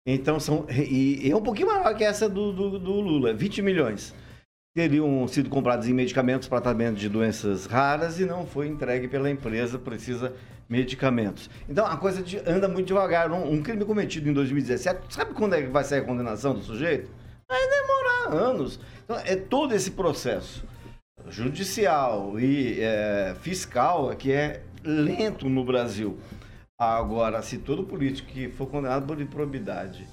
Então, 0.05 0.41
são, 0.41 0.67
e, 0.69 1.29
e 1.29 1.31
é 1.31 1.37
um 1.37 1.43
pouquinho 1.43 1.69
maior 1.69 1.95
que 1.95 2.03
essa 2.03 2.29
do, 2.29 2.53
do, 2.53 2.77
do 2.81 2.93
Lula, 3.01 3.33
20 3.33 3.63
milhões. 3.63 4.13
Teriam 4.81 5.27
sido 5.27 5.51
comprados 5.51 5.89
em 5.89 5.93
medicamentos 5.93 6.47
para 6.47 6.61
tratamento 6.61 6.97
de 6.97 7.09
doenças 7.09 7.67
raras 7.67 8.21
e 8.21 8.25
não 8.25 8.47
foi 8.47 8.69
entregue 8.69 9.09
pela 9.09 9.29
empresa 9.29 9.79
Precisa 9.79 10.33
Medicamentos. 10.69 11.51
Então, 11.69 11.85
a 11.85 11.97
coisa 11.97 12.23
de- 12.23 12.39
anda 12.49 12.69
muito 12.69 12.87
devagar. 12.87 13.33
Um, 13.33 13.55
um 13.55 13.61
crime 13.61 13.85
cometido 13.85 14.29
em 14.29 14.33
2017, 14.33 15.13
sabe 15.13 15.35
quando 15.35 15.55
é 15.57 15.63
que 15.63 15.67
vai 15.67 15.83
sair 15.83 15.99
a 15.99 16.05
condenação 16.05 16.55
do 16.55 16.63
sujeito? 16.63 17.11
Vai 17.49 17.61
demorar 17.69 18.45
anos. 18.49 18.79
Então, 19.05 19.17
é 19.25 19.35
todo 19.35 19.75
esse 19.75 19.91
processo 19.91 20.65
judicial 21.29 22.39
e 22.39 22.81
é, 22.81 23.35
fiscal 23.41 24.15
que 24.17 24.31
é 24.31 24.63
lento 24.85 25.49
no 25.49 25.65
Brasil. 25.65 26.17
Agora, 26.79 27.43
se 27.43 27.59
todo 27.59 27.83
político 27.83 28.29
que 28.29 28.49
for 28.49 28.69
condenado 28.69 29.05
por 29.05 29.21
improbidade 29.21 30.07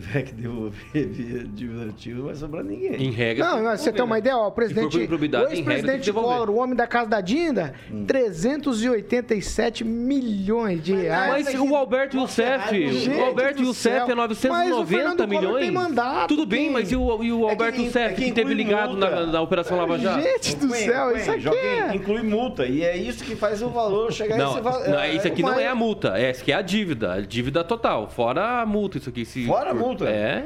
tiver 0.00 0.22
que 0.22 0.32
devolver 0.34 0.72
via 0.92 1.44
dívida 1.44 1.90
ativa, 1.90 2.18
não 2.18 2.26
vai 2.26 2.34
sobrar 2.34 2.64
ninguém. 2.64 2.94
Em 2.94 3.10
regra. 3.12 3.44
Não, 3.44 3.62
mas 3.62 3.80
você 3.80 3.92
tem 3.92 4.02
uma 4.04 4.18
ideia, 4.18 4.36
ó, 4.36 4.48
o 4.48 4.52
presidente, 4.52 4.96
o 4.96 5.00
ex-presidente. 5.00 6.12
Collor, 6.12 6.50
o 6.50 6.56
homem 6.56 6.74
da 6.74 6.86
casa 6.86 7.08
da 7.08 7.20
Dinda, 7.20 7.74
Hum. 7.90 8.04
387 8.06 9.84
milhões 9.84 10.82
de 10.82 10.94
reais. 10.94 11.44
Mas 11.46 11.54
o 11.60 11.74
Alberto 11.76 12.16
Youssef, 12.16 13.08
o 13.08 13.24
Alberto 13.24 13.62
Youssef 13.62 14.10
é 14.10 14.14
Mas 14.14 14.72
o 14.72 14.84
Fernando 14.84 15.18
990 15.18 15.26
Collor 15.26 15.28
milhões. 15.28 15.62
tem 15.64 15.70
mandato, 15.70 16.28
Tudo 16.28 16.46
bem, 16.46 16.70
mas 16.70 16.90
e 16.90 16.96
o, 16.96 17.22
e 17.22 17.32
o 17.32 17.46
É 17.46 17.50
Alberto 17.50 17.76
que- 17.78 17.84
Youssef, 17.84 18.04
é 18.12 18.14
que 18.14 18.24
que 18.24 18.32
teve 18.32 18.52
inclui 18.52 18.64
ligado 18.64 18.96
na, 18.96 19.26
na 19.26 19.40
Operação 19.40 19.76
Lava 19.76 19.98
Jato? 19.98 20.22
Gente 20.22 20.56
do 20.56 20.68
Cunha, 20.68 20.80
céu, 20.80 21.06
Cunha, 21.10 21.20
isso 21.20 21.30
aqui 21.30 21.56
é... 21.56 21.94
inclui 21.94 22.22
multa. 22.22 22.66
E 22.66 22.82
é 22.82 22.96
isso 22.96 23.22
que 23.24 23.36
faz 23.36 23.62
o 23.62 23.68
valor 23.68 24.12
chegar 24.12 24.34
a 24.34 24.38
Não, 24.38 24.52
esse 24.52 24.60
valor. 24.60 24.88
não, 24.88 25.04
isso 25.06 25.26
aqui 25.28 25.42
não 25.42 25.58
é 25.58 25.66
a 25.68 25.74
multa, 25.74 26.18
é, 26.18 26.30
isso 26.30 26.42
aqui 26.42 26.52
é 26.52 26.56
a 26.56 26.62
dívida, 26.62 27.12
a 27.14 27.20
dívida 27.20 27.62
total, 27.62 28.08
fora 28.08 28.60
a 28.62 28.66
multa, 28.66 28.98
isso 28.98 29.08
aqui. 29.10 29.24
Se, 29.24 29.46
Fora 29.46 29.70
a 29.70 29.74
multa? 29.74 29.83
É. 30.06 30.44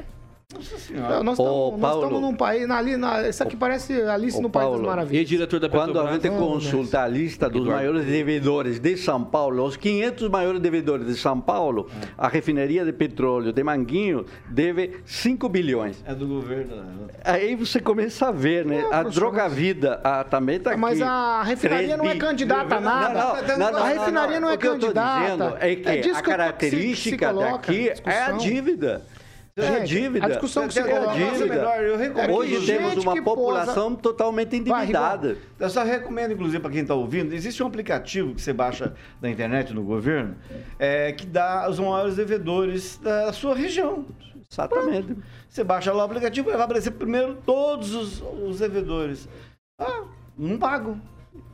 Nossa 0.54 0.78
senhora. 0.78 1.16
Não, 1.16 1.24
Nós 1.24 1.38
Ô, 1.38 1.42
estamos 1.42 1.70
nós 1.72 1.80
Paulo. 1.90 2.02
estamos 2.06 2.22
num 2.22 2.34
país, 2.34 2.70
ali, 2.70 2.96
na, 2.96 3.28
isso 3.28 3.42
aqui 3.42 3.54
parece 3.54 4.00
Alice 4.00 4.38
Ô, 4.38 4.40
no 4.40 4.48
País 4.48 4.64
das 4.64 4.72
Paulo, 4.72 4.82
E 4.82 4.88
Maravilhas. 4.88 5.28
diretor 5.28 5.60
da 5.60 5.68
Quando 5.68 5.82
a 5.90 6.04
Petrobras? 6.04 6.14
gente 6.14 6.28
Vamos 6.30 6.64
consulta 6.64 7.02
a 7.02 7.06
lista 7.06 7.50
dos 7.50 7.60
Eduardo. 7.60 7.76
maiores 7.84 8.06
devedores 8.06 8.80
de 8.80 8.96
São 8.96 9.22
Paulo, 9.22 9.62
os 9.62 9.76
500 9.76 10.26
maiores 10.30 10.58
devedores 10.62 11.06
de 11.06 11.16
São 11.16 11.38
Paulo, 11.38 11.90
a 12.16 12.28
refineria 12.28 12.82
de 12.82 12.94
petróleo 12.94 13.52
de 13.52 13.62
Manguinho 13.62 14.24
deve 14.48 14.98
5 15.04 15.50
bilhões. 15.50 16.02
É 16.06 16.14
do 16.14 16.26
governo. 16.26 16.76
né? 16.76 17.08
Aí 17.24 17.54
você 17.54 17.78
começa 17.78 18.28
a 18.28 18.32
ver, 18.32 18.64
né? 18.64 18.80
Não, 18.84 18.92
a 18.94 19.02
droga 19.02 19.50
vida 19.50 20.00
a, 20.02 20.24
também 20.24 20.56
está 20.56 20.70
aqui. 20.70 20.80
Mas 20.80 21.02
a 21.02 21.42
refinaria 21.42 21.88
3 21.88 21.98
não 21.98 22.08
é 22.08 22.16
candidata 22.16 22.76
a 22.76 22.80
nada. 22.80 23.14
Não, 23.54 23.58
não, 23.58 23.72
não, 23.72 23.78
a 23.84 23.86
refinaria 23.88 24.40
não, 24.40 24.48
é 24.48 24.54
O 24.54 24.58
que 24.58 24.66
eu 24.66 24.78
tô 24.78 24.86
candidata. 24.86 25.20
dizendo 25.26 25.56
é 25.60 25.76
que 25.76 25.88
É 25.90 25.96
disso 25.98 26.18
a 26.18 26.22
que 26.22 26.30
eu- 26.30 26.36
característica 26.36 27.28
que 27.34 27.38
daqui 27.38 27.92
é 28.06 28.22
a 28.22 28.32
dívida. 28.32 29.02
É 29.62 29.80
dívida. 29.80 30.26
a 30.26 30.28
discussão 30.28 30.66
que 30.68 30.74
se 30.74 30.80
é 30.80 30.84
coloca- 30.84 31.14
dívida. 31.14 31.46
melhor, 31.46 31.82
eu 31.82 31.96
recomendo. 31.96 32.32
Hoje 32.32 32.66
temos 32.66 32.96
uma 32.96 33.22
população 33.22 33.94
totalmente 33.94 34.60
Vai, 34.62 34.80
endividada. 34.82 35.36
Eu 35.58 35.70
só 35.70 35.82
recomendo, 35.82 36.32
inclusive, 36.32 36.60
para 36.60 36.70
quem 36.70 36.82
está 36.82 36.94
ouvindo, 36.94 37.32
existe 37.34 37.62
um 37.62 37.66
aplicativo 37.66 38.34
que 38.34 38.40
você 38.42 38.52
baixa 38.52 38.94
da 39.20 39.28
internet 39.28 39.72
no 39.74 39.82
governo 39.82 40.36
é, 40.78 41.12
que 41.12 41.26
dá 41.26 41.68
os 41.68 41.78
maiores 41.78 42.16
devedores 42.16 42.98
da 42.98 43.32
sua 43.32 43.54
região. 43.54 44.06
Exatamente. 44.50 45.16
Você 45.48 45.62
baixa 45.62 45.92
lá 45.92 46.02
o 46.02 46.06
aplicativo 46.06 46.48
e 46.48 46.52
vai 46.52 46.62
aparecer 46.62 46.92
primeiro 46.92 47.36
todos 47.44 47.94
os, 47.94 48.22
os 48.46 48.58
devedores. 48.60 49.28
Ah, 49.80 50.04
não 50.36 50.56
pagam. 50.58 51.00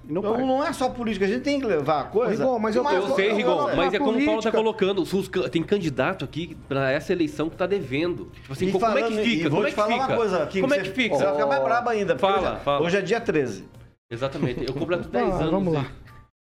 Não 0.08 0.20
então 0.20 0.46
não 0.46 0.64
é 0.64 0.72
só 0.72 0.90
política, 0.90 1.24
a 1.24 1.28
gente 1.28 1.42
tem 1.42 1.58
que 1.58 1.66
levar 1.66 2.00
a 2.00 2.04
coisa. 2.04 2.42
Rigon, 2.44 2.58
mas 2.58 2.76
eu- 2.76 2.84
Mas- 2.84 2.94
Eu 2.96 3.14
sei, 3.14 3.32
Rigon, 3.32 3.70
eu- 3.70 3.76
mas 3.76 3.94
é 3.94 3.98
como 3.98 4.10
o 4.10 4.24
Paulo 4.24 4.42
tá 4.42 4.50
política- 4.50 4.84
colocando. 4.92 5.48
tem 5.50 5.62
candidato 5.62 6.24
aqui 6.24 6.56
pra 6.68 6.90
essa 6.90 7.12
eleição 7.12 7.48
que 7.48 7.56
tá 7.56 7.66
devendo. 7.66 8.30
Tipo 8.34 8.52
assim, 8.52 8.66
E 8.68 8.72
como 8.72 8.84
é 8.86 8.88
que 8.94 9.00
falando- 9.00 9.22
fica? 9.24 9.42
vou 9.48 9.50
Como 9.50 9.62
é 9.62 9.70
te 9.70 9.70
que 9.74 9.76
falar 9.80 9.92
fica? 9.94 10.06
uma 10.06 10.16
coisa 10.16 10.42
aqui. 10.42 10.60
Como 10.60 10.74
é 10.74 10.76
você- 10.78 10.82
que 10.84 10.90
fica? 10.90 11.16
Você 11.16 11.24
vai 11.24 11.32
ficar 11.32 11.46
mais 11.46 11.62
brabo 11.62 11.88
ainda. 11.90 12.14
porque, 12.16 12.32
Fala, 12.34 12.46
exemplo, 12.48 12.64
fala. 12.64 12.86
Hoje 12.86 12.96
é 12.96 13.00
dia 13.00 13.20
13. 13.20 13.64
Exatamente. 14.10 14.64
Eu 14.66 14.74
completo 14.74 15.08
10 15.08 15.24
Ah, 15.32 15.36
anos 15.38 15.50
vamos 15.50 15.72
lá. 15.74 15.86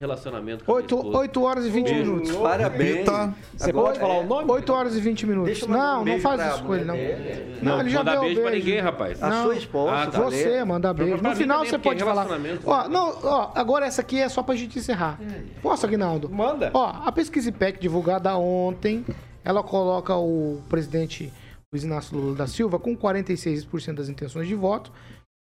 Relacionamento 0.01 0.65
com 0.65 0.71
a 0.71 0.75
minha 0.77 0.83
8, 0.85 0.95
esposa. 0.97 1.19
8 1.19 1.43
horas 1.43 1.67
e 1.67 1.71
20 1.71 1.85
Beijo. 1.87 2.11
minutos. 2.13 2.37
Parabéns. 2.37 2.97
Eita. 2.99 3.35
Você 3.57 3.71
Agora- 3.71 3.87
pode 3.87 3.99
falar 3.99 4.19
o 4.21 4.27
nome? 4.27 4.53
8 4.53 4.73
horas 4.73 4.97
e 4.97 5.01
20 5.01 5.27
minutos. 5.27 5.63
Um 5.65 5.69
Não, 5.69 6.05
não 6.05 6.21
faz 6.21 6.37
pra 6.41 6.51
isso 6.55 6.63
com 6.63 6.75
ele, 6.77 6.85
não. 6.85 6.95
mulher 6.95 7.59
Não, 7.61 7.81
ele 7.81 7.91
já 7.91 7.99
Manda 7.99 8.11
deu 8.13 8.21
beijo 8.21 8.41
pra 8.41 8.51
beijo. 8.53 8.65
ninguém, 8.67 8.81
rapaz. 8.81 9.21
A 9.23 9.29
Não. 9.29 9.43
sua 9.43 9.57
esposa. 9.57 9.93
Ah, 9.93 10.07
tá. 10.07 10.21
Você 10.21 10.65
manda 10.65 10.95
Pra- 10.95 11.05
beijo. 11.05 11.19
pra 11.21 11.31
No 11.31 11.37
final 11.37 11.59
você 11.65 11.73
porque 11.73 11.89
pode 11.89 12.05
falar. 12.05 12.29
Ó, 12.65 12.89
não, 12.89 13.19
ó, 13.25 13.51
agora 13.57 13.87
essa 13.87 14.01
aqui 14.01 14.21
é 14.21 14.29
só 14.29 14.41
pra 14.41 14.55
gente 14.55 14.79
encerrar. 14.79 15.19
Posso, 15.61 15.85
Aguinaldo? 15.85 16.31
Manda. 16.31 16.71
Ó, 16.75 16.93
a 17.05 17.11
pesquisa 17.11 17.49
IPEC 17.49 17.81
divulgada 17.81 18.37
ontem, 18.37 19.05
ela 19.45 19.65
coloca 19.65 20.15
o 20.17 20.61
presidente 20.69 21.33
Luiz 21.73 21.83
Inácio 21.83 22.17
Lula 22.17 22.37
da 22.37 22.47
Silva 22.47 22.79
com 22.79 22.97
46% 22.97 23.97
das 23.97 24.09
intenções 24.09 24.47
de 24.47 24.55
voto 24.55 24.93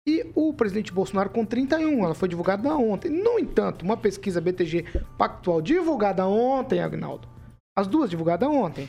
e 0.06 0.30
o 0.34 0.54
presidente 0.54 0.92
Bolsonaro 0.92 1.30
com 1.30 1.44
31%. 1.44 2.04
Ela 2.04 2.14
foi 2.14 2.28
divulgada 2.28 2.74
ontem. 2.76 3.10
No 3.10 3.38
entanto, 3.38 3.82
uma 3.82 3.96
pesquisa 3.96 4.40
BTG 4.40 4.84
Pactual 5.18 5.60
divulgada 5.60 6.26
ontem, 6.26 6.80
Agnaldo, 6.80 7.28
as 7.76 7.86
duas 7.86 8.08
divulgadas 8.08 8.48
ontem, 8.48 8.88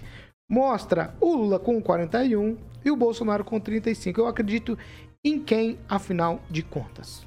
mostra 0.50 1.16
o 1.20 1.36
Lula 1.36 1.60
com 1.60 1.82
41% 1.82 2.58
e 2.86 2.92
o 2.92 2.96
Bolsonaro 2.96 3.44
com 3.44 3.60
35%. 3.60 4.18
Eu 4.18 4.28
acredito 4.28 4.78
em 5.24 5.44
quem, 5.44 5.80
afinal 5.90 6.40
de 6.50 6.62
contas? 6.62 7.26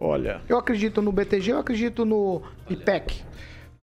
Olha, 0.00 0.40
Eu 0.48 0.56
acredito 0.56 1.02
no 1.02 1.10
BTG, 1.10 1.50
eu 1.50 1.58
acredito 1.58 2.04
no 2.04 2.40
IPEC. 2.70 3.24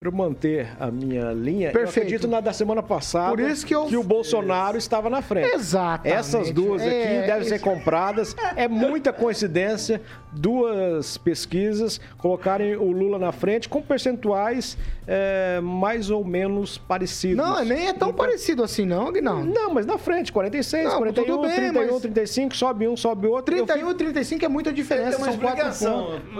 Para 0.03 0.11
manter 0.11 0.67
a 0.79 0.91
minha 0.91 1.31
linha, 1.31 1.71
Perfeito. 1.71 1.77
eu 1.97 2.03
acredito 2.03 2.27
na 2.27 2.41
da 2.41 2.51
semana 2.51 2.83
passada 2.83 3.29
Por 3.29 3.39
isso 3.39 3.65
que 3.65 3.73
eu- 3.73 3.85
o 3.85 4.03
Bolsonaro 4.03 4.77
estava 4.77 5.09
na 5.09 5.21
frente. 5.21 5.53
Exatamente. 5.55 6.13
Essas 6.19 6.51
duas 6.51 6.81
aqui 6.81 6.91
É, 6.93 7.25
devem 7.25 7.47
ser 7.47 7.55
isso- 7.55 7.63
compradas. 7.63 8.35
É 8.57 8.67
muita 8.67 9.13
coincidência 9.13 10.01
duas 10.33 11.17
pesquisas 11.17 12.01
colocarem 12.17 12.75
o 12.75 12.91
Lula 12.91 13.17
na 13.17 13.31
frente 13.31 13.69
com 13.69 13.81
percentuais 13.81 14.77
é, 15.07 15.59
mais 15.61 16.09
ou 16.09 16.23
menos 16.23 16.77
parecidos. 16.77 17.37
Não, 17.37 17.63
nem 17.63 17.87
é 17.87 17.93
tão 17.93 18.09
Então- 18.09 18.13
parecido 18.13 18.63
assim, 18.63 18.85
não, 18.85 19.07
Aguinaldo. 19.07 19.45
Não, 19.45 19.73
mas 19.73 19.85
na 19.85 19.97
frente, 19.97 20.31
46, 20.31 20.85
Não, 20.89 20.97
41, 20.97 21.25
tudo 21.25 21.41
bem, 21.47 21.55
31, 21.55 21.91
mas- 21.93 22.01
35, 22.01 22.55
sobe 22.55 22.87
um, 22.87 22.95
sobe 22.95 23.27
outro. 23.27 23.55
Eu 23.55 23.65
31 23.65 23.91
e 23.91 23.93
35 23.95 24.45
é 24.45 24.47
muita 24.47 24.71
diferença, 24.71 25.17
são 25.19 25.37
quatro 25.37 25.63
pontos. 25.65 25.81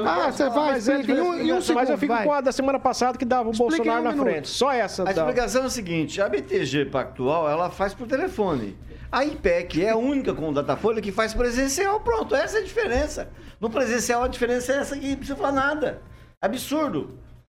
Ah, 0.06 0.32
você 0.32 0.50
vai, 0.50 0.72
Mas, 0.74 0.88
é 0.90 1.00
explica 1.00 1.22
um, 1.22 1.26
um 1.32 1.56
mas 1.56 1.66
segundo, 1.66 1.90
eu 1.90 1.98
fico 1.98 2.14
vai. 2.14 2.24
com 2.26 2.34
a 2.34 2.42
da 2.42 2.52
semana 2.52 2.80
passada 2.80 3.18
que 3.18 3.26
dava 3.26 3.50
o 3.50 3.52
Explica 3.52 3.76
Bolsonaro 3.76 4.02
um 4.02 4.04
na 4.04 4.12
minuto. 4.12 4.26
frente. 4.30 4.48
Só 4.50 4.72
essa. 4.72 5.02
A 5.02 5.06
da- 5.06 5.12
explicação 5.12 5.64
é 5.64 5.66
a 5.66 5.70
seguinte: 5.70 6.22
a 6.22 6.30
BTG 6.30 6.86
Pactual 6.86 7.50
ela 7.50 7.70
faz 7.70 7.94
por 7.94 8.08
telefone. 8.08 8.78
A 9.12 9.24
IPEC 9.26 9.84
é 9.86 9.90
a 9.92 9.96
única 9.96 10.34
com 10.34 10.50
o 10.50 10.54
Datafolha 10.54 11.00
que 11.02 11.12
faz 11.12 11.34
presencial. 11.36 12.00
Pronto, 12.00 12.34
essa 12.34 12.58
é 12.58 12.62
a 12.62 12.64
diferença. 12.64 13.30
No 13.62 13.70
presencial 13.70 14.24
a 14.24 14.28
diferença 14.28 14.74
é 14.74 14.78
essa 14.78 14.96
aqui, 14.96 15.10
não 15.10 15.18
precisa 15.18 15.36
falar 15.38 15.52
nada. 15.52 16.02
Absurdo. 16.42 17.12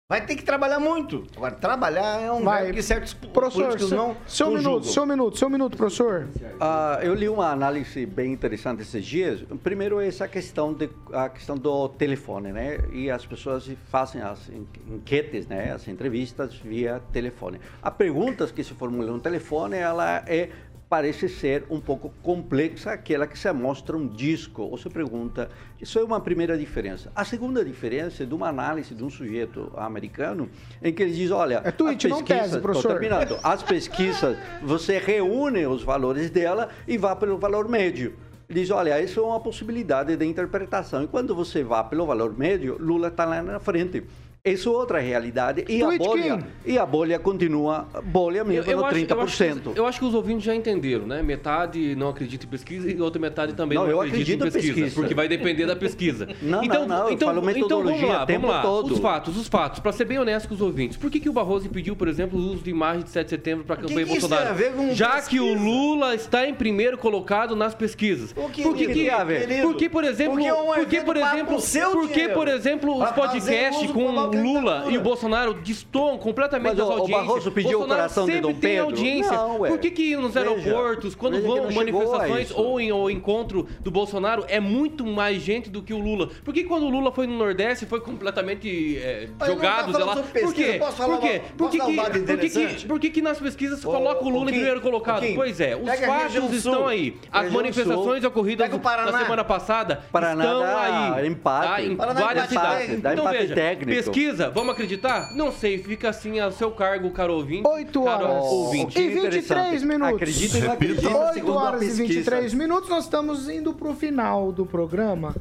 Vai 0.09 0.25
ter 0.25 0.37
que 0.37 0.45
trabalhar 0.45 0.79
muito. 0.79 1.25
Agora, 1.37 1.53
trabalhar 1.57 2.23
é 2.23 2.31
um 2.31 2.45
Vai. 2.45 2.71
que 2.71 2.81
certos 2.81 3.13
Professor, 3.13 3.65
políticos 3.65 3.89
seu, 3.89 3.99
não 3.99 4.17
seu 4.25 4.51
minuto, 4.53 4.87
seu 4.87 5.05
minuto, 5.05 5.37
seu 5.37 5.51
minuto, 5.51 5.77
professor. 5.77 6.29
Ah, 6.61 7.01
eu 7.03 7.13
li 7.13 7.29
uma 7.29 7.51
análise 7.51 8.07
bem 8.07 8.33
interessante 8.33 8.83
esses 8.83 9.05
dias. 9.05 9.43
Primeiro 9.65 9.99
essa 10.01 10.29
questão 10.29 10.73
de 10.73 10.89
a 11.13 11.29
questão 11.29 11.57
do 11.59 11.89
telefone, 11.89 12.53
né? 12.53 12.79
E 12.93 13.11
as 13.11 13.27
pessoas 13.27 13.69
fazem 13.91 14.23
as 14.23 14.49
en- 14.49 14.65
enquetes, 14.95 15.49
né? 15.49 15.73
As 15.73 15.89
entrevistas 15.89 16.55
via 16.55 17.03
telefone. 17.13 17.59
A 17.83 17.91
perguntas 17.91 18.53
que 18.53 18.63
se 18.63 18.75
formulam 18.75 19.15
no 19.15 19.21
telefone, 19.21 19.77
ela 19.77 20.23
é 20.29 20.51
parece 20.89 21.29
ser 21.29 21.65
um 21.69 21.81
pouco 21.81 22.13
complexa, 22.23 22.93
aquela 22.93 23.27
que 23.27 23.37
se 23.39 23.53
mostra 23.53 23.97
um 23.97 24.07
disco 24.07 24.63
ou 24.63 24.79
se 24.79 24.89
pergunta. 24.89 25.51
Isso 25.81 25.99
é 25.99 26.05
uma 26.05 26.21
primeira 26.21 26.57
diferença. 26.57 27.11
A 27.15 27.25
segunda 27.25 27.65
diferença 27.65 28.23
é 28.23 28.27
de 28.27 28.33
uma 28.35 28.49
análise 28.49 28.95
de 28.95 29.03
um 29.03 29.11
sujeito 29.11 29.73
americano 29.77 30.49
em 30.81 30.93
que 30.93 31.03
ele 31.03 31.13
diz, 31.13 31.31
olha, 31.33 31.61
É 31.65 31.73
tweet, 31.73 32.07
as 32.07 32.11
não 32.13 32.19
pesquisas- 32.23 32.43
tese, 32.45 32.57
Tô 32.57 32.63
professor. 32.63 32.89
terminando. 32.93 33.39
As 33.43 33.63
pesquisas, 33.65 34.37
você 34.63 34.99
reúne 34.99 35.67
os 35.67 35.83
valores 35.83 36.31
dela 36.31 36.69
e 36.87 36.97
vai 36.97 37.17
pelo 37.17 37.37
valor 37.37 37.69
médio. 37.69 38.15
Diz, 38.49 38.71
olha, 38.71 39.03
isso 39.03 39.19
é 39.19 39.23
uma 39.25 39.41
possibilidade 39.41 40.17
de 40.17 40.25
interpretação. 40.25 41.03
E 41.03 41.09
quando 41.09 41.35
você 41.35 41.65
vai 41.65 41.83
pelo 41.89 42.07
valor 42.07 42.39
médio, 42.39 42.77
Lula 42.79 43.09
está 43.09 43.25
lá 43.25 43.43
na 43.43 43.59
frente. 43.59 44.05
Isso 44.47 44.69
é 44.69 44.73
outra 44.73 44.99
realidade. 44.99 45.65
E 45.69 45.83
a, 45.83 45.87
Tweet 45.87 46.05
bolha, 46.05 46.23
King. 46.39 46.45
e 46.65 46.79
a 46.79 46.87
bolha 46.87 47.19
continua 47.19 47.89
bolha 48.05 48.45
mesmo 48.45 48.73
no 48.77 48.85
acho, 48.85 48.97
30%. 48.97 49.11
eu, 49.11 49.21
acho 49.21 49.37
que, 49.37 49.79
eu 49.81 49.87
acho 49.87 49.99
que 49.99 50.05
os 50.05 50.15
ouvintes 50.15 50.45
já 50.45 50.55
entenderam, 50.55 51.07
né? 51.07 51.23
Metade 51.23 51.95
não 51.97 52.09
acredita 52.09 52.47
em 52.47 52.49
pesquisa 52.49 52.91
e 52.91 53.01
outra 53.01 53.21
metade 53.21 53.53
também 53.55 53.77
Não, 53.77 53.85
não, 53.85 53.91
eu 53.91 54.01
acredita 54.01 54.31
em 54.31 54.35
acredito 54.35 54.49
em 54.49 54.53
pesquisa, 54.53 54.75
pesquisa. 54.75 54.95
Porque 55.01 55.15
vai 55.15 55.29
depender 55.29 55.67
da 55.67 55.77
pesquisa. 55.77 56.29
Não, 56.43 56.63
então, 56.63 56.87
não, 56.87 56.99
não, 56.99 57.07
eu 57.09 57.13
então, 57.13 57.29
falo 57.29 57.41
então 57.41 57.43
vamos 57.43 57.55
metodologia 57.55 58.07
lá, 58.07 58.23
o 58.23 58.27
tempo 58.27 58.41
vamos 58.47 58.57
lá. 58.57 58.63
todo. 58.63 58.93
Os 58.93 58.99
fatos, 59.01 59.37
os 59.37 59.49
fatos. 59.49 59.81
Para 59.81 59.93
ser 59.93 60.05
bem 60.05 60.19
honesto 60.19 60.49
com 60.49 60.55
os 60.55 60.61
ouvintes. 60.61 60.97
Por 60.97 61.11
que, 61.11 61.19
que 61.19 61.29
o 61.29 61.33
Barroso 61.33 61.67
impediu, 61.67 61.97
por 61.97 62.09
exemplo, 62.09 62.39
o 62.39 62.43
uso 62.43 62.63
de 62.63 62.71
imagens 62.71 63.05
de 63.05 63.11
7 63.11 63.25
de 63.25 63.31
setembro 63.31 63.65
para 63.65 63.75
a 63.75 63.79
campanha 63.79 64.05
que 64.07 64.13
Bolsonaro? 64.13 64.51
a 64.51 64.95
Já 64.95 65.13
pesquisa? 65.13 65.31
que 65.31 65.41
o 65.41 65.55
Lula 65.55 66.15
está 66.15 66.47
em 66.49 66.55
primeiro 66.55 66.97
colocado 66.99 67.57
nas 67.57 67.75
pesquisas. 67.75 68.33
O 68.37 68.49
que 68.49 68.63
por 68.63 68.77
que, 68.77 69.11
a? 69.11 69.27
Por 69.63 69.77
que, 69.77 69.89
por 69.89 70.05
exemplo, 70.05 70.35
Porque 70.35 70.49
é 70.49 70.55
por 70.55 70.87
que, 70.87 71.01
por 71.01 71.17
exemplo, 71.17 71.57
o 71.57 71.61
seu 71.61 71.91
por 71.91 72.09
que, 72.09 72.15
dinheiro. 72.15 72.35
por 72.35 72.49
exemplo, 72.49 73.03
os 73.03 73.11
podcasts 73.11 73.91
com 73.91 74.07
Lula 74.43 74.85
e 74.89 74.99
o 74.99 75.01
Bolsonaro 75.01 75.55
destoam 75.55 76.19
completamente 76.19 76.77
Mas 76.77 76.79
o- 76.79 76.89
das 76.89 76.89
o 76.89 76.93
audiências? 77.01 77.27
Barroso 77.27 77.51
pediu 77.53 77.71
o 77.71 77.73
Bolsonaro 77.81 78.01
coração 78.01 78.27
de 78.27 78.33
sempre 78.33 78.53
Dom 78.53 78.59
tem 78.61 78.71
Pedro? 78.71 78.85
audiência. 78.85 79.33
Não, 79.33 79.61
ué. 79.61 79.69
Por 79.71 79.79
que, 79.79 79.91
que 79.91 80.17
nos 80.17 80.35
Veja, 80.35 80.49
aeroportos, 80.49 81.15
quando 81.15 81.35
veja 81.37 81.47
vão 81.47 81.71
manifestações 81.73 82.51
ou 82.53 82.81
em 82.81 82.93
ou 82.93 83.11
encontro 83.11 83.67
do 83.81 83.91
Bolsonaro, 83.91 84.45
é 84.49 84.61
muito 84.61 85.05
mais 85.07 85.43
gente 85.43 85.69
do 85.71 85.83
que 85.83 85.93
o 85.93 85.99
Lula? 85.99 86.29
Por 86.45 86.53
que 86.55 86.65
quando 86.65 86.85
o 86.85 86.89
Lula 86.91 87.11
foi 87.13 87.27
no 87.27 87.37
Nordeste 87.37 87.87
foi 87.87 88.01
completamente 88.01 88.99
é, 88.99 89.29
tá 89.39 89.47
jogado, 89.47 89.95
sei 89.95 90.05
lá? 90.05 90.17
Por 90.17 90.25
pesquisa, 90.25 90.73
quê? 90.73 90.79
posso 90.79 90.97
falar 90.97 91.17
Por 91.19 91.21
quê? 91.29 91.41
Por 91.57 91.71
que 91.71 91.81
um 91.83 91.87
que- 91.87 91.97
por 91.97 92.39
que 92.39 92.87
por 92.87 93.01
que 93.01 93.11
que 93.11 93.23
nas 93.23 93.39
pesquisas 93.39 93.85
Ô, 93.85 93.91
coloca 93.91 94.25
o 94.25 94.27
ô, 94.27 94.31
Lula 94.31 94.51
em 94.51 94.55
primeiro 94.55 94.81
colocado? 94.81 95.25
ô, 95.25 95.35
Pois 95.35 95.61
é, 95.61 95.77
os 95.77 95.91
fatos 96.01 96.53
estão 96.53 96.87
aí. 96.87 97.17
As 97.31 97.51
manifestações 97.53 98.21
sul. 98.21 98.29
ocorridas 98.31 98.73
o 98.73 98.79
na 98.79 99.19
semana 99.19 99.45
passada 99.45 100.03
Paraná 100.11 100.45
estão 100.45 100.61
dá 100.61 101.15
aí. 101.17 101.27
empate. 101.27 101.67
tá? 101.69 101.83
Em 101.83 101.97
Paraná 101.97 102.21
várias 102.21 102.49
cidades. 102.49 102.91
Então 102.91 103.13
empate 103.13 103.39
veja, 103.39 103.55
técnico. 103.55 103.91
Pesquisa, 104.27 104.51
vamos 104.51 104.73
acreditar? 104.73 105.35
Não 105.35 105.53
sei, 105.53 105.79
fica 105.79 106.09
assim 106.09 106.41
a 106.41 106.51
seu 106.51 106.71
cargo, 106.71 107.11
caro 107.11 107.35
ouvinte. 107.35 107.67
8 107.67 108.03
caro 108.03 108.25
horas 108.25 108.45
ouvinte. 108.45 108.99
e 108.99 109.09
23 109.09 109.43
interessante. 109.43 109.87
minutos. 109.87 110.15
Acredita 110.15 110.59
não 110.61 110.73
acredita, 110.73 111.09
8 111.09 111.35
segundo 111.35 111.59
a 111.59 111.63
horas 111.63 111.83
e 111.83 111.87
pesquisa. 111.87 112.15
23 112.15 112.55
minutos, 112.55 112.91
nós 112.91 113.05
estamos 113.05 113.49
indo 113.49 113.73
pro 113.73 113.95
final 113.95 114.53
do 114.53 114.67
programa. 114.67 115.35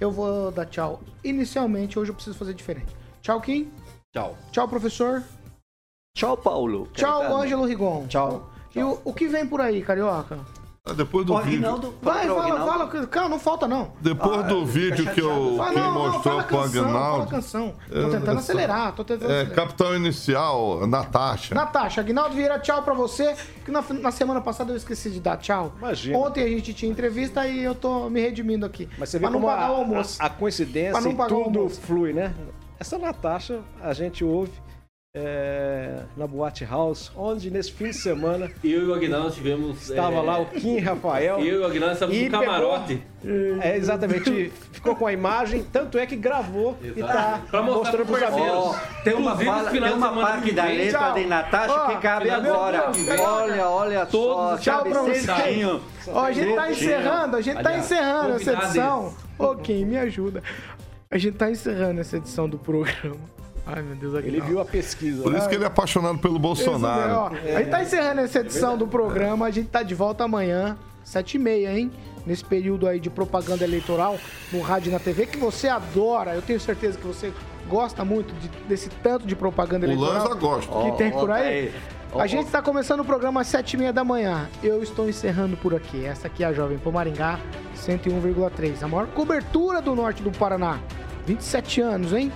Eu 0.00 0.10
vou 0.10 0.50
dar 0.50 0.66
tchau. 0.66 1.00
Inicialmente, 1.22 1.98
hoje 1.98 2.10
eu 2.10 2.14
preciso 2.14 2.36
fazer 2.36 2.54
diferente. 2.54 2.94
Tchau, 3.22 3.40
Kim. 3.40 3.70
Tchau. 4.12 4.36
Tchau, 4.50 4.66
professor. 4.66 5.22
Tchau, 6.16 6.36
Paulo. 6.36 6.88
Tchau, 6.94 7.20
Caetano. 7.20 7.42
Ângelo 7.42 7.64
Rigon. 7.66 8.06
Tchau. 8.08 8.50
E 8.74 8.82
o, 8.82 8.98
o 9.04 9.12
que 9.12 9.28
vem 9.28 9.46
por 9.46 9.60
aí, 9.60 9.82
Carioca? 9.82 10.38
Ah, 10.90 10.94
Depois 10.94 11.24
do 11.26 11.34
O 11.34 11.38
vídeo. 11.38 11.58
Aguinaldo. 11.58 11.94
Vai, 12.02 12.26
pro 12.26 12.34
fala, 12.34 12.46
Aguinaldo. 12.48 12.90
fala. 12.92 13.06
Calma, 13.06 13.28
não 13.30 13.38
falta 13.38 13.68
não. 13.68 13.92
Depois 14.00 14.38
Ah, 14.40 14.42
do 14.42 14.66
vídeo 14.66 15.06
que 15.14 15.22
o 15.22 15.56
Fala, 15.56 15.70
Kim 15.70 15.76
não, 15.78 15.84
não, 15.94 16.00
mostrou 16.12 16.22
fala 16.22 16.40
a 16.40 16.44
pro 16.44 16.56
canção, 16.58 16.92
fala 16.92 17.26
canção. 17.26 17.74
Tô 17.88 17.94
Eu- 17.94 18.10
tentando 18.10 18.32
eu- 18.32 18.38
acelerar, 18.38 18.92
tô 18.92 19.04
tentando 19.04 19.30
É, 19.30 19.34
acelerar. 19.42 19.54
Capitão 19.54 19.94
Inicial, 19.96 20.86
Natasha. 20.86 21.54
Natasha, 21.54 22.00
Aguinaldo 22.00 22.34
Vieira, 22.34 22.58
tchau 22.58 22.82
pra 22.82 22.94
você. 22.94 23.34
Que 23.64 23.70
na, 23.70 23.82
na 24.00 24.10
semana 24.10 24.40
passada 24.40 24.72
eu 24.72 24.76
esqueci 24.76 25.10
de 25.10 25.20
dar 25.20 25.36
tchau. 25.36 25.72
Imagina. 25.78 26.18
Ontem 26.18 26.42
a 26.44 26.48
gente 26.48 26.74
tinha 26.74 26.90
entrevista 26.90 27.46
e 27.46 27.62
eu 27.62 27.74
tô 27.74 28.08
me 28.10 28.20
redimindo 28.20 28.66
aqui. 28.66 28.88
Mas 28.98 29.08
você 29.10 29.18
vê 29.18 29.22
pra 29.26 29.30
não 29.30 29.40
como 29.40 29.52
pagar 29.52 29.66
a, 29.66 29.72
o 29.72 29.76
almoço. 29.76 30.16
a, 30.20 30.26
a 30.26 30.30
coincidência 30.30 30.92
Pra 30.92 31.00
não 31.00 31.14
pagar 31.14 31.34
o 31.34 31.44
tudo 31.44 31.58
almoço. 31.60 31.80
flui, 31.80 32.12
né? 32.12 32.34
Essa 32.78 32.98
Natasha 32.98 33.60
a 33.82 33.92
gente 33.92 34.24
ouve 34.24 34.52
é, 35.12 36.02
na 36.16 36.24
Boate 36.24 36.64
House, 36.64 37.10
onde 37.16 37.50
nesse 37.50 37.72
fim 37.72 37.86
de 37.86 37.94
semana 37.94 38.48
Eu 38.62 38.84
e 38.84 38.86
o 38.86 38.94
Aguinaldo 38.94 39.32
tivemos. 39.32 39.90
estava 39.90 40.14
é, 40.16 40.20
lá 40.20 40.38
o 40.38 40.46
Kim 40.46 40.78
Rafael. 40.78 41.40
Eu 41.40 41.56
e 41.56 41.58
o 41.58 41.66
Aguinaldo 41.66 41.94
estávamos 41.94 42.22
no 42.22 42.30
camarote. 42.30 43.02
É, 43.60 43.76
exatamente. 43.76 44.52
Ficou 44.70 44.94
com 44.94 45.06
a 45.06 45.12
imagem, 45.12 45.64
tanto 45.64 45.98
é 45.98 46.06
que 46.06 46.14
gravou 46.14 46.78
e 46.80 47.02
tá 47.02 47.42
Pra 47.50 47.60
mostrando 47.60 48.06
pros 48.06 48.22
amigos. 48.22 48.50
Ó, 48.50 48.76
tem 49.02 49.14
uma, 49.14 49.36
fala, 49.36 49.70
tem 49.70 49.82
de 49.82 49.92
uma 49.92 50.12
parte 50.12 50.52
da 50.52 50.64
letra 50.64 50.98
tchau. 50.98 51.14
de 51.14 51.26
Natasha 51.26 51.74
Ó, 51.74 51.86
que 51.88 51.96
cabe 51.96 52.30
agora. 52.30 52.92
Olha, 53.18 53.68
olha 53.68 54.06
Todos 54.06 54.36
só. 54.36 54.58
Tchau 54.58 54.84
pra 54.84 55.02
vocês. 55.02 55.26
Ó, 56.06 56.20
a 56.24 56.32
gente 56.32 56.54
tá 56.54 56.70
encerrando, 56.70 57.36
a 57.36 57.40
gente 57.40 57.54
tá 57.54 57.68
Aliás, 57.70 57.84
encerrando 57.84 58.34
essa 58.36 58.52
edição. 58.52 59.14
Ô, 59.36 59.56
Kim, 59.56 59.84
me 59.84 59.98
ajuda. 59.98 60.40
A 61.10 61.18
gente 61.18 61.36
tá 61.36 61.50
encerrando 61.50 62.00
essa 62.00 62.16
edição 62.16 62.48
do 62.48 62.58
programa. 62.58 63.39
Ai, 63.66 63.82
meu 63.82 63.94
Deus, 63.96 64.14
Ele 64.14 64.28
Aguinaldo. 64.28 64.46
viu 64.52 64.60
a 64.60 64.64
pesquisa. 64.64 65.22
Por 65.22 65.34
isso 65.34 65.48
que 65.48 65.54
ele 65.54 65.64
é 65.64 65.66
apaixonado 65.66 66.18
pelo 66.18 66.34
Isso 66.34 66.42
Bolsonaro. 66.42 67.12
ó. 67.14 67.26
A 67.28 67.58
gente 67.58 67.70
tá 67.70 67.82
encerrando 67.82 68.20
essa 68.22 68.40
edição 68.40 68.76
do 68.76 68.86
programa. 68.86 69.46
A 69.46 69.50
gente 69.50 69.68
tá 69.68 69.82
de 69.82 69.94
volta 69.94 70.24
amanhã, 70.24 70.76
7h30, 71.04 71.68
hein? 71.76 71.90
Nesse 72.26 72.44
período 72.44 72.86
aí 72.86 73.00
de 73.00 73.08
propaganda 73.08 73.64
eleitoral 73.64 74.18
no 74.52 74.60
rádio 74.60 74.90
e 74.90 74.92
na 74.92 74.98
TV, 74.98 75.26
que 75.26 75.38
você 75.38 75.68
adora. 75.68 76.34
Eu 76.34 76.42
tenho 76.42 76.60
certeza 76.60 76.98
que 76.98 77.06
você 77.06 77.32
gosta 77.68 78.04
muito 78.04 78.34
de- 78.34 78.48
desse 78.68 78.88
tanto 79.02 79.26
de 79.26 79.34
propaganda 79.36 79.86
O 79.86 79.90
eleitoral. 79.90 80.22
Lanza 80.24 80.34
gosta. 80.34 80.72
que 80.90 80.98
tem 80.98 81.10
por 81.10 81.30
Ó, 81.30 81.32
aí. 81.32 81.72
ó, 82.12 82.20
A 82.20 82.26
gente 82.26 82.46
está 82.46 82.60
começando 82.60 83.00
o 83.00 83.04
programa 83.04 83.40
às 83.40 83.46
7h30 83.46 83.92
da 83.92 84.04
manhã. 84.04 84.48
Eu 84.62 84.82
estou 84.82 85.08
encerrando 85.08 85.56
por 85.56 85.74
aqui. 85.74 86.04
Essa 86.04 86.26
aqui 86.26 86.42
é 86.44 86.46
a 86.48 86.52
Jovem 86.52 86.76
Pan 86.78 86.90
Maringá 86.90 87.38
101,3. 87.74 88.82
A 88.82 88.88
maior 88.88 89.06
cobertura 89.08 89.80
do 89.80 89.94
norte 89.94 90.22
do 90.22 90.30
Paraná. 90.30 90.78
27 91.26 91.80
anos, 91.80 92.12
hein? 92.12 92.30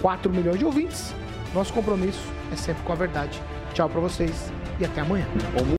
4 0.00 0.32
milhões 0.32 0.58
de 0.58 0.64
ouvintes. 0.64 1.14
Nosso 1.54 1.72
compromisso 1.72 2.22
é 2.52 2.56
sempre 2.56 2.82
com 2.82 2.92
a 2.92 2.96
verdade. 2.96 3.40
Tchau 3.74 3.88
pra 3.88 4.00
vocês 4.00 4.52
e 4.78 4.84
até 4.84 5.00
amanhã. 5.00 5.26